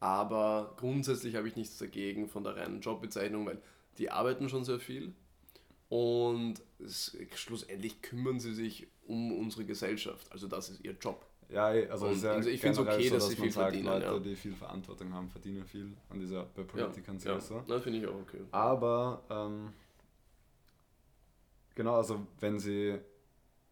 aber 0.00 0.74
grundsätzlich 0.76 1.34
habe 1.36 1.48
ich 1.48 1.56
nichts 1.56 1.78
dagegen 1.78 2.28
von 2.28 2.44
der 2.44 2.56
reinen 2.56 2.80
Jobbezeichnung, 2.80 3.46
weil 3.46 3.60
die 3.98 4.10
arbeiten 4.10 4.48
schon 4.48 4.64
sehr 4.64 4.78
viel 4.78 5.12
und 5.88 6.54
es, 6.78 7.16
schlussendlich 7.34 8.02
kümmern 8.02 8.40
sie 8.40 8.54
sich 8.54 8.86
um 9.06 9.32
unsere 9.32 9.64
Gesellschaft. 9.64 10.30
Also 10.30 10.46
das 10.46 10.68
ist 10.68 10.84
ihr 10.84 10.96
Job. 11.00 11.24
Ja, 11.48 11.72
eh, 11.72 11.88
also, 11.88 12.10
ja 12.10 12.32
also 12.32 12.50
ich 12.50 12.60
finde 12.60 12.82
es 12.82 12.86
okay, 12.86 13.08
so, 13.08 13.14
dass, 13.14 13.24
dass, 13.24 13.30
sie 13.30 13.36
viel 13.36 13.50
sagt, 13.50 13.70
verdienen. 13.70 13.86
Leute, 13.86 14.04
ja. 14.04 14.18
die 14.18 14.36
viel 14.36 14.54
Verantwortung 14.54 15.12
haben, 15.14 15.28
verdienen 15.30 15.64
viel. 15.64 15.96
Und 16.10 16.22
ist 16.22 16.30
ja 16.30 16.46
bei 16.54 16.62
Politikern 16.62 17.18
ja, 17.18 17.32
ja. 17.32 17.40
so. 17.40 17.64
Das 17.66 17.82
finde 17.82 18.00
ich 18.00 18.06
auch 18.06 18.14
okay. 18.14 18.40
Aber 18.50 19.22
ähm, 19.30 19.72
genau, 21.74 21.96
also 21.96 22.26
wenn 22.40 22.58
sie 22.58 22.98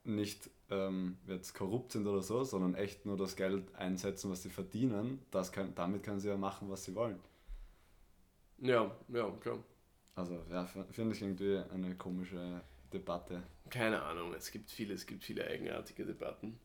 nicht 0.07 0.51
ähm, 0.71 1.16
jetzt 1.27 1.55
korrupt 1.55 1.92
sind 1.92 2.07
oder 2.07 2.23
so, 2.23 2.45
sondern 2.45 2.75
echt 2.75 3.07
nur 3.07 3.16
das 3.16 3.37
Geld 3.37 3.75
einsetzen, 3.75 4.31
was 4.31 4.42
sie 4.42 4.51
verdienen, 4.51 5.21
das 5.31 5.53
kann, 5.53 5.75
damit 5.75 6.03
können 6.03 6.21
sie 6.21 6.29
ja 6.29 6.37
machen, 6.37 6.71
was 6.71 6.85
sie 6.85 6.95
wollen. 6.95 7.21
Ja, 8.59 8.90
ja, 9.09 9.31
klar. 9.40 9.59
Also, 10.14 10.42
ja, 10.51 10.64
finde 10.64 11.14
ich 11.14 11.23
irgendwie 11.23 11.61
eine 11.73 11.95
komische 11.95 12.62
Debatte. 12.92 13.42
Keine 13.69 14.03
Ahnung, 14.03 14.33
es 14.33 14.51
gibt 14.51 14.71
viele, 14.71 14.95
es 14.95 15.07
gibt 15.07 15.25
viele 15.25 15.47
eigenartige 15.47 16.07
Debatten. 16.07 16.59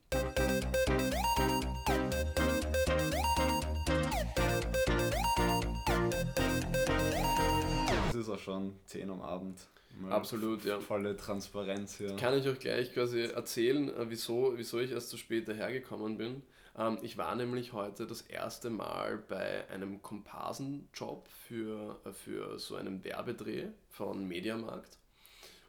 Auch 8.31 8.39
schon 8.39 8.75
10 8.85 9.09
am 9.09 9.21
Abend. 9.21 9.59
Mal 9.99 10.11
Absolut, 10.13 10.63
ja. 10.63 10.79
Volle 10.79 11.17
Transparenz 11.17 11.97
hier. 11.97 12.15
Kann 12.15 12.37
ich 12.37 12.47
euch 12.47 12.59
gleich 12.59 12.93
quasi 12.93 13.21
erzählen, 13.21 13.89
äh, 13.89 14.09
wieso, 14.09 14.53
wieso 14.55 14.79
ich 14.79 14.91
erst 14.91 15.09
so 15.09 15.17
spät 15.17 15.47
dahergekommen 15.47 16.17
bin. 16.17 16.41
Ähm, 16.77 16.97
ich 17.01 17.17
war 17.17 17.35
nämlich 17.35 17.73
heute 17.73 18.07
das 18.07 18.21
erste 18.21 18.69
Mal 18.69 19.17
bei 19.17 19.69
einem 19.69 20.01
Komparsenjob 20.01 21.27
für, 21.27 21.99
äh, 22.05 22.11
für 22.11 22.57
so 22.57 22.75
einen 22.75 23.03
Werbedreh 23.03 23.67
von 23.89 24.27
Mediamarkt. 24.27 24.97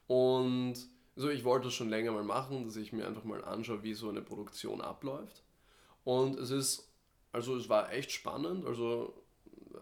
Und 0.07 0.75
so, 1.17 1.29
ich 1.29 1.45
wollte 1.45 1.67
das 1.67 1.75
schon 1.75 1.91
länger 1.91 2.13
mal 2.13 2.25
machen, 2.25 2.65
dass 2.65 2.77
ich 2.77 2.93
mir 2.93 3.07
einfach 3.07 3.25
mal 3.25 3.45
anschaue, 3.45 3.83
wie 3.83 3.95
so 3.95 4.09
eine 4.09 4.23
Produktion 4.23 4.81
abläuft. 4.81 5.43
Und 6.05 6.39
es 6.39 6.51
ist, 6.51 6.89
also 7.33 7.57
es 7.57 7.69
war 7.69 7.93
echt 7.93 8.13
spannend, 8.13 8.65
also 8.65 9.22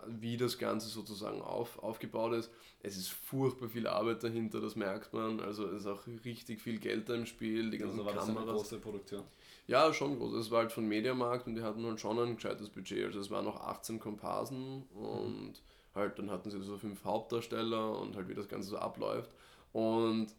wie 0.06 0.36
das 0.36 0.58
Ganze 0.58 0.88
sozusagen 0.88 1.42
auf, 1.42 1.78
aufgebaut 1.82 2.34
ist. 2.34 2.50
Es 2.82 2.96
ist 2.96 3.08
furchtbar 3.08 3.68
viel 3.68 3.86
Arbeit 3.86 4.22
dahinter, 4.22 4.60
das 4.60 4.76
merkt 4.76 5.12
man. 5.12 5.40
Also 5.40 5.66
es 5.66 5.82
ist 5.82 5.86
auch 5.86 6.06
richtig 6.24 6.60
viel 6.60 6.78
Geld 6.78 7.08
da 7.08 7.14
im 7.14 7.26
Spiel, 7.26 7.70
die 7.70 7.78
ganzen 7.78 8.00
also 8.00 8.06
war 8.06 8.14
Kameras. 8.14 8.34
Das 8.34 8.48
eine 8.48 8.56
große 8.56 8.78
Produktion? 8.78 9.22
Ja, 9.66 9.92
schon 9.92 10.18
groß. 10.18 10.34
Es 10.34 10.50
war 10.50 10.60
halt 10.60 10.72
von 10.72 10.86
Mediamarkt 10.88 11.46
und 11.46 11.54
die 11.54 11.62
hatten 11.62 11.84
halt 11.84 12.00
schon 12.00 12.18
ein 12.18 12.34
gescheites 12.36 12.68
Budget. 12.68 13.06
Also 13.06 13.20
es 13.20 13.30
waren 13.30 13.44
noch 13.44 13.60
18 13.60 14.00
Komparsen 14.00 14.84
und 14.94 15.48
mhm. 15.48 15.54
halt 15.94 16.18
dann 16.18 16.30
hatten 16.30 16.50
sie 16.50 16.60
so 16.62 16.76
fünf 16.76 17.04
Hauptdarsteller 17.04 17.98
und 17.98 18.16
halt 18.16 18.28
wie 18.28 18.34
das 18.34 18.48
Ganze 18.48 18.70
so 18.70 18.78
abläuft. 18.78 19.30
Und 19.72 20.34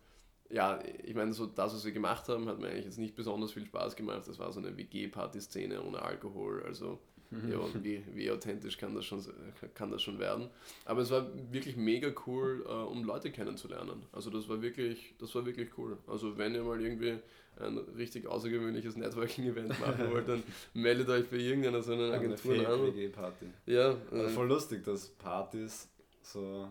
ja, 0.50 0.80
ich 1.04 1.16
meine, 1.16 1.34
so 1.34 1.46
das, 1.46 1.74
was 1.74 1.86
wir 1.86 1.92
gemacht 1.92 2.28
haben, 2.28 2.48
hat 2.48 2.60
mir 2.60 2.68
eigentlich 2.68 2.86
jetzt 2.86 2.98
nicht 2.98 3.16
besonders 3.16 3.54
viel 3.54 3.66
Spaß 3.66 3.96
gemacht. 3.96 4.28
Das 4.28 4.38
war 4.38 4.52
so 4.52 4.60
eine 4.60 4.76
WG-Party-Szene 4.76 5.82
ohne 5.82 6.02
Alkohol. 6.02 6.64
Also 6.64 7.00
ja, 7.50 7.60
wie, 7.82 8.04
wie 8.14 8.30
authentisch 8.30 8.78
kann 8.78 8.94
das, 8.94 9.06
schon, 9.06 9.24
kann 9.74 9.90
das 9.90 10.02
schon 10.02 10.20
werden. 10.20 10.50
Aber 10.86 11.02
es 11.02 11.12
war 11.12 11.28
wirklich 11.52 11.78
mega 11.78 12.12
cool, 12.28 12.66
äh, 12.68 12.72
um 12.72 13.04
Leute 13.04 13.32
kennenzulernen. 13.32 14.04
Also 14.12 14.30
das 14.30 14.50
war 14.50 14.62
wirklich, 14.62 15.14
das 15.18 15.34
war 15.34 15.46
wirklich 15.46 15.70
cool. 15.78 15.98
Also 16.08 16.38
wenn 16.38 16.54
ihr 16.54 16.64
mal 16.64 16.82
irgendwie 16.82 17.18
ein 17.58 17.78
richtig 17.78 18.28
außergewöhnliches 18.28 18.98
Networking-Event 18.98 19.80
machen 19.80 20.10
wollt, 20.12 20.28
dann 20.28 20.44
meldet 20.74 21.10
euch 21.10 21.30
bei 21.30 21.38
irgendeiner 21.38 21.82
so 21.82 21.94
einer 21.94 22.14
Agentur 22.14 22.54
eine 22.54 22.68
an. 22.68 22.80
Ja. 23.66 23.96
Also 24.12 24.30
voll 24.30 24.48
lustig, 24.48 24.84
dass 24.84 25.08
Partys 25.10 25.90
so 26.22 26.68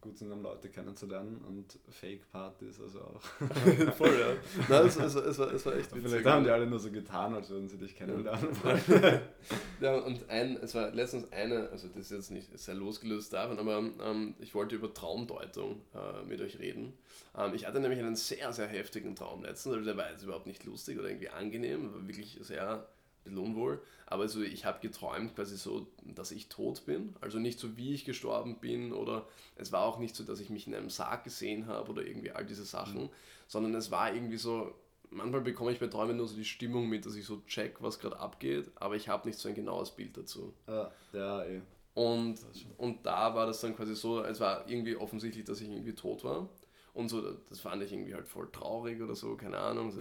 gut 0.00 0.18
sind, 0.18 0.32
um 0.32 0.42
Leute 0.42 0.68
kennenzulernen 0.68 1.40
und 1.46 1.78
Fake-Partys, 1.88 2.80
also 2.80 3.00
auch. 3.00 3.20
Voll, 3.96 4.18
ja. 4.18 4.34
Nein, 4.68 4.86
es, 4.86 4.96
es, 4.96 5.14
es, 5.14 5.38
war, 5.38 5.52
es 5.52 5.66
war 5.66 5.74
echt 5.74 5.94
witzig. 5.94 6.10
Vielleicht 6.10 6.26
haben 6.26 6.44
die 6.44 6.50
alle 6.50 6.66
nur 6.66 6.78
so 6.78 6.90
getan, 6.90 7.34
als 7.34 7.50
würden 7.50 7.68
sie 7.68 7.78
dich 7.78 7.94
kennenlernen 7.94 8.48
wollen. 8.62 9.20
ja, 9.80 9.96
und 9.96 10.28
ein, 10.28 10.56
es 10.56 10.74
war 10.74 10.90
letztens 10.90 11.30
eine, 11.32 11.68
also 11.70 11.88
das 11.88 12.06
ist 12.06 12.10
jetzt 12.10 12.30
nicht 12.30 12.58
sehr 12.58 12.74
losgelöst 12.74 13.32
davon, 13.32 13.58
aber 13.58 13.78
ähm, 13.78 14.34
ich 14.40 14.54
wollte 14.54 14.74
über 14.76 14.92
Traumdeutung 14.92 15.80
äh, 15.94 16.26
mit 16.26 16.40
euch 16.40 16.58
reden. 16.58 16.92
Ähm, 17.36 17.54
ich 17.54 17.66
hatte 17.66 17.80
nämlich 17.80 18.00
einen 18.00 18.16
sehr, 18.16 18.52
sehr 18.52 18.66
heftigen 18.66 19.14
Traum 19.14 19.42
letztens, 19.42 19.74
also 19.74 19.84
der 19.84 19.96
war 19.96 20.10
jetzt 20.10 20.22
überhaupt 20.22 20.46
nicht 20.46 20.64
lustig 20.64 20.98
oder 20.98 21.08
irgendwie 21.08 21.28
angenehm, 21.28 21.92
war 21.92 22.06
wirklich 22.06 22.38
sehr 22.40 22.86
bisschen 23.24 23.38
unwohl. 23.38 23.82
Aber 24.06 24.22
also 24.22 24.42
ich 24.42 24.64
habe 24.64 24.80
geträumt 24.80 25.34
quasi 25.34 25.56
so, 25.56 25.86
dass 26.04 26.30
ich 26.30 26.48
tot 26.48 26.84
bin. 26.86 27.14
Also 27.20 27.38
nicht 27.38 27.58
so, 27.58 27.76
wie 27.76 27.94
ich 27.94 28.04
gestorben 28.04 28.58
bin 28.60 28.92
oder 28.92 29.26
es 29.56 29.72
war 29.72 29.82
auch 29.82 29.98
nicht 29.98 30.14
so, 30.14 30.24
dass 30.24 30.40
ich 30.40 30.50
mich 30.50 30.66
in 30.66 30.74
einem 30.74 30.90
Sarg 30.90 31.24
gesehen 31.24 31.66
habe 31.66 31.90
oder 31.90 32.06
irgendwie 32.06 32.30
all 32.30 32.44
diese 32.44 32.64
Sachen, 32.64 33.04
mhm. 33.04 33.10
sondern 33.48 33.74
es 33.74 33.90
war 33.90 34.14
irgendwie 34.14 34.36
so, 34.36 34.74
manchmal 35.10 35.40
bekomme 35.40 35.72
ich 35.72 35.80
bei 35.80 35.86
Träumen 35.86 36.16
nur 36.16 36.28
so 36.28 36.36
die 36.36 36.44
Stimmung 36.44 36.88
mit, 36.88 37.06
dass 37.06 37.14
ich 37.14 37.24
so 37.24 37.42
check, 37.46 37.76
was 37.80 37.98
gerade 37.98 38.18
abgeht, 38.18 38.70
aber 38.76 38.96
ich 38.96 39.08
habe 39.08 39.26
nicht 39.28 39.38
so 39.38 39.48
ein 39.48 39.54
genaues 39.54 39.90
Bild 39.90 40.16
dazu. 40.16 40.52
Ja, 40.66 40.90
ja 41.12 41.44
eh. 41.44 41.60
Und, 41.94 42.38
und 42.78 43.04
da 43.04 43.34
war 43.34 43.46
das 43.46 43.60
dann 43.60 43.76
quasi 43.76 43.94
so, 43.94 44.22
es 44.24 44.40
war 44.40 44.68
irgendwie 44.68 44.96
offensichtlich, 44.96 45.44
dass 45.44 45.60
ich 45.60 45.68
irgendwie 45.68 45.94
tot 45.94 46.24
war. 46.24 46.48
Und 46.94 47.08
so, 47.08 47.22
das 47.48 47.60
fand 47.60 47.82
ich 47.82 47.92
irgendwie 47.92 48.14
halt 48.14 48.28
voll 48.28 48.50
traurig 48.50 49.00
oder 49.00 49.14
so, 49.14 49.36
keine 49.36 49.58
Ahnung. 49.58 49.90
So, 49.90 50.00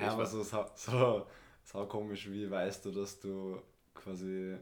ja, 0.00 0.12
aber 0.12 0.26
so, 0.26 0.42
so 0.42 1.26
sau 1.70 1.84
komisch, 1.86 2.30
wie 2.30 2.50
weißt 2.50 2.84
du, 2.86 2.90
dass 2.92 3.20
du 3.20 3.58
quasi, 3.94 4.56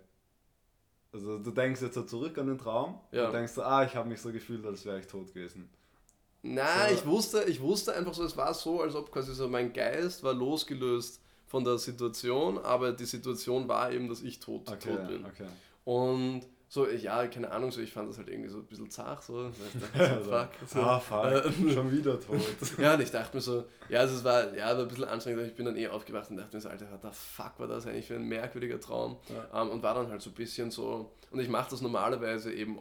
Also 1.13 1.39
du 1.39 1.51
denkst 1.51 1.81
jetzt 1.83 1.95
so 1.95 2.03
zurück 2.03 2.37
an 2.39 2.49
den 2.49 2.59
Traum 2.59 2.99
Ja. 3.13 3.27
und 3.27 3.33
denkst 3.33 3.53
so, 3.53 3.63
ah, 3.63 3.85
ich 3.85 3.95
habe 3.95 4.09
mich 4.09 4.21
so 4.21 4.33
gefühlt, 4.33 4.65
als 4.67 4.85
wäre 4.85 4.99
ich 5.01 5.07
tot 5.07 5.29
gewesen. 5.29 5.69
Nein, 6.43 6.89
So. 6.91 6.95
ich 6.95 7.07
wusste, 7.07 7.45
ich 7.45 7.61
wusste 7.61 7.95
einfach 7.95 8.13
so, 8.15 8.25
es 8.25 8.37
war 8.37 8.53
so, 8.55 8.81
als 8.83 8.95
ob 8.95 9.11
quasi 9.13 9.35
so 9.35 9.49
mein 9.49 9.73
Geist 9.73 10.23
war 10.25 10.35
losgelöst 10.35 11.21
von 11.47 11.65
der 11.65 11.79
Situation, 11.79 12.59
aber 12.59 12.93
die 12.93 13.05
Situation 13.05 13.69
war 13.69 13.93
eben, 13.93 14.09
dass 14.09 14.23
ich 14.23 14.41
tot, 14.41 14.69
Okay, 14.69 14.95
tot 14.97 15.07
bin. 15.09 15.25
okay. 15.25 15.47
Und 15.85 16.43
so, 16.69 16.89
ja, 16.89 17.27
keine 17.29 17.51
Ahnung, 17.51 17.71
so 17.71 17.81
ich 17.81 17.93
fand 17.93 18.09
das 18.09 18.19
halt 18.19 18.29
irgendwie 18.29 18.49
so 18.51 18.59
ein 18.59 18.67
bisschen 18.67 18.91
zart, 18.91 19.23
so, 19.23 19.51
du, 19.51 20.01
Also, 20.03 20.31
fuck. 20.31 20.49
So. 20.67 20.81
Ah, 20.81 20.99
fuck, 20.99 21.25
Äh, 21.27 21.43
schon 21.73 21.93
wieder 21.93 22.19
tot. 22.21 22.41
Ja, 22.79 22.95
und 22.95 23.01
ich 23.03 23.11
dachte 23.11 23.37
mir 23.37 23.41
so, 23.41 23.65
ja, 23.89 24.01
also 24.01 24.17
es 24.17 24.25
war, 24.25 24.55
ja, 24.57 24.77
war 24.77 24.83
ein 24.83 24.89
bisschen 24.89 25.05
anstrengend, 25.05 25.41
aber 25.41 25.49
ich 25.49 25.55
bin 25.55 25.65
dann 25.67 25.77
eh 25.77 25.89
aufgewacht 25.89 26.31
und 26.31 26.37
dachte 26.39 26.57
mir 26.57 26.61
so, 26.61 26.69
Alter, 26.69 26.91
what 26.91 27.03
the 27.03 27.09
fuck 27.13 27.53
war 27.59 27.69
das 27.69 27.87
eigentlich 27.87 28.07
für 28.07 28.17
ein 28.17 28.25
merkwürdiger 28.25 28.81
Traum? 28.81 29.17
Ja. 29.29 29.63
Ähm, 29.63 29.71
und 29.71 29.83
war 29.83 29.95
dann 29.95 30.11
halt 30.11 30.23
so 30.23 30.31
ein 30.31 30.35
bisschen 30.35 30.71
so, 30.71 31.13
und 31.31 31.39
ich 31.41 31.49
mache 31.49 31.71
das 31.71 31.81
normalerweise 31.83 32.53
eben 32.53 32.81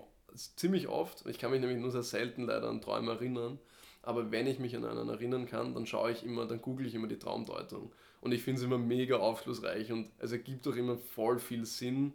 ziemlich 0.55 0.87
oft, 0.87 1.25
ich 1.27 1.37
kann 1.39 1.51
mich 1.51 1.61
nämlich 1.61 1.79
nur 1.79 1.91
sehr 1.91 2.03
selten 2.03 2.45
leider 2.45 2.67
an 2.67 2.81
Träume 2.81 3.11
erinnern, 3.11 3.59
aber 4.01 4.31
wenn 4.31 4.47
ich 4.47 4.59
mich 4.59 4.75
an 4.75 4.85
einen 4.85 5.09
erinnern 5.09 5.45
kann, 5.47 5.73
dann 5.73 5.85
schaue 5.85 6.11
ich 6.11 6.25
immer, 6.25 6.45
dann 6.45 6.61
google 6.61 6.85
ich 6.85 6.93
immer 6.95 7.07
die 7.07 7.17
Traumdeutung. 7.17 7.91
Und 8.21 8.31
ich 8.33 8.41
finde 8.43 8.59
es 8.59 8.65
immer 8.65 8.77
mega 8.77 9.17
aufschlussreich 9.17 9.91
und 9.91 10.11
es 10.19 10.31
ergibt 10.31 10.67
auch 10.67 10.75
immer 10.75 10.97
voll 10.97 11.39
viel 11.39 11.65
Sinn, 11.65 12.13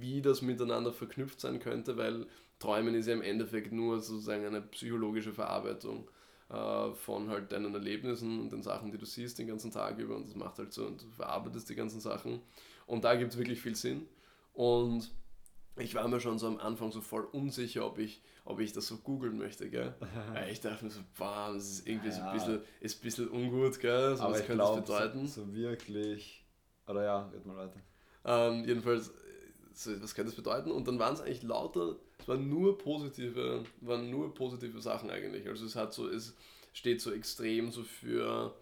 wie 0.00 0.20
das 0.22 0.42
miteinander 0.42 0.92
verknüpft 0.92 1.40
sein 1.40 1.58
könnte, 1.60 1.96
weil 1.96 2.26
Träumen 2.58 2.94
ist 2.94 3.06
ja 3.06 3.14
im 3.14 3.22
Endeffekt 3.22 3.72
nur 3.72 4.00
sozusagen 4.00 4.44
eine 4.44 4.60
psychologische 4.62 5.32
Verarbeitung 5.32 6.10
äh, 6.50 6.90
von 6.92 7.28
halt 7.30 7.50
deinen 7.52 7.72
Erlebnissen 7.74 8.40
und 8.40 8.52
den 8.52 8.62
Sachen, 8.62 8.90
die 8.92 8.98
du 8.98 9.06
siehst 9.06 9.38
den 9.38 9.46
ganzen 9.46 9.70
Tag 9.70 9.98
über 9.98 10.16
und 10.16 10.26
das 10.28 10.34
macht 10.34 10.58
halt 10.58 10.72
so 10.72 10.86
und 10.86 11.02
du 11.02 11.08
verarbeitest 11.10 11.68
die 11.70 11.74
ganzen 11.74 12.00
Sachen 12.00 12.40
und 12.86 13.04
da 13.04 13.14
gibt 13.14 13.32
es 13.32 13.38
wirklich 13.38 13.60
viel 13.60 13.74
Sinn 13.76 14.06
und 14.52 15.10
ich 15.76 15.94
war 15.94 16.06
mir 16.08 16.20
schon 16.20 16.38
so 16.38 16.46
am 16.46 16.58
Anfang 16.58 16.92
so 16.92 17.00
voll 17.00 17.24
unsicher, 17.24 17.86
ob 17.86 17.98
ich, 17.98 18.20
ob 18.44 18.60
ich 18.60 18.72
das 18.72 18.86
so 18.86 18.98
googeln 18.98 19.38
möchte, 19.38 19.70
gell? 19.70 19.94
Ich 20.50 20.60
dachte 20.60 20.84
mir 20.84 20.90
so, 20.90 21.00
boah, 21.16 21.52
das 21.54 21.70
ist 21.70 21.88
irgendwie 21.88 22.10
so 22.10 22.20
ein 22.20 22.26
Ja. 22.26 22.32
bisschen, 22.32 22.60
ist 22.80 22.98
ein 22.98 23.02
bisschen 23.02 23.28
ungut, 23.30 23.80
gell? 23.80 24.16
So, 24.16 24.24
Aber 24.24 24.32
was 24.32 24.40
ich 24.40 24.46
könnte 24.46 24.58
das 24.58 24.68
glaube, 24.68 24.82
bedeuten? 24.82 25.26
so, 25.26 25.44
so 25.44 25.54
wirklich, 25.54 26.44
oder 26.86 27.04
ja, 27.04 27.28
red 27.28 27.46
mal 27.46 27.56
weiter. 27.56 27.80
Ähm, 28.24 28.64
jedenfalls, 28.64 29.12
so, 29.72 30.02
was 30.02 30.14
könnte 30.14 30.30
das 30.30 30.36
bedeuten? 30.36 30.70
Und 30.70 30.88
dann 30.88 30.98
waren 30.98 31.14
es 31.14 31.20
eigentlich 31.20 31.42
lauter, 31.42 31.96
es 32.18 32.28
waren 32.28 32.48
nur 32.48 32.78
positive, 32.78 33.64
waren 33.80 34.10
nur 34.10 34.34
positive 34.34 34.80
Sachen 34.80 35.10
eigentlich. 35.10 35.48
Also 35.48 35.64
es 35.66 35.76
hat 35.76 35.92
so, 35.92 36.08
es 36.08 36.34
steht 36.72 37.00
so 37.00 37.12
extrem 37.12 37.70
so 37.70 37.82
für 37.82 38.54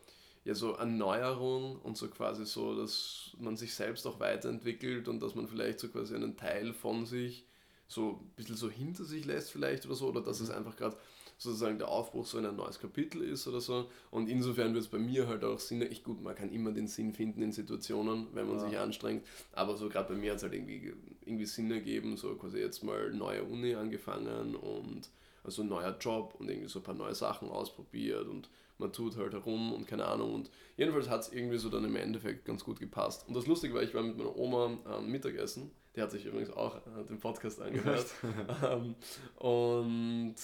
ja 0.44 0.54
so 0.54 0.72
Erneuerung 0.72 1.80
und 1.82 1.96
so 1.96 2.08
quasi 2.08 2.46
so, 2.46 2.74
dass 2.74 3.32
man 3.38 3.56
sich 3.56 3.74
selbst 3.74 4.06
auch 4.06 4.20
weiterentwickelt 4.20 5.08
und 5.08 5.20
dass 5.20 5.34
man 5.34 5.46
vielleicht 5.46 5.80
so 5.80 5.88
quasi 5.88 6.14
einen 6.14 6.36
Teil 6.36 6.72
von 6.72 7.04
sich 7.04 7.44
so 7.86 8.20
ein 8.20 8.30
bisschen 8.36 8.56
so 8.56 8.70
hinter 8.70 9.04
sich 9.04 9.24
lässt 9.24 9.50
vielleicht 9.50 9.86
oder 9.86 9.94
so, 9.94 10.08
oder 10.08 10.20
dass 10.20 10.40
es 10.40 10.50
einfach 10.50 10.76
gerade 10.76 10.96
sozusagen 11.38 11.78
der 11.78 11.88
Aufbruch 11.88 12.26
so 12.26 12.36
in 12.38 12.44
ein 12.46 12.56
neues 12.56 12.80
Kapitel 12.80 13.22
ist 13.22 13.46
oder 13.46 13.60
so. 13.60 13.86
Und 14.10 14.28
insofern 14.28 14.74
wird 14.74 14.84
es 14.84 14.90
bei 14.90 14.98
mir 14.98 15.28
halt 15.28 15.44
auch 15.44 15.60
Sinn, 15.60 15.80
ich 15.82 16.02
gut, 16.04 16.20
man 16.22 16.34
kann 16.34 16.50
immer 16.52 16.72
den 16.72 16.88
Sinn 16.88 17.12
finden 17.14 17.40
in 17.42 17.52
Situationen, 17.52 18.26
wenn 18.34 18.48
man 18.48 18.58
Ja. 18.58 18.68
sich 18.68 18.78
anstrengt, 18.78 19.24
aber 19.52 19.76
so 19.76 19.88
gerade 19.88 20.12
bei 20.12 20.18
mir 20.18 20.32
hat 20.32 20.38
es 20.38 20.42
halt 20.42 20.52
irgendwie, 20.54 20.92
irgendwie 21.24 21.46
Sinn 21.46 21.70
ergeben, 21.70 22.16
so 22.16 22.34
quasi 22.34 22.58
jetzt 22.58 22.82
mal 22.82 23.12
neue 23.12 23.44
Uni 23.44 23.74
angefangen 23.74 24.56
und 24.56 25.08
also 25.44 25.62
ein 25.62 25.68
neuer 25.68 25.96
Job 25.98 26.34
und 26.38 26.50
irgendwie 26.50 26.68
so 26.68 26.80
ein 26.80 26.82
paar 26.82 26.94
neue 26.96 27.14
Sachen 27.14 27.48
ausprobiert 27.48 28.26
und 28.26 28.50
man 28.78 28.92
tut 28.92 29.16
halt 29.16 29.32
herum 29.32 29.72
und 29.72 29.86
keine 29.86 30.04
Ahnung 30.06 30.34
und 30.34 30.50
jedenfalls 30.76 31.08
hat 31.08 31.20
es 31.22 31.32
irgendwie 31.32 31.58
so 31.58 31.68
dann 31.68 31.84
im 31.84 31.96
Endeffekt 31.96 32.44
ganz 32.44 32.64
gut 32.64 32.78
gepasst. 32.80 33.26
Und 33.28 33.34
das 33.36 33.46
Lustige 33.46 33.74
war, 33.74 33.82
ich 33.82 33.94
war 33.94 34.02
mit 34.02 34.16
meiner 34.18 34.36
Oma 34.36 34.76
am 34.84 35.08
Mittagessen, 35.10 35.70
die 35.96 36.02
hat 36.02 36.10
sich 36.10 36.26
übrigens 36.26 36.50
auch 36.50 36.76
äh, 36.76 37.04
den 37.08 37.18
Podcast 37.18 37.60
angehört 37.62 38.06
ähm, 38.64 38.94
und 39.36 40.34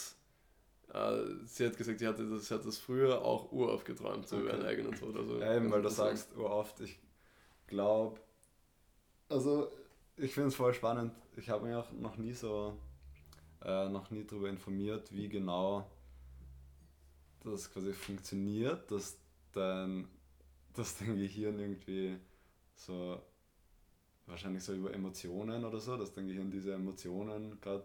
sie 1.45 1.67
hat 1.67 1.77
gesagt, 1.77 1.99
sie, 1.99 2.07
hatte 2.07 2.29
das, 2.29 2.47
sie 2.49 2.55
hat 2.55 2.65
das 2.67 2.79
früher 2.79 3.23
auch 3.23 3.51
urauf 3.53 3.85
geträumt, 3.85 4.29
so 4.29 4.39
über 4.39 4.51
Okay. 4.51 4.59
einen 4.59 4.67
eigenen 4.67 4.95
Tod. 4.95 5.17
Also 5.17 5.41
Ja, 5.41 5.57
eben, 5.57 5.71
weil 5.71 5.83
du 5.83 5.89
sagst, 5.91 6.37
oft, 6.37 6.81
ich 6.81 6.99
glaube, 7.67 8.21
also 9.29 9.71
ich 10.17 10.33
finde 10.33 10.49
es 10.49 10.55
voll 10.55 10.75
spannend. 10.75 11.13
Ich 11.37 11.49
habe 11.49 11.67
mich 11.67 11.75
auch 11.75 11.91
noch 11.93 12.17
nie 12.17 12.33
so, 12.33 12.77
äh, 13.65 13.89
noch 13.89 14.11
nie 14.11 14.25
darüber 14.25 14.49
informiert, 14.49 15.13
wie 15.13 15.29
genau 15.29 15.91
das 17.43 17.71
quasi 17.73 17.93
funktioniert, 17.93 18.91
dass 18.91 19.19
dein, 19.53 20.09
dass 20.75 20.99
dein 20.99 21.17
Gehirn 21.17 21.59
irgendwie 21.59 22.19
so, 22.75 23.21
wahrscheinlich 24.27 24.65
so 24.65 24.75
über 24.75 24.93
Emotionen 24.93 25.65
oder 25.65 25.81
so, 25.81 25.97
dass 25.97 26.13
dein 26.13 26.27
Gehirn 26.27 26.51
diese 26.51 26.75
Emotionen 26.75 27.61
gerade 27.61 27.85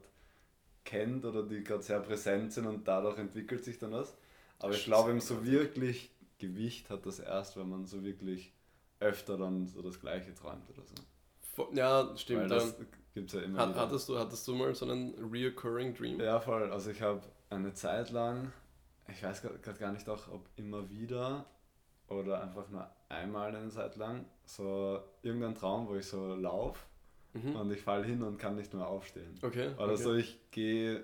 kennt 0.84 1.26
oder 1.26 1.44
die 1.44 1.64
gerade 1.64 1.84
sehr 1.84 2.00
präsent 2.00 2.54
sind 2.54 2.66
und 2.66 2.88
dadurch 2.88 3.18
entwickelt 3.18 3.64
sich 3.64 3.78
dann 3.78 3.92
was. 3.92 4.16
Aber 4.60 4.74
ich 4.74 4.84
glaube, 4.86 5.12
eben 5.12 5.22
so 5.22 5.46
wirklich 5.46 6.12
Gewicht 6.38 6.90
hat 6.90 7.06
das 7.06 7.20
erst, 7.20 7.58
wenn 7.58 7.70
man 7.70 7.86
so 7.86 8.04
wirklich 8.04 8.54
öfter 9.00 9.38
dann 9.38 9.68
so 9.68 9.82
das 9.82 10.00
Gleiche 10.00 10.34
träumt 10.34 10.70
oder 10.70 10.84
so. 10.86 10.96
Ja, 11.74 12.08
Weil 12.08 12.18
stimmt. 12.18 12.52
das 12.52 12.78
ja. 12.80 12.86
gibt 13.14 13.28
es 13.28 13.34
ja 13.34 13.42
immer 13.42 13.60
Hat, 13.60 13.76
hattest, 13.76 14.08
du, 14.08 14.18
hattest 14.18 14.48
du 14.48 14.56
mal 14.56 14.74
so 14.74 14.90
einen 14.90 15.14
reoccurring 15.32 15.94
Dream? 15.94 16.20
Ja, 16.20 16.40
voll. 16.40 16.72
Also 16.72 16.92
ich 16.92 17.02
habe 17.02 17.22
eine 17.50 17.74
Zeit 17.74 18.12
lang, 18.12 18.52
ich 19.08 19.22
weiß 19.22 19.42
gerade 19.42 19.80
gar 19.80 19.92
nicht 19.92 20.08
auch, 20.08 20.28
ob 20.32 20.48
immer 20.56 20.90
wieder 20.90 21.46
oder 22.08 22.42
einfach 22.42 22.70
nur 22.70 22.90
einmal 23.10 23.56
eine 23.56 23.70
Zeit 23.70 23.96
lang, 23.98 24.26
so 24.46 25.00
irgendein 25.22 25.56
Traum, 25.56 25.88
wo 25.88 25.96
ich 25.96 26.06
so 26.06 26.36
laufe 26.36 26.80
Mhm. 27.34 27.56
und 27.56 27.72
ich 27.72 27.82
falle 27.82 28.06
hin 28.06 28.24
und 28.24 28.38
kann 28.38 28.56
nicht 28.56 28.74
mehr 28.74 28.88
aufstehen. 28.88 29.36
Okay. 29.42 29.70
Oder 29.76 29.94
okay. 29.94 29.96
so, 30.04 30.14
ich 30.16 30.40
gehe 30.52 31.04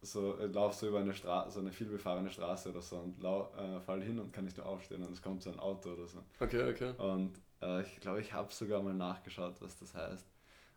so, 0.00 0.36
laufe 0.36 0.76
so 0.76 0.88
über 0.88 1.00
eine 1.00 1.12
Straße, 1.14 1.50
so 1.52 1.60
eine 1.60 1.72
vielbefahrene 1.72 2.30
Straße 2.30 2.70
oder 2.70 2.80
so 2.82 2.96
und 2.98 3.20
lau 3.20 3.50
äh, 3.56 3.80
fall 3.80 4.00
hin 4.02 4.18
und 4.20 4.32
kann 4.32 4.44
nicht 4.44 4.56
mehr 4.56 4.66
aufstehen 4.66 5.02
und 5.02 5.12
es 5.12 5.20
kommt 5.20 5.42
so 5.42 5.50
ein 5.50 5.58
Auto 5.58 5.90
oder 5.90 6.06
so. 6.06 6.22
Okay, 6.38 6.70
okay. 6.70 6.92
Und 6.98 7.32
äh, 7.60 7.82
ich 7.82 7.98
glaube, 8.00 8.20
ich 8.20 8.32
habe 8.32 8.52
sogar 8.52 8.80
mal 8.82 8.94
nachgeschaut, 8.94 9.56
was 9.60 9.76
das 9.78 9.94
heißt. 9.94 10.26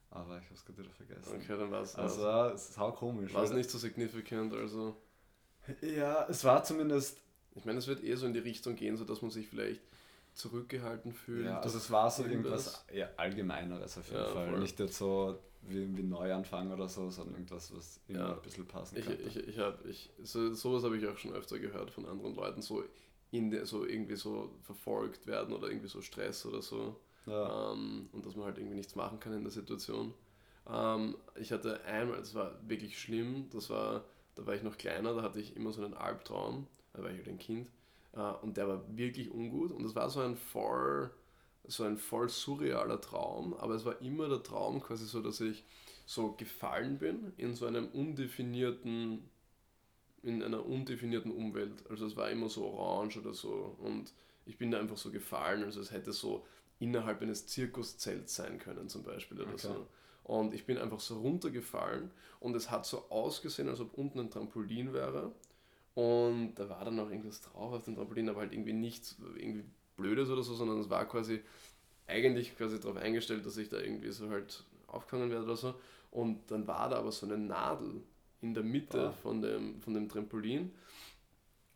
Aber 0.09 0.39
ich 0.39 0.45
habe 0.45 0.55
es 0.55 0.65
gerade 0.65 0.79
wieder 0.79 0.89
vergessen. 0.89 1.35
Okay, 1.35 1.57
dann 1.57 1.71
war 1.71 1.81
es 1.83 1.95
Also 1.95 2.23
ja, 2.23 2.49
es 2.49 2.69
ist 2.71 2.79
auch 2.79 2.95
komisch. 2.95 3.33
war's 3.33 3.51
weil- 3.51 3.57
nicht 3.59 3.69
so 3.69 3.77
significant. 3.77 4.53
Also, 4.53 4.95
Ja, 5.81 6.25
es 6.27 6.43
war 6.43 6.63
zumindest. 6.63 7.21
ich 7.53 7.63
meine, 7.65 7.77
es 7.77 7.87
wird 7.87 8.03
eher 8.03 8.17
so 8.17 8.25
in 8.25 8.33
die 8.33 8.39
Richtung 8.39 8.75
gehen, 8.75 8.97
so 8.97 9.05
dass 9.05 9.21
man 9.21 9.29
sich 9.31 9.47
vielleicht 9.47 9.79
zurückgehalten 10.33 11.11
fühlt. 11.13 11.45
Ja, 11.45 11.59
also 11.59 11.77
es 11.77 11.91
war 11.91 12.09
so 12.09 12.23
irgendwas- 12.23 12.85
irgendwas 12.85 12.85
ja, 12.93 13.09
Allgemeineres 13.17 13.97
auf 13.97 14.05
jeden 14.07 14.17
Ja, 14.21 14.27
Fall. 14.29 14.49
voll. 14.51 14.59
Nicht 14.59 14.79
jetzt 14.79 14.97
so 14.97 15.37
wie, 15.63 15.95
wie 15.95 16.03
Neuanfang 16.03 16.71
oder 16.71 16.87
so, 16.89 17.09
sondern 17.09 17.35
irgendwas, 17.35 17.75
was 17.75 17.99
immer 18.07 18.19
Ja. 18.19 18.33
ein 18.35 18.41
bisschen 18.41 18.65
passen 18.67 18.97
Ich, 18.97 19.05
könnte. 19.05 19.23
ich, 19.23 19.35
ich 19.47 19.57
habe, 19.59 19.87
ich, 19.87 20.09
so, 20.23 20.53
sowas 20.53 20.83
habe 20.83 20.97
ich 20.97 21.05
auch 21.07 21.17
schon 21.17 21.33
öfter 21.33 21.59
gehört 21.59 21.91
von 21.91 22.05
anderen 22.05 22.35
Leuten, 22.35 22.61
so, 22.61 22.83
in 23.31 23.51
der, 23.51 23.65
so 23.65 23.85
irgendwie 23.85 24.15
so 24.15 24.55
verfolgt 24.63 25.27
werden 25.27 25.53
oder 25.53 25.67
irgendwie 25.69 25.87
so 25.87 26.01
Stress 26.01 26.45
oder 26.45 26.61
so. 26.61 26.99
ja. 27.27 27.71
ähm, 27.73 28.09
und 28.11 28.25
dass 28.25 28.35
man 28.35 28.45
halt 28.45 28.57
irgendwie 28.57 28.75
nichts 28.77 28.95
machen 28.95 29.19
kann 29.19 29.33
in 29.33 29.43
der 29.43 29.51
Situation. 29.51 30.13
Ähm, 30.69 31.15
ich 31.35 31.51
hatte 31.51 31.83
einmal, 31.85 32.17
das 32.17 32.33
war 32.35 32.57
wirklich 32.67 32.99
schlimm, 32.99 33.47
das 33.51 33.69
war, 33.69 34.03
da 34.35 34.45
war 34.45 34.55
ich 34.55 34.63
noch 34.63 34.77
kleiner, 34.77 35.13
da 35.13 35.21
hatte 35.21 35.39
ich 35.39 35.55
immer 35.55 35.71
so 35.71 35.83
einen 35.83 35.93
Albtraum, 35.93 36.67
da 36.93 37.03
war 37.03 37.11
ich 37.11 37.17
halt 37.17 37.27
ein 37.29 37.37
Kind 37.39 37.69
und 38.13 38.57
der 38.57 38.67
war 38.67 38.83
wirklich 38.97 39.31
ungut 39.31 39.71
und 39.71 39.83
das 39.83 39.95
war 39.95 40.09
so 40.09 40.19
ein 40.21 40.35
voll, 40.35 41.11
so 41.65 41.83
ein 41.83 41.97
voll 41.97 42.29
surrealer 42.29 42.99
Traum, 42.99 43.53
aber 43.53 43.75
es 43.75 43.85
war 43.85 44.01
immer 44.01 44.27
der 44.27 44.43
Traum 44.43 44.81
quasi 44.81 45.05
so, 45.05 45.21
dass 45.21 45.39
ich 45.41 45.63
so 46.05 46.33
gefallen 46.33 46.97
bin 46.97 47.31
in 47.37 47.55
so 47.55 47.65
einem 47.65 47.87
undefinierten 47.87 49.29
in 50.23 50.43
einer 50.43 50.65
undefinierten 50.65 51.31
Umwelt. 51.31 51.83
Also 51.89 52.05
es 52.05 52.15
war 52.15 52.29
immer 52.29 52.47
so 52.49 52.65
orange 52.65 53.17
oder 53.19 53.33
so 53.33 53.75
und 53.79 54.13
ich 54.45 54.57
bin 54.57 54.71
da 54.71 54.79
einfach 54.79 54.97
so 54.97 55.11
gefallen, 55.11 55.63
also 55.63 55.81
es 55.81 55.91
hätte 55.91 56.13
so 56.13 56.45
innerhalb 56.79 57.21
eines 57.21 57.47
Zirkuszelts 57.47 58.35
sein 58.35 58.57
können 58.59 58.89
zum 58.89 59.03
Beispiel 59.03 59.39
oder 59.41 59.53
Okay. 59.53 59.67
so. 59.67 59.87
Und 60.23 60.53
ich 60.53 60.65
bin 60.65 60.77
einfach 60.77 60.99
so 60.99 61.19
runtergefallen 61.19 62.11
und 62.39 62.55
es 62.55 62.69
hat 62.69 62.85
so 62.85 63.09
ausgesehen, 63.09 63.69
als 63.69 63.79
ob 63.79 63.93
unten 63.97 64.19
ein 64.19 64.29
Trampolin 64.29 64.93
wäre. 64.93 65.31
Und 65.93 66.55
da 66.55 66.69
war 66.69 66.85
dann 66.85 66.95
noch 66.95 67.09
irgendwas 67.09 67.41
drauf 67.41 67.73
auf 67.73 67.83
dem 67.83 67.95
Trampolin, 67.95 68.29
aber 68.29 68.41
halt 68.41 68.53
irgendwie 68.53 68.73
nichts 68.73 69.17
irgendwie 69.35 69.65
Blödes 69.97 70.29
oder 70.29 70.41
so, 70.43 70.53
sondern 70.55 70.79
es 70.79 70.89
war 70.89 71.05
quasi 71.05 71.41
eigentlich 72.07 72.55
quasi 72.57 72.79
darauf 72.79 72.97
eingestellt, 72.97 73.45
dass 73.45 73.57
ich 73.57 73.69
da 73.69 73.77
irgendwie 73.79 74.11
so 74.11 74.29
halt 74.29 74.63
aufgefangen 74.87 75.29
werde 75.29 75.45
oder 75.45 75.55
so. 75.57 75.75
Und 76.11 76.49
dann 76.51 76.67
war 76.67 76.89
da 76.89 76.97
aber 76.97 77.11
so 77.11 77.25
eine 77.25 77.37
Nadel 77.37 78.01
in 78.41 78.53
der 78.53 78.63
Mitte 78.63 79.09
Ah. 79.09 79.11
von, 79.11 79.41
dem, 79.41 79.81
von 79.81 79.93
dem 79.93 80.07
Trampolin. 80.09 80.71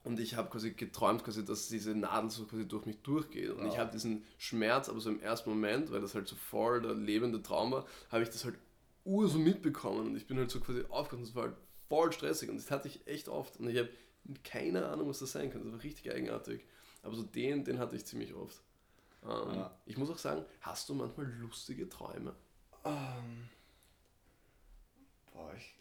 Und 0.03 0.19
ich 0.19 0.35
habe 0.35 0.49
quasi 0.49 0.71
geträumt, 0.71 1.23
quasi, 1.23 1.43
dass 1.43 1.67
diese 1.67 1.95
Nadel 1.95 2.29
so 2.29 2.45
quasi 2.45 2.67
durch 2.67 2.85
mich 2.85 2.97
durchgeht. 3.01 3.49
Und 3.51 3.65
ich 3.67 3.73
Ah. 3.75 3.79
habe 3.79 3.91
diesen 3.91 4.23
Schmerz, 4.37 4.87
aber 4.87 4.99
so 4.99 5.09
im 5.09 5.19
ersten 5.19 5.49
Moment, 5.49 5.91
weil 5.91 5.99
das 6.01 6.15
halt 6.15 6.27
so 6.27 6.35
voll 6.35 6.81
der 6.81 6.93
lebende 6.93 7.41
Traum 7.41 7.71
war, 7.71 7.85
habe 8.11 8.23
ich 8.23 8.29
das 8.29 8.45
halt 8.45 8.55
ur 9.03 9.27
so 9.27 9.39
mitbekommen. 9.39 10.07
Und 10.07 10.15
ich 10.15 10.25
bin 10.27 10.37
halt 10.37 10.51
so 10.51 10.59
quasi 10.59 10.83
aufgewacht 10.89 11.13
und 11.13 11.23
es 11.23 11.35
war 11.35 11.43
halt 11.43 11.55
voll 11.89 12.11
stressig. 12.11 12.49
Und 12.49 12.57
das 12.57 12.71
hatte 12.71 12.87
ich 12.87 13.05
echt 13.07 13.29
oft. 13.29 13.57
Und 13.59 13.69
ich 13.69 13.77
habe 13.77 13.89
keine 14.43 14.85
Ahnung, 14.87 15.07
was 15.09 15.19
das 15.19 15.31
sein 15.31 15.49
könnte. 15.51 15.65
Das 15.69 15.77
war 15.77 15.83
richtig 15.83 16.11
eigenartig. 16.11 16.65
Aber 17.03 17.15
so 17.15 17.23
den, 17.23 17.63
den 17.63 17.77
hatte 17.79 17.95
ich 17.95 18.05
ziemlich 18.05 18.33
oft. 18.33 18.61
Ähm, 19.23 19.53
Ja. 19.55 19.77
Ich 19.85 19.97
muss 19.97 20.09
auch 20.09 20.17
sagen, 20.17 20.43
hast 20.61 20.89
du 20.89 20.93
manchmal 20.95 21.27
lustige 21.27 21.87
Träume? 21.89 22.35
Ähm, 22.83 23.49
Boah, 25.33 25.53
ich, 25.55 25.75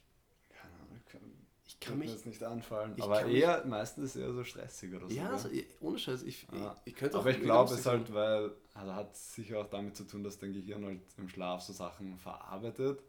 keine 0.51 0.75
Ahnung, 0.75 0.97
ich 0.97 1.07
kann, 1.13 1.21
Ich 1.67 1.81
kann 1.81 1.99
mich. 1.99 2.11
jetzt 2.11 2.27
nicht 2.27 2.43
anfallen. 2.43 2.95
ich 2.97 3.03
Aber 3.03 3.21
kann 3.21 3.29
mich- 3.29 3.37
eher, 3.43 3.65
meistens 3.67 4.17
eher 4.17 4.33
so 4.33 4.43
stressig 4.45 4.93
oder 4.95 5.09
so. 5.09 5.15
Ja, 5.15 5.31
also, 5.31 5.49
ohne 5.81 5.99
Scheiß, 5.99 6.23
ich, 6.25 6.47
Ja. 6.53 6.73
ich, 6.85 6.93
ich 6.93 6.95
könnte 6.99 7.17
auch. 7.17 7.21
Aber 7.23 7.31
ich 7.31 7.41
glaube, 7.41 7.73
es 7.75 7.87
halt, 7.87 8.13
weil, 8.13 8.53
also 8.75 8.95
hat 8.95 9.17
sicher 9.17 9.61
auch 9.61 9.69
damit 9.71 9.97
zu 9.97 10.05
tun, 10.05 10.25
dass 10.25 10.39
dein 10.39 10.53
Gehirn 10.53 10.85
halt 10.85 11.01
im 11.17 11.29
Schlaf 11.29 11.63
so 11.63 11.73
Sachen 11.73 12.19
verarbeitet 12.19 13.03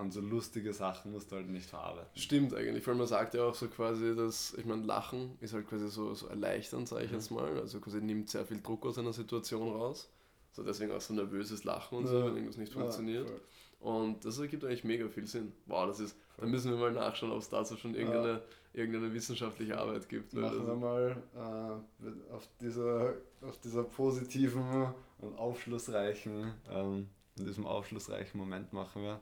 und 0.00 0.12
so 0.12 0.20
lustige 0.20 0.72
Sachen 0.72 1.12
musst 1.12 1.30
du 1.32 1.36
halt 1.36 1.48
nicht 1.48 1.68
verarbeiten. 1.68 2.10
Stimmt 2.14 2.54
eigentlich, 2.54 2.86
weil 2.86 2.94
man 2.94 3.06
sagt 3.06 3.34
ja 3.34 3.44
auch 3.44 3.54
so 3.54 3.68
quasi, 3.68 4.14
dass, 4.14 4.54
ich 4.54 4.64
meine, 4.64 4.84
Lachen 4.84 5.36
ist 5.40 5.54
halt 5.54 5.66
quasi 5.68 5.88
so, 5.88 6.12
so 6.14 6.26
erleichternd, 6.28 6.86
sage 6.88 7.04
ich 7.04 7.10
Mhm. 7.10 7.16
jetzt 7.16 7.30
mal. 7.30 7.58
Also 7.60 7.80
quasi 7.80 8.00
nimmt 8.00 8.28
sehr 8.28 8.44
viel 8.44 8.60
Druck 8.60 8.84
aus 8.86 8.98
einer 8.98 9.12
Situation 9.12 9.68
raus. 9.72 10.10
So 10.52 10.62
deswegen 10.62 10.92
auch 10.92 11.00
so 11.00 11.14
nervöses 11.14 11.64
Lachen 11.64 11.98
und 11.98 12.06
so, 12.06 12.18
Ja. 12.18 12.26
wenn 12.26 12.34
irgendwas 12.36 12.56
nicht 12.56 12.74
Ja, 12.74 12.80
funktioniert. 12.80 13.28
voll. 13.28 13.40
Und 13.78 14.24
das 14.24 14.38
ergibt 14.38 14.64
eigentlich 14.64 14.84
mega 14.84 15.06
viel 15.08 15.26
Sinn. 15.26 15.52
Wow, 15.66 15.86
das 15.86 16.00
ist, 16.00 16.16
da 16.38 16.46
müssen 16.46 16.70
wir 16.70 16.78
mal 16.78 16.92
nachschauen, 16.92 17.30
ob 17.30 17.38
es 17.38 17.48
dazu 17.50 17.76
schon 17.76 17.94
irgendeine, 17.94 18.42
irgendeine 18.72 19.12
wissenschaftliche 19.12 19.78
Arbeit 19.78 20.08
gibt. 20.08 20.32
Machen 20.32 20.58
das- 20.58 20.66
wir 20.66 20.74
mal 20.74 21.22
äh, 21.34 22.32
auf, 22.32 22.48
dieser, 22.60 23.14
auf 23.42 23.58
dieser 23.60 23.84
positiven 23.84 24.92
und 25.18 25.38
aufschlussreichen, 25.38 26.52
ähm, 26.70 27.08
in 27.38 27.44
diesem 27.46 27.66
aufschlussreichen 27.66 28.38
Moment 28.40 28.72
machen 28.72 29.02
wir 29.02 29.20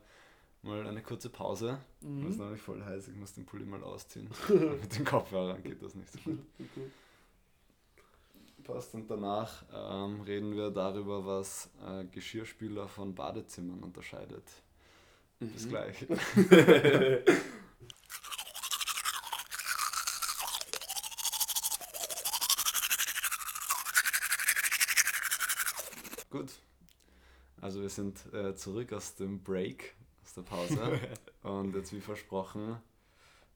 mal 0.64 0.86
eine 0.86 1.02
kurze 1.02 1.30
Pause. 1.30 1.78
Mhm. 2.00 2.24
Es 2.26 2.32
ist 2.34 2.38
nämlich 2.40 2.60
voll 2.62 2.82
heiß, 2.84 3.08
ich 3.08 3.16
muss 3.16 3.32
den 3.34 3.44
Pulli 3.46 3.64
mal 3.64 3.82
ausziehen. 3.82 4.28
Mit 4.80 4.96
den 4.98 5.04
Kopfhörern 5.04 5.62
geht 5.62 5.82
das 5.82 5.94
nicht 5.94 6.10
so 6.12 6.18
gut. 6.20 6.38
Okay. 6.58 6.90
Passt 8.64 8.94
und 8.94 9.10
danach 9.10 9.62
ähm, 9.74 10.22
reden 10.22 10.56
wir 10.56 10.70
darüber, 10.70 11.26
was 11.26 11.68
äh, 11.86 12.06
Geschirrspüler 12.06 12.88
von 12.88 13.14
Badezimmern 13.14 13.82
unterscheidet. 13.82 14.44
Bis 15.38 15.66
Mhm. 15.66 15.68
gleich. 15.68 16.06
Gut. 26.30 26.52
Also 27.60 27.80
wir 27.80 27.88
sind 27.88 28.32
äh, 28.34 28.54
zurück 28.54 28.92
aus 28.92 29.14
dem 29.14 29.42
Break, 29.42 29.94
der 30.36 30.42
Pause. 30.42 31.00
und 31.42 31.74
jetzt 31.74 31.92
wie 31.92 32.00
versprochen, 32.00 32.76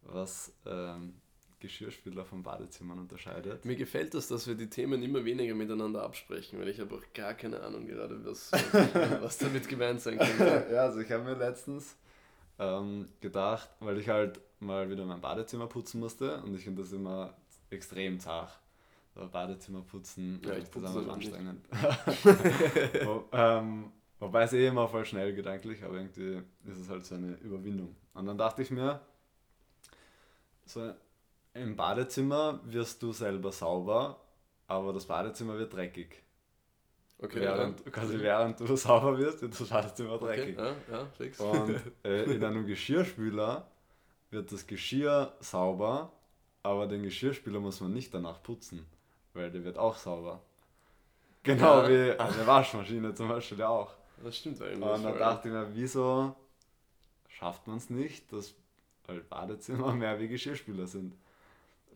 was 0.03 0.53
ähm, 0.67 1.15
Geschirrspüler 1.61 2.25
von 2.25 2.43
Badezimmern 2.43 2.99
unterscheidet. 2.99 3.65
Mir 3.65 3.77
gefällt 3.77 4.15
das, 4.15 4.29
dass 4.29 4.47
wir 4.47 4.55
die 4.55 4.71
Themen 4.71 5.03
immer 5.03 5.25
weniger 5.25 5.55
miteinander 5.55 6.03
absprechen, 6.03 6.61
weil 6.61 6.69
ich 6.69 6.81
habe 6.81 6.95
auch 6.95 7.03
gar 7.15 7.35
keine 7.35 7.61
Ahnung 7.61 7.87
gerade, 7.87 8.25
was, 8.25 8.53
was 9.21 9.39
damit 9.39 9.69
gemeint 9.69 10.01
sein 10.01 10.19
könnte. 10.19 10.69
ja, 10.73 10.83
also 10.83 11.01
ich 11.01 11.11
habe 11.11 11.25
mir 11.25 11.35
letztens 11.35 11.97
ähm, 12.59 13.07
gedacht, 13.21 13.69
weil 13.81 13.99
ich 13.99 14.09
halt 14.09 14.41
mal 14.61 14.89
wieder 14.89 15.05
mein 15.05 15.21
Badezimmer 15.21 15.67
putzen 15.67 16.01
musste 16.01 16.43
und 16.43 16.55
ich 16.55 16.65
finde 16.65 16.83
das 16.83 16.93
immer 16.93 17.35
extrem 17.71 18.21
zart. 18.21 18.59
So 19.15 19.27
Badezimmer 19.29 19.83
putzen, 19.83 20.41
Ja, 20.45 20.53
äh, 20.53 20.59
ich 20.59 20.65
das 20.65 20.71
putze 20.71 20.87
ist 20.87 20.95
das 20.97 21.09
anstrengend. 21.09 21.65
Wo, 23.05 23.25
ähm, 23.33 23.93
wobei 24.21 24.43
es 24.45 24.53
eh 24.53 24.67
immer 24.67 24.89
voll 24.89 25.05
schnell 25.05 25.35
gedanklich, 25.35 25.83
aber 25.85 25.97
irgendwie 25.97 26.43
ist 26.65 26.79
es 26.79 26.89
halt 26.89 27.05
so 27.05 27.15
eine 27.15 27.35
Überwindung. 27.37 27.95
Und 28.15 28.27
dann 28.27 28.39
dachte 28.39 28.63
ich 28.63 28.71
mir, 28.71 29.01
so 30.65 30.93
im 31.55 31.77
Badezimmer 31.77 32.61
wirst 32.65 33.03
du 33.03 33.13
selber 33.13 33.53
sauber, 33.53 34.21
aber 34.67 34.93
das 34.93 35.07
Badezimmer 35.07 35.59
wird 35.59 35.73
dreckig. 35.73 36.23
Okay, 37.21 37.41
während, 37.41 37.85
ja. 37.85 37.91
quasi 37.91 38.19
während 38.21 38.61
du 38.61 38.77
sauber 38.77 39.19
wirst, 39.19 39.43
wird 39.43 39.59
das 39.59 39.69
Badezimmer 39.69 40.13
okay, 40.13 40.55
dreckig. 40.55 40.59
ja, 40.59 40.75
ja, 40.91 41.07
fix. 41.17 41.41
Und 41.41 41.81
äh, 42.05 42.25
in 42.25 42.45
einem 42.45 42.67
Geschirrspüler 42.67 43.67
wird 44.31 44.53
das 44.53 44.67
Geschirr 44.67 45.35
sauber, 45.41 46.13
aber 46.63 46.87
den 46.87 47.03
Geschirrspüler 47.03 47.61
muss 47.61 47.81
man 47.81 47.93
nicht 47.93 48.15
danach 48.15 48.43
putzen, 48.43 48.87
weil 49.33 49.51
der 49.51 49.65
wird 49.65 49.79
auch 49.79 49.97
sauber. 49.97 50.43
Genau 51.43 51.83
Ja. 51.83 51.89
wie 51.89 52.19
eine 52.19 52.47
Waschmaschine 52.47 53.15
zum 53.15 53.29
Beispiel 53.29 53.63
auch. 53.63 53.95
Das 54.23 54.37
stimmt 54.37 54.61
eigentlich. 54.63 54.83
Und 54.83 55.03
dann 55.05 55.19
dachte 55.19 55.49
ich 55.49 55.55
mir, 55.55 55.69
wieso 55.75 56.35
schafft 57.29 57.67
man 57.67 57.79
es 57.79 57.91
nicht, 57.91 58.33
dass 58.33 58.55
halt 59.09 59.29
Badezimmer 59.29 59.95
mehr 59.95 60.19
wie 60.21 60.29
Geschirrspüler 60.29 60.87
sind? 60.87 61.15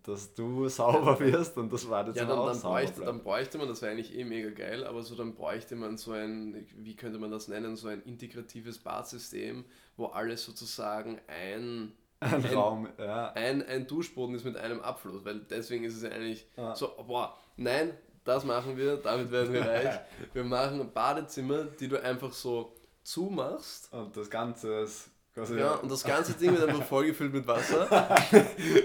Dass 0.05 0.35
du 0.35 0.69
sauber 0.69 1.19
wirst 1.21 1.57
und 1.59 1.73
das 1.73 1.85
Ja, 1.85 1.91
Badezimmer 1.91 2.29
dann, 2.31 2.39
auch 2.41 2.47
dann, 2.47 2.55
sauber 2.55 2.75
bräuchte, 2.81 2.95
bleibt. 2.97 3.09
dann 3.09 3.23
bräuchte 3.23 3.59
man, 3.59 3.69
das 3.69 3.83
wäre 3.83 3.93
eigentlich 3.93 4.17
eh 4.17 4.25
mega 4.25 4.51
geil, 4.51 4.85
aber 4.85 5.03
so 5.03 5.15
dann 5.15 5.35
bräuchte 5.35 5.77
man 5.77 5.97
so 5.97 6.13
ein, 6.13 6.67
wie 6.77 6.97
könnte 6.97 7.19
man 7.19 7.31
das 7.31 7.49
nennen, 7.49 7.77
so 7.77 7.89
ein 7.89 8.03
integratives 8.03 8.79
Badsystem, 8.79 9.65
wo 9.97 10.07
alles 10.07 10.45
sozusagen 10.45 11.21
ein, 11.29 11.93
Ein 12.21 12.45
ein- 12.45 12.55
Raum, 12.55 12.89
ja. 12.99 13.33
ein, 13.33 13.63
ein 13.63 13.87
Duschboden 13.87 14.35
ist 14.35 14.45
mit 14.45 14.57
einem 14.57 14.81
Abfluss, 14.81 15.25
weil 15.25 15.41
deswegen 15.41 15.85
ist 15.85 15.97
es 15.97 16.03
ja 16.03 16.11
eigentlich 16.11 16.47
Ja. 16.57 16.75
so, 16.75 16.89
boah, 17.07 17.37
nein, 17.57 17.93
das 18.25 18.45
machen 18.45 18.77
wir, 18.77 18.97
damit 18.97 19.31
werden 19.31 19.53
wir 19.53 19.63
reich. 19.69 19.99
Wir 20.33 20.45
machen 20.45 20.93
Badezimmer, 20.93 21.65
die 21.65 21.89
du 21.89 22.03
einfach 22.03 22.33
so 22.33 22.75
zumachst 23.03 23.93
Und 23.93 24.17
das 24.17 24.31
Ganze 24.31 24.81
ist 24.81 25.09
quasi. 25.35 25.59
Ja, 25.59 25.75
und 25.77 25.91
das 25.91 26.05
ganze 26.05 26.35
Ding 26.35 26.53
wird 26.53 26.69
einfach 26.69 26.85
vollgefüllt 26.85 27.33
mit 27.33 27.47
Wasser 27.47 27.83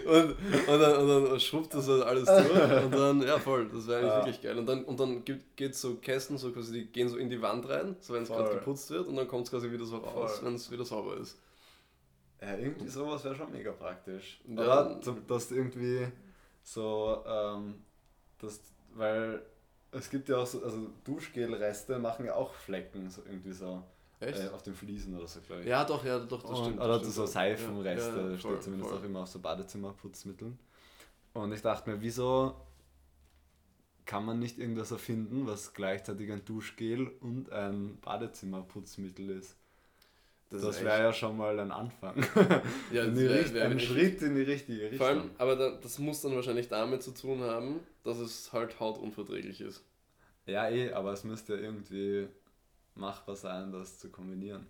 und, 0.05 0.31
und, 0.67 0.79
dann, 0.79 0.95
und 0.97 1.29
dann 1.29 1.39
schrubbt 1.39 1.73
das 1.73 1.87
halt 1.87 2.03
alles 2.03 2.25
durch 2.25 2.83
und 2.85 2.91
dann, 2.93 3.21
ja 3.21 3.37
voll, 3.37 3.69
das 3.69 3.85
wäre 3.87 3.99
eigentlich 3.99 4.09
Ja. 4.11 4.17
wirklich 4.17 4.41
geil. 4.41 4.57
Und 4.57 4.65
dann, 4.65 4.83
und 4.85 4.99
dann 4.99 5.23
geht 5.25 5.71
es 5.73 5.81
so 5.81 5.95
Kästen, 5.95 6.37
so 6.37 6.51
quasi, 6.51 6.71
die 6.73 6.85
gehen 6.87 7.09
so 7.09 7.17
in 7.17 7.29
die 7.29 7.41
Wand 7.41 7.67
rein, 7.69 7.95
so 7.99 8.13
wenn 8.13 8.23
es 8.23 8.29
gerade 8.29 8.55
geputzt 8.55 8.89
wird 8.89 9.07
und 9.07 9.15
dann 9.17 9.27
kommt 9.27 9.45
es 9.45 9.51
quasi 9.51 9.71
wieder 9.71 9.85
so 9.85 9.97
raus, 9.97 10.39
wenn 10.41 10.55
es 10.55 10.71
wieder 10.71 10.85
sauber 10.85 11.17
ist. 11.17 11.37
Ja, 12.41 12.55
irgendwie 12.55 12.87
sowas 12.87 13.23
wäre 13.23 13.35
schon 13.35 13.51
mega 13.51 13.71
praktisch. 13.71 14.39
Ja. 14.47 14.61
Oder? 14.61 14.99
Dass 15.27 15.49
du 15.49 15.55
irgendwie 15.55 16.07
so, 16.63 17.23
ähm, 17.27 17.75
das, 18.39 18.61
weil 18.97 19.41
es 19.91 20.09
gibt 20.09 20.29
ja 20.29 20.37
auch 20.37 20.47
so, 20.47 20.63
also 20.63 20.89
Duschgelreste 21.03 21.99
machen 21.99 22.25
ja 22.25 22.35
auch 22.35 22.53
Flecken, 22.53 23.09
so 23.09 23.21
irgendwie 23.25 23.53
so 23.53 23.83
Echt? 24.19 24.39
äh, 24.39 24.49
auf 24.49 24.63
den 24.63 24.75
Fliesen 24.75 25.15
oder 25.17 25.27
so, 25.27 25.41
glaube 25.41 25.63
ich. 25.63 25.67
ja, 25.67 25.83
doch, 25.85 26.03
ja, 26.05 26.19
doch, 26.19 26.43
das 26.43 26.59
Und, 26.59 26.65
stimmt. 26.65 26.81
oder 26.81 26.99
das 26.99 27.15
so 27.15 27.27
stimmt. 27.27 27.27
Seifenreste, 27.27 28.19
Ja, 28.19 28.29
ja, 28.31 28.37
steht 28.37 28.41
voll, 28.41 28.61
zumindest 28.61 28.89
voll. 28.89 28.99
auch 28.99 29.03
immer 29.03 29.21
auf 29.21 29.29
so 29.29 29.39
Badezimmerputzmitteln. 29.39 30.59
Und 31.33 31.51
ich 31.53 31.61
dachte 31.61 31.89
mir, 31.89 32.01
wieso 32.01 32.55
kann 34.05 34.25
man 34.25 34.39
nicht 34.39 34.57
irgendwas 34.57 34.89
erfinden, 34.91 35.45
was 35.45 35.73
gleichzeitig 35.75 36.31
ein 36.31 36.43
Duschgel 36.45 37.07
und 37.19 37.51
ein 37.51 37.99
Badezimmerputzmittel 38.01 39.29
ist? 39.29 39.55
Das, 40.49 40.63
ist 40.63 40.83
wäre 40.83 41.03
ja 41.03 41.13
schon 41.13 41.35
mal 41.35 41.59
ein 41.59 41.71
Anfang. 41.71 42.15
ja, 42.91 43.05
das 43.05 43.15
wär- 43.19 43.29
Richt- 43.39 43.53
wär 43.53 43.65
ein 43.65 43.79
Schritt 43.79 44.21
in 44.21 44.35
die 44.35 44.43
richtige 44.43 44.83
Richtung. 44.83 44.97
Vor 44.97 45.07
allem, 45.07 45.31
aber 45.37 45.55
da, 45.57 45.71
das 45.71 45.99
muss 45.99 46.21
dann 46.21 46.35
wahrscheinlich 46.35 46.69
damit 46.69 47.03
zu 47.03 47.11
tun 47.11 47.41
haben, 47.41 47.81
dass 48.03 48.17
es 48.19 48.53
halt 48.53 48.79
hautunverträglich 48.79 49.59
ist. 49.61 49.83
ja, 50.45 50.69
eh, 50.69 50.93
aber 50.93 51.11
es 51.11 51.23
müsste 51.25 51.55
ja 51.55 51.59
irgendwie 51.61 52.27
machbar 52.95 53.35
sein, 53.35 53.71
das 53.73 53.99
zu 53.99 54.09
kombinieren. 54.09 54.65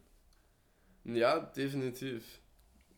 Ja, 1.03 1.39
definitiv. 1.39 2.23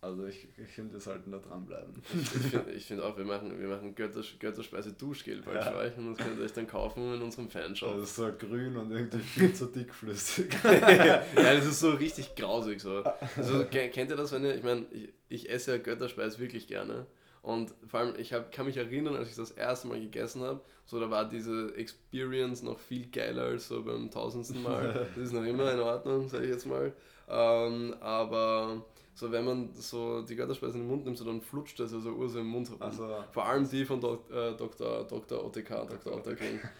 Also 0.01 0.25
ich, 0.27 0.47
ich 0.57 0.69
finde, 0.69 0.93
wir 0.93 0.99
sollten 1.01 1.29
da 1.31 1.39
dranbleiben. 1.39 2.01
Ich 2.13 2.29
finde 2.29 2.71
ich 2.75 2.85
find 2.85 3.01
auch, 3.01 3.17
wir 3.17 3.25
machen, 3.25 3.59
wir 3.59 3.67
machen 3.67 3.93
Götters, 3.95 4.27
Götterspeise 4.39 4.93
Duschgel 4.93 5.41
bald 5.41 5.57
Ja. 5.65 5.75
euch 5.75 5.97
und 5.97 6.11
das 6.11 6.25
könnt 6.25 6.39
ihr 6.39 6.45
euch 6.45 6.53
dann 6.53 6.67
kaufen 6.67 7.15
in 7.15 7.21
unserem 7.21 7.49
Fanshop. 7.49 7.95
Das 7.95 8.03
ist 8.03 8.15
so 8.15 8.31
grün 8.31 8.77
und 8.77 8.91
irgendwie 8.91 9.17
viel 9.19 9.53
zu 9.53 9.65
dickflüssig. 9.65 10.53
ja, 10.63 11.21
das 11.35 11.65
ist 11.65 11.81
so 11.81 11.91
richtig 11.91 12.33
grausig 12.35 12.79
so. 12.79 13.03
Also, 13.35 13.65
ke- 13.65 13.89
kennt 13.89 14.09
ihr 14.11 14.15
das, 14.15 14.31
wenn 14.31 14.45
ihr, 14.45 14.55
ich 14.55 14.63
meine, 14.63 14.85
ich, 14.91 15.09
ich 15.27 15.49
esse 15.49 15.71
ja 15.71 15.77
Götterspeise 15.77 16.39
wirklich 16.39 16.67
gerne. 16.67 17.05
Und 17.41 17.73
vor 17.87 17.99
allem, 18.01 18.13
ich 18.17 18.31
hab, 18.33 18.51
kann 18.53 18.65
mich 18.67 18.77
erinnern, 18.77 19.15
als 19.17 19.29
ich 19.29 19.35
das 19.35 19.51
erste 19.51 19.87
Mal 19.89 19.99
gegessen 19.99 20.41
habe, 20.43 20.61
so 20.85 20.99
da 20.99 21.09
war 21.09 21.27
diese 21.27 21.73
Experience 21.75 22.63
noch 22.63 22.79
viel 22.79 23.07
geiler 23.11 23.43
als 23.43 23.67
so 23.67 23.83
beim 23.83 24.09
tausendsten 24.09 24.63
Mal. 24.63 25.07
Das 25.15 25.25
ist 25.25 25.33
noch 25.33 25.43
immer 25.43 25.71
in 25.73 25.79
Ordnung, 25.79 26.27
sage 26.29 26.45
ich 26.45 26.51
jetzt 26.51 26.65
mal. 26.65 26.93
Ähm, 27.29 27.95
aber 28.01 28.85
so 29.19 29.29
wenn 29.33 29.43
man 29.43 29.73
so 29.73 30.21
die 30.21 30.37
Götterspeise 30.37 30.77
in 30.77 30.83
den 30.83 30.87
Mund 30.87 31.03
nimmt, 31.03 31.17
so 31.17 31.25
dann 31.25 31.41
flutscht 31.41 31.77
das 31.77 31.93
also 31.93 32.11
Urse 32.11 32.39
im 32.39 32.47
Mund 32.47 32.69
herum. 32.69 32.81
Also, 32.81 33.21
Vor 33.31 33.45
allem 33.45 33.69
die 33.69 33.83
von 33.83 33.99
Dok 33.99 34.31
äh, 34.31 34.53
Dr. 34.53 35.03
Dr. 35.03 35.43
OTK, 35.43 35.89
Dr. 35.89 36.23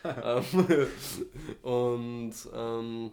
Ähm, 0.06 0.88
und 1.62 2.34
ähm, 2.56 3.12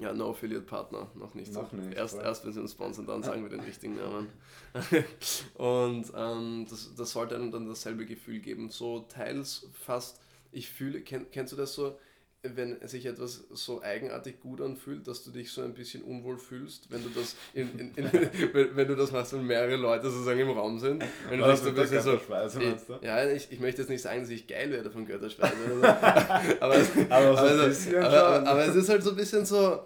ja, 0.00 0.12
no 0.12 0.30
Affiliate 0.30 0.64
Partner, 0.64 1.08
noch 1.14 1.32
nicht. 1.34 1.52
Noch 1.52 1.70
so. 1.70 1.76
nicht, 1.76 1.96
Erst, 1.96 2.18
erst 2.18 2.44
wenn 2.44 2.52
sie 2.52 2.60
uns 2.60 2.72
sponsern, 2.72 3.06
dann 3.06 3.22
sagen 3.22 3.44
wir 3.44 3.50
den 3.50 3.60
richtigen 3.60 3.94
Namen. 3.94 4.28
und 5.54 6.12
ähm, 6.16 6.66
das, 6.68 6.92
das 6.96 7.12
sollte 7.12 7.36
einem 7.36 7.52
dann 7.52 7.68
dasselbe 7.68 8.04
Gefühl 8.04 8.40
geben. 8.40 8.68
So 8.68 9.06
teils 9.08 9.68
fast, 9.74 10.20
ich 10.50 10.68
fühle, 10.68 11.02
kenn, 11.02 11.30
kennst 11.30 11.52
du 11.52 11.56
das 11.56 11.72
so, 11.72 11.96
wenn 12.42 12.76
sich 12.88 13.04
etwas 13.04 13.44
so 13.50 13.82
eigenartig 13.82 14.40
gut 14.40 14.60
anfühlt, 14.62 15.06
dass 15.06 15.22
du 15.24 15.30
dich 15.30 15.52
so 15.52 15.60
ein 15.62 15.74
bisschen 15.74 16.02
unwohl 16.02 16.38
fühlst, 16.38 16.90
wenn 16.90 17.02
du 17.02 17.10
das 17.10 17.36
in, 17.52 17.68
in, 17.78 17.94
in, 17.96 18.10
wenn, 18.76 18.88
du 18.88 18.96
das 18.96 19.12
machst, 19.12 19.34
wenn 19.34 19.46
mehrere 19.46 19.76
Leute 19.76 20.10
sozusagen 20.10 20.40
im 20.40 20.50
Raum 20.50 20.78
sind. 20.78 21.04
Wenn 21.28 21.38
du 21.38 21.44
was 21.44 21.62
so 21.62 21.68
ein 21.68 21.74
bisschen 21.74 22.00
so, 22.00 22.18
du? 22.18 22.98
ja, 23.02 23.28
ich, 23.30 23.48
ich 23.50 23.60
möchte 23.60 23.82
jetzt 23.82 23.90
nicht 23.90 24.00
sagen, 24.00 24.20
dass 24.22 24.30
ich 24.30 24.46
geil 24.46 24.70
werde 24.70 24.90
von 24.90 25.06
Götterspeise. 25.06 25.50
So. 25.80 25.86
aber, 25.86 26.76
es, 26.76 26.90
Aber 27.10 27.36
so 27.36 27.46
aber, 27.46 28.64
so- 28.64 28.70
es 28.70 28.76
ist 28.76 28.88
halt 28.88 29.02
so 29.02 29.10
ein 29.10 29.16
bisschen 29.16 29.44
so, 29.44 29.84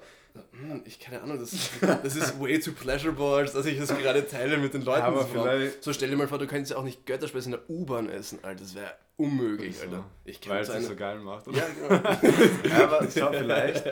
ich 0.84 0.98
keine 0.98 1.22
Ahnung, 1.22 1.38
das, 1.38 1.70
das 1.80 2.16
ist 2.16 2.40
way 2.40 2.58
too 2.58 2.72
pleasurable, 2.72 3.36
als 3.36 3.52
dass 3.52 3.66
ich 3.66 3.78
das 3.78 3.88
gerade 3.96 4.26
teile 4.26 4.58
mit 4.58 4.74
den 4.74 4.82
Leuten. 4.82 5.02
Aber 5.02 5.22
so, 5.22 5.28
vielleicht- 5.28 5.82
so 5.84 5.92
stell 5.92 6.10
dir 6.10 6.16
mal 6.16 6.28
vor, 6.28 6.38
du 6.38 6.46
könntest 6.46 6.72
ja 6.72 6.76
auch 6.78 6.84
nicht 6.84 7.06
Götterspeise 7.06 7.46
in 7.46 7.52
der 7.52 7.70
U-Bahn 7.70 8.08
essen, 8.08 8.38
Alter. 8.42 8.60
Das 8.62 8.74
wäre 8.74 8.92
unmöglich, 9.16 9.76
So, 9.78 9.84
Alter. 9.84 10.04
Ich 10.24 10.48
Weil 10.48 10.60
es 10.62 10.66
so 10.68 10.72
eine. 10.74 10.84
so 10.86 10.96
geil 10.96 11.18
macht. 11.20 11.46
oder? 11.48 11.58
ja, 11.58 11.64
genau. 12.62 12.78
Ja, 12.78 12.84
aber 12.84 13.08
schau, 13.10 13.32
vielleicht 13.32 13.86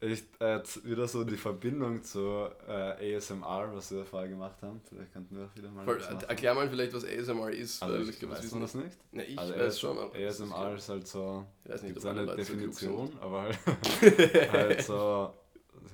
ich, 0.00 0.22
äh, 0.40 0.60
wieder 0.82 1.08
so 1.08 1.24
die 1.24 1.36
Verbindung 1.36 2.02
zu 2.02 2.48
äh, 2.68 3.16
ASMR, 3.16 3.70
was 3.72 3.90
wir 3.90 4.04
vorher 4.04 4.28
gemacht 4.28 4.56
haben. 4.60 4.82
Vielleicht 4.86 5.12
könnten 5.14 5.34
wir 5.36 5.48
wieder 5.54 5.70
mal 5.70 5.84
Voll, 5.86 5.98
machen. 5.98 6.18
erklär 6.28 6.52
mal 6.54 6.68
vielleicht, 6.68 6.92
was 6.92 7.04
ASMR 7.06 7.50
ist, 7.50 7.82
Also, 7.82 7.98
ich 8.00 8.10
ich 8.10 8.18
glaube, 8.18 8.34
das 8.34 8.52
weiß 8.52 8.60
das 8.60 8.74
nicht. 8.74 8.98
Na, 9.12 9.22
ich 9.22 9.38
also 9.38 9.54
weiß 9.56 9.80
schon, 9.80 9.96
aber 9.98 10.14
ist 10.18 10.40
ASMR 10.42 10.74
ist 10.74 10.88
halt 10.90 11.06
so, 11.06 11.46
Ich 11.64 11.70
weiß 11.72 11.82
nicht, 11.84 11.96
ob 11.96 12.04
eine 12.04 12.26
so 12.26 12.34
Definition, 12.34 13.06
sind. 13.08 13.22
aber 13.22 13.42
halt, 13.44 13.58
halt 14.52 14.82
so, 14.82 15.32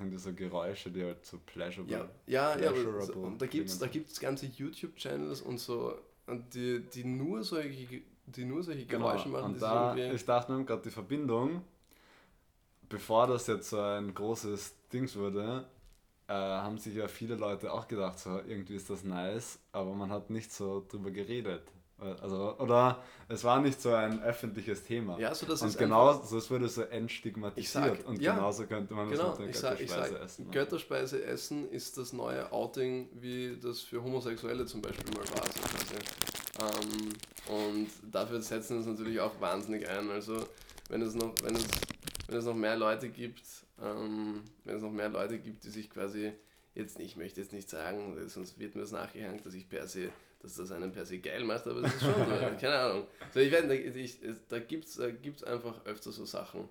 sind 0.01 0.11
diese 0.11 0.33
Geräusche, 0.33 0.91
die 0.91 1.03
halt 1.03 1.25
so 1.25 1.39
pleasurable 1.45 2.09
Ja, 2.27 2.55
ja, 2.55 2.59
ja 2.59 2.71
Pleasurable 2.71 3.05
so, 3.05 3.13
und 3.21 3.41
da 3.41 3.45
gibt 3.45 3.69
es 3.69 3.79
da 3.79 3.87
gibt's 3.87 4.19
ganze 4.19 4.45
YouTube-Channels 4.47 5.41
und 5.41 5.57
so, 5.59 5.97
und 6.27 6.53
die, 6.53 6.81
die, 6.81 7.03
nur 7.03 7.43
solche, 7.43 8.01
die 8.25 8.45
nur 8.45 8.63
solche 8.63 8.85
Genau, 8.85 9.07
Geräusche 9.07 9.29
machen, 9.29 9.53
und 9.53 9.61
da, 9.61 9.95
ich 9.95 10.25
dachte 10.25 10.51
mir 10.51 10.65
gerade 10.65 10.83
die 10.83 10.91
Verbindung, 10.91 11.63
bevor 12.89 13.27
das 13.27 13.47
jetzt 13.47 13.69
so 13.69 13.79
ein 13.79 14.13
großes 14.13 14.75
Dings 14.91 15.15
wurde, 15.15 15.65
äh, 16.27 16.33
haben 16.33 16.77
sich 16.77 16.95
ja 16.95 17.07
viele 17.07 17.35
Leute 17.35 17.71
auch 17.71 17.87
gedacht, 17.87 18.19
so 18.19 18.39
irgendwie 18.39 18.75
ist 18.75 18.89
das 18.89 19.03
nice, 19.03 19.59
aber 19.71 19.93
man 19.93 20.11
hat 20.11 20.29
nicht 20.29 20.51
so 20.51 20.85
drüber 20.87 21.11
geredet. 21.11 21.63
Also, 22.01 22.57
oder 22.57 23.03
es 23.27 23.43
war 23.43 23.61
nicht 23.61 23.79
so 23.81 23.93
ein 23.93 24.21
öffentliches 24.23 24.83
Thema. 24.83 25.19
Ja, 25.19 25.33
so 25.35 25.45
das 25.45 25.61
und 25.61 25.69
ist 25.69 25.77
genau 25.77 26.13
so, 26.21 26.37
es 26.37 26.49
wurde 26.49 26.67
so 26.67 26.81
entstigmatisiert. 26.81 27.97
Sag, 27.97 28.07
und 28.07 28.21
ja. 28.21 28.33
genauso 28.33 28.65
könnte 28.65 28.93
man 28.93 29.09
Genau, 29.09 29.29
das 29.29 29.39
mit 29.39 29.53
der 29.53 29.61
Götterspeise 29.71 30.11
sag, 30.13 30.21
essen. 30.23 30.45
ne? 30.45 30.51
Götterspeise 30.51 31.23
essen 31.23 31.69
ist 31.69 31.97
das 31.97 32.11
neue 32.13 32.51
Outing, 32.51 33.07
wie 33.19 33.57
das 33.61 33.81
für 33.81 34.03
Homosexuelle 34.03 34.65
zum 34.65 34.81
Beispiel 34.81 35.11
mal 35.13 35.27
war. 35.29 35.45
So 35.45 35.59
quasi. 35.61 36.85
ähm, 36.85 37.09
und 37.47 37.87
dafür 38.11 38.41
setzen 38.41 38.71
wir 38.71 38.77
uns 38.77 38.99
natürlich 38.99 39.19
auch 39.19 39.39
wahnsinnig 39.39 39.87
ein. 39.87 40.09
Also 40.09 40.43
wenn 40.89 41.01
es 41.01 41.13
noch, 41.15 41.33
wenn 41.43 41.55
es, 41.55 41.65
wenn 42.27 42.37
es 42.37 42.45
noch 42.45 42.55
mehr 42.55 42.75
Leute 42.77 43.09
gibt, 43.09 43.43
ähm, 43.81 44.41
wenn 44.65 44.75
es 44.75 44.81
noch 44.81 44.91
mehr 44.91 45.09
Leute 45.09 45.39
gibt, 45.39 45.63
die 45.63 45.69
sich 45.69 45.89
quasi 45.89 46.31
jetzt, 46.73 46.99
ich 46.99 47.15
möchte 47.15 47.41
jetzt 47.41 47.53
nicht 47.53 47.69
sagen, 47.69 48.15
sonst 48.27 48.59
wird 48.59 48.75
mir 48.75 48.81
das 48.81 48.91
nachgehängt, 48.91 49.45
dass 49.45 49.53
ich 49.53 49.67
per 49.69 49.87
se, 49.87 50.09
dass 50.41 50.55
das 50.55 50.71
einen 50.71 50.91
per 50.91 51.05
se 51.05 51.19
geil 51.19 51.43
macht, 51.43 51.67
aber 51.67 51.81
es 51.83 51.93
ist 51.93 52.01
schon 52.01 52.13
so, 52.13 52.25
keine 52.59 52.75
Ahnung. 52.77 53.07
So, 53.33 53.39
ich 53.39 53.51
weiß, 53.51 53.69
ich, 53.95 54.21
es- 54.23 54.47
da 54.49 54.59
gibt 54.59 54.85
es 54.85 54.95
da 54.95 55.09
gibt's 55.09 55.43
einfach 55.43 55.85
öfter 55.85 56.11
so 56.11 56.25
Sachen. 56.25 56.67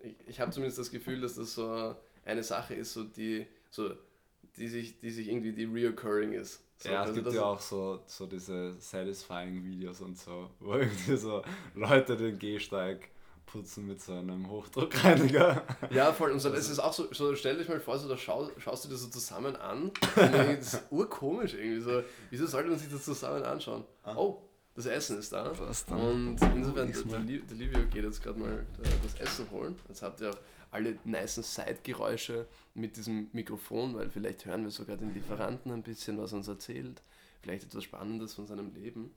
Ich, 0.00 0.14
ich 0.26 0.40
habe 0.40 0.50
zumindest 0.50 0.78
das 0.78 0.90
Gefühl, 0.90 1.20
dass 1.20 1.34
das 1.36 1.54
so 1.54 1.94
eine 2.24 2.42
Sache 2.42 2.74
ist, 2.74 2.92
so 2.92 3.04
die, 3.04 3.46
so, 3.70 3.90
die, 4.56 4.68
sich, 4.68 4.98
die 5.00 5.10
sich 5.10 5.28
irgendwie 5.28 5.52
die 5.52 5.64
reoccurring 5.64 6.32
ist. 6.32 6.62
So, 6.78 6.88
ja, 6.88 6.94
es 6.96 7.00
also 7.08 7.14
gibt 7.14 7.26
das- 7.28 7.34
ja 7.34 7.42
auch 7.44 7.60
so, 7.60 8.02
so 8.06 8.26
diese 8.26 8.74
satisfying 8.80 9.64
Videos 9.64 10.00
und 10.00 10.18
so, 10.18 10.50
wo 10.60 10.74
irgendwie 10.76 11.16
so 11.16 11.42
Leute 11.74 12.16
den 12.16 12.38
Gehsteig 12.38 13.10
putzen 13.46 13.86
mit 13.86 14.00
so 14.02 14.12
einem 14.12 14.48
Hochdruckreiniger. 14.48 15.62
Ja, 15.90 16.12
voll. 16.12 16.32
Und 16.32 16.40
so, 16.40 16.52
es 16.52 16.68
ist 16.68 16.78
auch 16.78 16.92
so, 16.92 17.12
so, 17.12 17.34
stell 17.34 17.56
dich 17.56 17.68
mal 17.68 17.80
vor, 17.80 17.98
so, 17.98 18.08
da 18.08 18.16
schau, 18.16 18.50
schaust 18.58 18.84
du 18.84 18.88
dir 18.88 18.96
so 18.96 19.08
zusammen 19.08 19.56
an. 19.56 19.90
Das 20.16 20.74
ist 20.74 20.82
urkomisch 20.90 21.54
irgendwie. 21.54 21.80
So, 21.80 22.02
wieso 22.30 22.46
sollte 22.46 22.70
man 22.70 22.78
sich 22.78 22.90
das 22.90 23.04
zusammen 23.04 23.42
anschauen? 23.42 23.84
Oh, 24.04 24.42
das 24.74 24.86
Essen 24.86 25.18
ist 25.18 25.32
da. 25.32 25.52
Was 25.58 25.84
dann? 25.86 26.00
Und 26.00 26.42
insofern, 26.54 26.90
Iss 26.90 27.04
der, 27.04 27.20
der, 27.20 27.56
Livio 27.56 27.86
geht 27.86 28.04
jetzt 28.04 28.22
gerade 28.22 28.38
mal 28.38 28.66
äh, 28.82 28.88
das 29.02 29.20
Essen 29.20 29.50
holen. 29.50 29.76
Jetzt 29.88 30.02
habt 30.02 30.20
ihr 30.20 30.30
auch 30.30 30.38
alle 30.70 30.98
nicen 31.04 31.44
Side-Geräusche 31.44 32.46
mit 32.74 32.96
diesem 32.96 33.28
Mikrofon, 33.32 33.94
weil 33.94 34.10
vielleicht 34.10 34.44
hören 34.44 34.64
wir 34.64 34.70
sogar 34.72 34.96
den 34.96 35.14
Lieferanten 35.14 35.70
ein 35.70 35.82
bisschen, 35.82 36.18
was 36.18 36.32
er 36.32 36.38
uns 36.38 36.48
erzählt. 36.48 37.02
Vielleicht 37.42 37.64
etwas 37.64 37.84
Spannendes 37.84 38.34
von 38.34 38.46
seinem 38.46 38.74
Leben. 38.74 39.14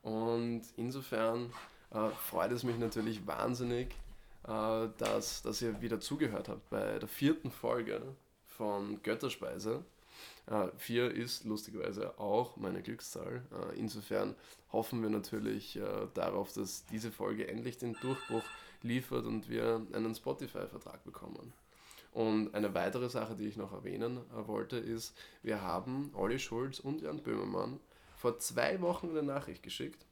Und 0.00 0.62
insofern 0.76 1.52
äh, 1.94 2.10
freut 2.10 2.52
es 2.52 2.64
mich 2.64 2.78
natürlich 2.78 3.26
wahnsinnig, 3.26 3.88
äh, 4.46 4.88
dass, 4.98 5.42
dass 5.42 5.62
ihr 5.62 5.80
wieder 5.80 6.00
zugehört 6.00 6.48
habt 6.48 6.68
bei 6.70 6.98
der 6.98 7.08
vierten 7.08 7.50
Folge 7.50 8.02
von 8.46 9.02
Götterspeise. 9.02 9.84
Äh, 10.46 10.68
vier 10.76 11.10
ist 11.10 11.44
lustigerweise 11.44 12.18
auch 12.18 12.56
meine 12.56 12.82
Glückszahl. 12.82 13.42
Äh, 13.50 13.78
insofern 13.78 14.34
hoffen 14.72 15.02
wir 15.02 15.10
natürlich 15.10 15.76
äh, 15.76 15.82
darauf, 16.14 16.52
dass 16.52 16.84
diese 16.86 17.10
Folge 17.10 17.48
endlich 17.48 17.78
den 17.78 17.94
Durchbruch 17.94 18.44
liefert 18.82 19.24
und 19.24 19.48
wir 19.48 19.86
einen 19.92 20.14
Spotify-Vertrag 20.14 21.02
bekommen. 21.04 21.52
Und 22.12 22.54
eine 22.54 22.74
weitere 22.74 23.08
Sache, 23.08 23.34
die 23.34 23.48
ich 23.48 23.56
noch 23.56 23.72
erwähnen 23.72 24.18
äh, 24.18 24.46
wollte, 24.46 24.76
ist, 24.76 25.16
wir 25.42 25.62
haben 25.62 26.10
Olli 26.14 26.38
Schulz 26.38 26.78
und 26.78 27.02
Jan 27.02 27.22
Böhmermann 27.22 27.80
vor 28.16 28.38
zwei 28.38 28.80
Wochen 28.80 29.10
eine 29.10 29.22
Nachricht 29.22 29.62
geschickt, 29.62 30.04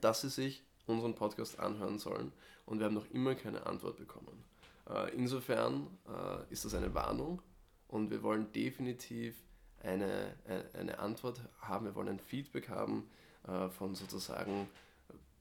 dass 0.00 0.22
sie 0.22 0.30
sich 0.30 0.64
unseren 0.86 1.14
Podcast 1.14 1.58
anhören 1.58 1.98
sollen 1.98 2.32
und 2.66 2.78
wir 2.78 2.86
haben 2.86 2.94
noch 2.94 3.10
immer 3.10 3.34
keine 3.34 3.66
Antwort 3.66 3.96
bekommen. 3.96 4.44
Äh, 4.88 5.14
insofern 5.14 5.86
äh, 6.08 6.52
ist 6.52 6.64
das 6.64 6.74
eine 6.74 6.94
Warnung 6.94 7.40
und 7.88 8.10
wir 8.10 8.22
wollen 8.22 8.50
definitiv 8.52 9.36
eine, 9.82 10.34
eine, 10.46 10.64
eine 10.74 10.98
Antwort 10.98 11.40
haben, 11.60 11.86
wir 11.86 11.94
wollen 11.94 12.08
ein 12.08 12.20
Feedback 12.20 12.68
haben 12.68 13.08
äh, 13.46 13.68
von 13.68 13.94
sozusagen 13.94 14.68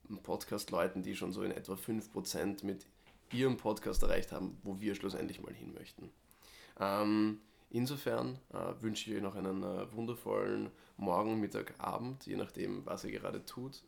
äh, 0.09 0.15
Podcast-Leuten, 0.15 1.03
die 1.03 1.15
schon 1.15 1.31
so 1.31 1.43
in 1.43 1.51
etwa 1.51 1.73
5% 1.73 2.65
mit 2.65 2.85
ihrem 3.31 3.57
Podcast 3.57 4.03
erreicht 4.03 4.31
haben, 4.31 4.57
wo 4.63 4.79
wir 4.79 4.95
schlussendlich 4.95 5.41
mal 5.41 5.53
hin 5.53 5.73
möchten. 5.73 6.11
Ähm, 6.79 7.39
insofern 7.69 8.39
äh, 8.53 8.81
wünsche 8.81 9.09
ich 9.09 9.15
euch 9.15 9.23
noch 9.23 9.35
einen 9.35 9.63
äh, 9.63 9.91
wundervollen 9.93 10.69
Morgen, 10.97 11.39
Mittag, 11.39 11.73
Abend, 11.77 12.25
je 12.25 12.35
nachdem, 12.35 12.85
was 12.85 13.03
ihr 13.05 13.11
gerade 13.11 13.45
tut. 13.45 13.81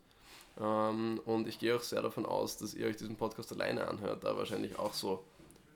Ähm, 0.60 1.20
und 1.26 1.48
ich 1.48 1.60
gehe 1.60 1.76
auch 1.76 1.82
sehr 1.82 2.02
davon 2.02 2.26
aus, 2.26 2.58
dass 2.58 2.74
ihr 2.74 2.88
euch 2.88 2.98
diesen 2.98 3.16
Podcast 3.16 3.52
alleine 3.52 3.88
anhört, 3.88 4.24
da 4.24 4.38
wahrscheinlich 4.38 4.78
auch 4.78 4.94
so 4.94 5.24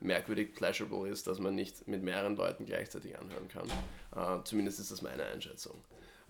merkwürdig 0.00 0.54
pleasurable 0.54 1.08
ist, 1.08 1.26
dass 1.26 1.40
man 1.40 1.54
nicht 1.54 1.88
mit 1.88 2.02
mehreren 2.02 2.36
Leuten 2.36 2.66
gleichzeitig 2.66 3.18
anhören 3.18 3.48
kann. 3.48 3.68
Äh, 4.14 4.44
zumindest 4.44 4.78
ist 4.78 4.92
das 4.92 5.02
meine 5.02 5.24
Einschätzung. 5.24 5.76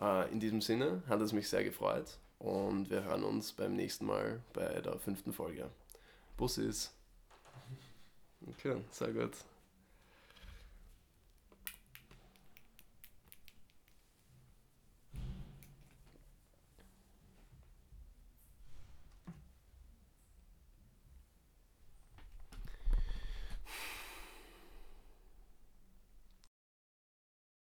Äh, 0.01 0.31
in 0.33 0.41
diesem 0.41 0.61
Sinne 0.61 1.03
hat 1.09 1.21
es 1.21 1.33
mich 1.33 1.49
sehr 1.49 1.65
gefreut 1.65 2.19
und 2.39 2.91
wir 2.91 3.05
hören 3.05 3.25
uns 3.25 3.53
beim 3.53 3.75
nächsten 3.75 4.07
Mal 4.07 4.41
bei 4.53 4.81
der 4.81 4.99
fünften 4.99 5.33
Folge. 5.33 5.69
Bussis. 6.37 6.93
Okay, 8.47 8.77
sehr 8.91 9.13
gut. 9.13 9.33